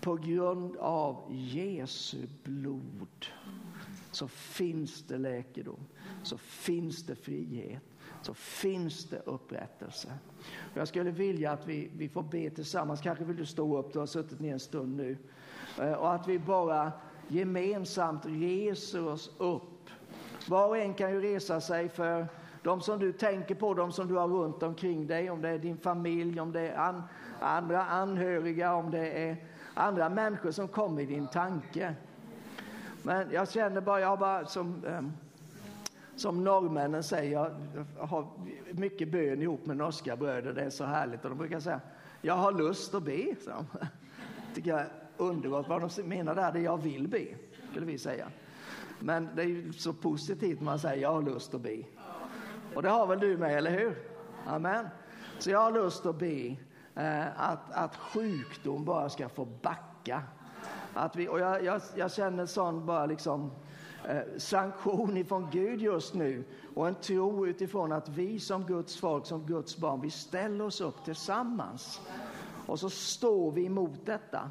på 0.00 0.14
grund 0.14 0.76
av 0.76 1.16
Jesu 1.30 2.26
blod 2.44 3.26
så 4.10 4.28
finns 4.28 5.02
det 5.02 5.18
läkedom, 5.18 5.80
så 6.22 6.38
finns 6.38 7.06
det 7.06 7.14
frihet, 7.14 7.82
så 8.22 8.34
finns 8.34 9.08
det 9.08 9.22
upprättelse. 9.24 10.08
Jag 10.74 10.88
skulle 10.88 11.10
vilja 11.10 11.52
att 11.52 11.66
vi, 11.66 11.90
vi 11.96 12.08
får 12.08 12.22
be 12.22 12.50
tillsammans. 12.50 13.00
Kanske 13.00 13.24
vill 13.24 13.36
du 13.36 13.46
stå 13.46 13.78
upp, 13.78 13.92
du 13.92 13.98
har 13.98 14.06
suttit 14.06 14.40
ner 14.40 14.52
en 14.52 14.60
stund 14.60 14.96
nu. 14.96 15.16
Eh, 15.80 15.92
och 15.92 16.14
att 16.14 16.28
vi 16.28 16.38
bara 16.38 16.92
gemensamt 17.28 18.26
reser 18.26 19.08
oss 19.08 19.30
upp. 19.38 19.62
Var 20.48 20.68
och 20.68 20.78
en 20.78 20.94
kan 20.94 21.10
ju 21.10 21.20
resa 21.20 21.60
sig 21.60 21.88
för 21.88 22.26
de 22.62 22.80
som 22.80 22.98
du 22.98 23.12
tänker 23.12 23.54
på, 23.54 23.74
de 23.74 23.92
som 23.92 24.08
du 24.08 24.14
har 24.14 24.28
runt 24.28 24.62
omkring 24.62 25.06
dig, 25.06 25.30
om 25.30 25.42
det 25.42 25.48
är 25.48 25.58
din 25.58 25.78
familj, 25.78 26.40
om 26.40 26.52
det 26.52 26.60
är 26.60 26.76
an, 26.76 27.02
andra 27.40 27.84
anhöriga, 27.84 28.74
om 28.74 28.90
det 28.90 29.28
är 29.28 29.36
andra 29.74 30.08
människor 30.08 30.50
som 30.50 30.68
kommer 30.68 31.02
i 31.02 31.06
din 31.06 31.26
tanke. 31.26 31.94
Men 33.02 33.30
jag 33.30 33.50
känner 33.50 33.80
bara, 33.80 34.00
jag 34.00 34.18
bara 34.18 34.46
som, 34.46 34.84
ehm, 34.86 35.12
som 36.16 36.44
norrmännen 36.44 37.02
säger, 37.02 37.32
jag 37.32 37.50
har 38.06 38.26
mycket 38.72 39.12
bön 39.12 39.42
ihop 39.42 39.66
med 39.66 39.76
norska 39.76 40.16
bröder, 40.16 40.52
det 40.52 40.62
är 40.62 40.70
så 40.70 40.84
härligt. 40.84 41.24
Och 41.24 41.30
de 41.30 41.38
brukar 41.38 41.60
säga, 41.60 41.80
jag 42.20 42.34
har 42.34 42.52
lust 42.52 42.94
att 42.94 43.02
be. 43.02 43.34
Så. 43.44 43.64
tycker 44.54 44.70
jag 44.70 44.80
är 44.80 44.88
underbart. 45.16 45.68
Vad 45.68 45.90
de 45.96 46.02
menar 46.02 46.34
där, 46.34 46.52
det 46.52 46.58
är 46.58 46.62
jag 46.62 46.82
vill 46.82 47.08
be, 47.08 47.26
skulle 47.70 47.86
vi 47.86 47.98
säga. 47.98 48.28
Men 48.98 49.28
det 49.36 49.42
är 49.42 49.46
ju 49.46 49.72
så 49.72 49.92
positivt 49.92 50.58
när 50.58 50.64
man 50.64 50.78
säger, 50.78 51.02
jag 51.02 51.12
har 51.12 51.22
lust 51.22 51.54
att 51.54 51.60
be. 51.60 51.82
Och 52.74 52.82
det 52.82 52.88
har 52.88 53.06
väl 53.06 53.20
du 53.20 53.36
med, 53.36 53.58
eller 53.58 53.70
hur? 53.70 53.98
Amen. 54.46 54.86
Så 55.38 55.50
jag 55.50 55.58
har 55.58 55.72
lust 55.72 56.06
att 56.06 56.18
be 56.18 56.56
eh, 56.94 57.40
att, 57.40 57.72
att 57.72 57.96
sjukdom 57.96 58.84
bara 58.84 59.08
ska 59.08 59.28
få 59.28 59.44
backa. 59.44 60.22
Att 60.94 61.16
vi, 61.16 61.28
och 61.28 61.40
jag, 61.40 61.64
jag, 61.64 61.80
jag 61.96 62.12
känner 62.12 62.46
sån 62.46 62.86
bara 62.86 63.06
liksom 63.06 63.50
eh, 64.08 64.20
sanktion 64.36 65.16
ifrån 65.16 65.48
Gud 65.52 65.80
just 65.80 66.14
nu. 66.14 66.44
Och 66.74 66.88
en 66.88 66.94
tro 66.94 67.46
utifrån 67.46 67.92
att 67.92 68.08
vi 68.08 68.40
som 68.40 68.66
Guds 68.66 68.96
folk, 68.96 69.26
som 69.26 69.46
Guds 69.46 69.76
barn, 69.76 70.00
vi 70.00 70.10
ställer 70.10 70.64
oss 70.64 70.80
upp 70.80 71.04
tillsammans. 71.04 72.00
Och 72.66 72.80
så 72.80 72.90
står 72.90 73.52
vi 73.52 73.66
emot 73.66 74.06
detta. 74.06 74.50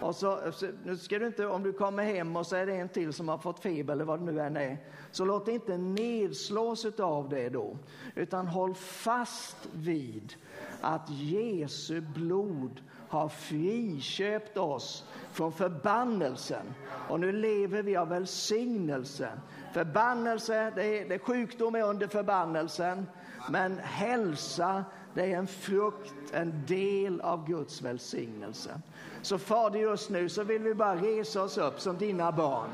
Och 0.00 0.16
så, 0.16 0.38
nu 0.84 0.96
ska 0.96 1.18
du 1.18 1.26
inte, 1.26 1.46
om 1.46 1.62
du 1.62 1.72
kommer 1.72 2.04
hem 2.04 2.36
och 2.36 2.46
så 2.46 2.56
är 2.56 2.66
det 2.66 2.74
en 2.74 2.88
till 2.88 3.12
som 3.12 3.28
har 3.28 3.38
fått 3.38 3.60
feber 3.60 3.92
eller 3.92 4.04
vad 4.04 4.20
det 4.20 4.32
nu 4.32 4.40
än 4.40 4.56
är, 4.56 4.78
så 5.10 5.24
låt 5.24 5.48
inte 5.48 5.76
nedslås 5.76 6.84
av 6.84 7.28
det 7.28 7.48
då, 7.48 7.76
utan 8.14 8.46
håll 8.46 8.74
fast 8.74 9.56
vid 9.72 10.34
att 10.80 11.10
Jesu 11.10 12.00
blod 12.00 12.80
har 13.12 13.28
friköpt 13.28 14.56
oss 14.56 15.04
från 15.32 15.52
förbannelsen. 15.52 16.74
Och 17.08 17.20
nu 17.20 17.32
lever 17.32 17.82
vi 17.82 17.96
av 17.96 18.08
välsignelse. 18.08 19.28
Förbannelse, 19.74 20.72
det 20.74 21.00
är, 21.00 21.08
det 21.08 21.18
sjukdom 21.18 21.74
är 21.74 21.82
under 21.82 22.06
förbannelsen, 22.06 23.06
men 23.50 23.78
hälsa, 23.78 24.84
det 25.14 25.32
är 25.32 25.38
en 25.38 25.46
frukt, 25.46 26.14
en 26.32 26.66
del 26.66 27.20
av 27.20 27.46
Guds 27.46 27.82
välsignelse. 27.82 28.80
Så 29.22 29.38
Fader, 29.38 29.80
just 29.80 30.10
nu 30.10 30.28
så 30.28 30.42
vill 30.42 30.62
vi 30.62 30.74
bara 30.74 30.96
resa 30.96 31.42
oss 31.42 31.58
upp 31.58 31.80
som 31.80 31.98
dina 31.98 32.32
barn. 32.32 32.70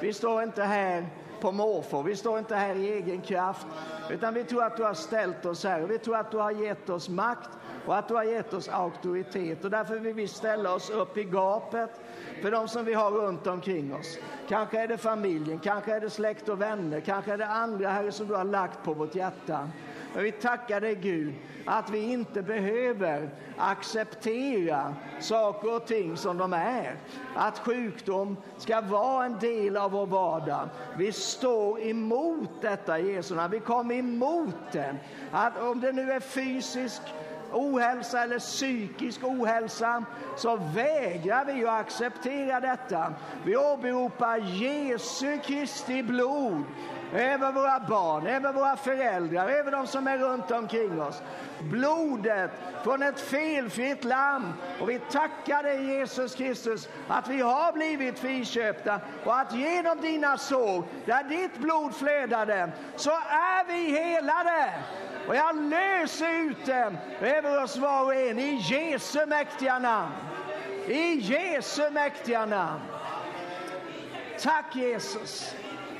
Vi 0.00 0.12
står 0.12 0.42
inte 0.42 0.62
här 0.62 1.06
på 1.40 1.52
måfå, 1.52 2.02
vi 2.02 2.16
står 2.16 2.38
inte 2.38 2.54
här 2.54 2.74
i 2.74 2.92
egen 2.92 3.20
kraft, 3.20 3.66
utan 4.10 4.34
vi 4.34 4.44
tror 4.44 4.64
att 4.64 4.76
du 4.76 4.84
har 4.84 4.94
ställt 4.94 5.46
oss 5.46 5.64
här 5.64 5.82
och 5.82 5.90
vi 5.90 5.98
tror 5.98 6.16
att 6.16 6.30
du 6.30 6.36
har 6.36 6.50
gett 6.50 6.90
oss 6.90 7.08
makt 7.08 7.50
och 7.86 7.96
att 7.96 8.08
du 8.08 8.14
har 8.14 8.24
gett 8.24 8.54
oss 8.54 8.68
auktoritet. 8.68 9.64
Och 9.64 9.70
därför 9.70 9.98
vill 9.98 10.14
vi 10.14 10.28
ställa 10.28 10.74
oss 10.74 10.90
upp 10.90 11.16
i 11.16 11.24
gapet 11.24 11.90
för 12.42 12.50
de 12.50 12.68
som 12.68 12.84
vi 12.84 12.94
har 12.94 13.10
runt 13.10 13.46
omkring 13.46 13.94
oss. 13.94 14.18
Kanske 14.48 14.82
är 14.82 14.88
det 14.88 14.98
familjen, 14.98 15.58
kanske 15.58 15.94
är 15.94 16.00
det 16.00 16.10
släkt 16.10 16.48
och 16.48 16.60
vänner, 16.60 17.00
kanske 17.00 17.32
är 17.32 17.38
det 17.38 17.46
andra 17.46 17.88
Herre 17.88 18.12
som 18.12 18.28
du 18.28 18.34
har 18.34 18.44
lagt 18.44 18.84
på 18.84 18.94
vårt 18.94 19.14
hjärta. 19.14 19.68
Men 20.14 20.24
vi 20.24 20.32
tackar 20.32 20.80
dig 20.80 20.94
Gud 20.94 21.34
att 21.64 21.90
vi 21.90 21.98
inte 21.98 22.42
behöver 22.42 23.30
acceptera 23.58 24.94
saker 25.20 25.74
och 25.76 25.86
ting 25.86 26.16
som 26.16 26.38
de 26.38 26.52
är. 26.52 26.96
Att 27.36 27.58
sjukdom 27.58 28.36
ska 28.56 28.80
vara 28.80 29.24
en 29.24 29.38
del 29.38 29.76
av 29.76 29.90
vår 29.90 30.06
vardag. 30.06 30.68
Vi 30.96 31.12
står 31.12 31.80
emot 31.80 32.50
detta 32.60 32.98
Jesu. 32.98 33.36
Vi 33.50 33.60
kommer 33.60 33.94
emot 33.94 34.56
det. 34.72 34.96
Att 35.32 35.62
om 35.62 35.80
det 35.80 35.92
nu 35.92 36.12
är 36.12 36.20
fysisk 36.20 37.02
ohälsa 37.52 38.22
eller 38.22 38.38
psykisk 38.38 39.24
ohälsa 39.24 40.04
så 40.36 40.56
vägrar 40.56 41.44
vi 41.44 41.66
att 41.66 41.80
acceptera 41.80 42.60
detta. 42.60 43.12
Vi 43.44 43.56
åberopar 43.56 44.38
Jesu 44.38 45.38
Kristi 45.38 46.02
blod 46.02 46.64
över 47.14 47.52
våra 47.52 47.80
barn, 47.80 48.26
över 48.26 48.52
våra 48.52 48.76
föräldrar, 48.76 49.48
över 49.48 49.70
de 49.70 49.86
som 49.86 50.06
är 50.06 50.18
runt 50.18 50.50
omkring 50.50 51.00
oss. 51.00 51.22
Blodet 51.60 52.50
från 52.84 53.02
ett 53.02 53.20
felfritt 53.20 54.04
lamm. 54.04 54.52
Och 54.80 54.90
vi 54.90 54.98
tackar 54.98 55.62
dig 55.62 55.84
Jesus 55.84 56.34
Kristus 56.34 56.88
att 57.08 57.28
vi 57.28 57.40
har 57.40 57.72
blivit 57.72 58.18
friköpta 58.18 59.00
och 59.24 59.38
att 59.38 59.54
genom 59.54 60.00
dina 60.00 60.38
sår, 60.38 60.84
där 61.06 61.24
ditt 61.24 61.58
blod 61.58 61.94
flödade, 61.94 62.70
så 62.96 63.10
är 63.10 63.66
vi 63.66 63.98
helade. 63.98 64.72
Och 65.28 65.36
jag 65.36 65.56
löser 65.56 66.30
ut 66.30 66.66
det 66.66 66.96
över 67.20 67.62
oss 67.62 67.76
var 67.76 68.04
och 68.04 68.14
en 68.14 68.38
i 68.38 68.54
Jesu 68.54 69.26
mäktiga 69.26 69.78
namn. 69.78 70.12
I 70.86 71.14
Jesu 71.14 71.90
mäktiga 71.90 72.46
namn. 72.46 72.80
Tack 74.42 74.76
Jesus. 74.76 75.54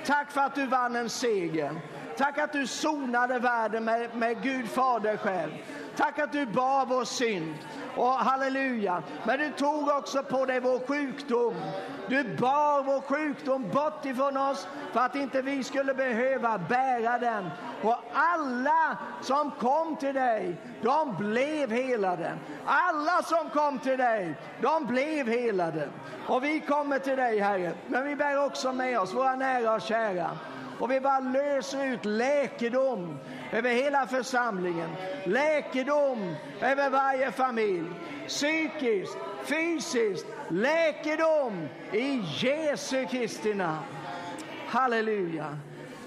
Tack 0.07 0.31
för 0.31 0.41
att 0.41 0.55
du 0.55 0.67
vann 0.67 0.97
en 0.97 1.11
seger. 1.11 1.81
Tack 2.17 2.39
att 2.39 2.53
du 2.53 2.67
sonade 2.67 3.39
världen 3.39 3.85
med, 3.85 4.17
med 4.17 4.43
Gud 4.43 4.69
Fader 4.69 5.17
själv. 5.17 5.53
Tack 5.99 6.19
att 6.19 6.33
du 6.33 6.47
bar 6.47 6.87
vår 6.87 7.05
synd. 7.05 7.55
Och 7.97 8.13
halleluja. 8.13 9.03
Men 9.27 9.39
du 9.39 9.51
tog 9.51 9.89
också 9.89 10.23
på 10.23 10.45
dig 10.45 10.61
vår 10.61 10.79
sjukdom. 10.87 11.55
Du 12.09 12.37
bar 12.37 12.83
vår 12.83 13.01
sjukdom 13.01 13.71
bort 13.71 14.05
ifrån 14.05 14.37
oss 14.37 14.69
för 14.93 15.01
att 15.01 15.15
inte 15.15 15.43
vi 15.43 15.65
skulle 15.65 15.95
behöva 15.95 16.59
bära 16.59 17.19
den. 17.19 17.51
Och 17.83 17.97
alla 18.13 18.99
som 19.23 19.51
kom 19.51 19.97
till 19.97 20.15
dig, 20.15 20.57
de 20.83 21.17
blev 21.17 21.71
helade. 21.71 22.33
Alla 22.67 23.23
som 23.23 23.51
kom 23.51 23.79
till 23.79 23.99
dig, 23.99 24.35
de 24.63 24.87
blev 24.87 25.29
helade. 25.29 25.89
Och 26.27 26.45
vi 26.45 26.61
kommer 26.61 26.99
till 26.99 27.17
dig, 27.17 27.39
Herre, 27.39 27.73
men 27.87 28.05
vi 28.05 28.17
bär 28.17 28.45
också 28.45 28.73
med 28.73 29.01
oss 29.01 29.15
våra 29.15 29.37
nära 29.37 29.75
och 29.75 29.83
kära. 29.83 30.31
Och 30.81 30.91
vi 30.91 31.01
bara 31.01 31.21
löser 31.21 31.85
ut 31.85 32.05
läkedom 32.05 33.19
över 33.53 33.71
hela 33.71 34.07
församlingen. 34.07 34.91
Läkedom 35.25 36.35
över 36.61 36.91
varje 36.91 37.33
familj. 37.33 37.91
Psykiskt, 38.27 39.19
fysiskt, 39.43 40.27
läkedom 40.49 41.69
i 41.93 42.23
Jesu 42.39 43.07
Kristi 43.07 43.55
namn. 43.55 43.87
Halleluja. 44.67 45.59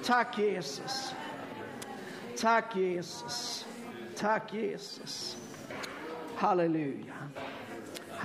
Tack 0.03 0.37
Jesus. 0.37 1.15
Tack 2.41 2.75
Jesus. 2.75 3.65
Tack 4.15 4.53
Jesus. 4.53 5.37
Halleluja. 6.35 7.13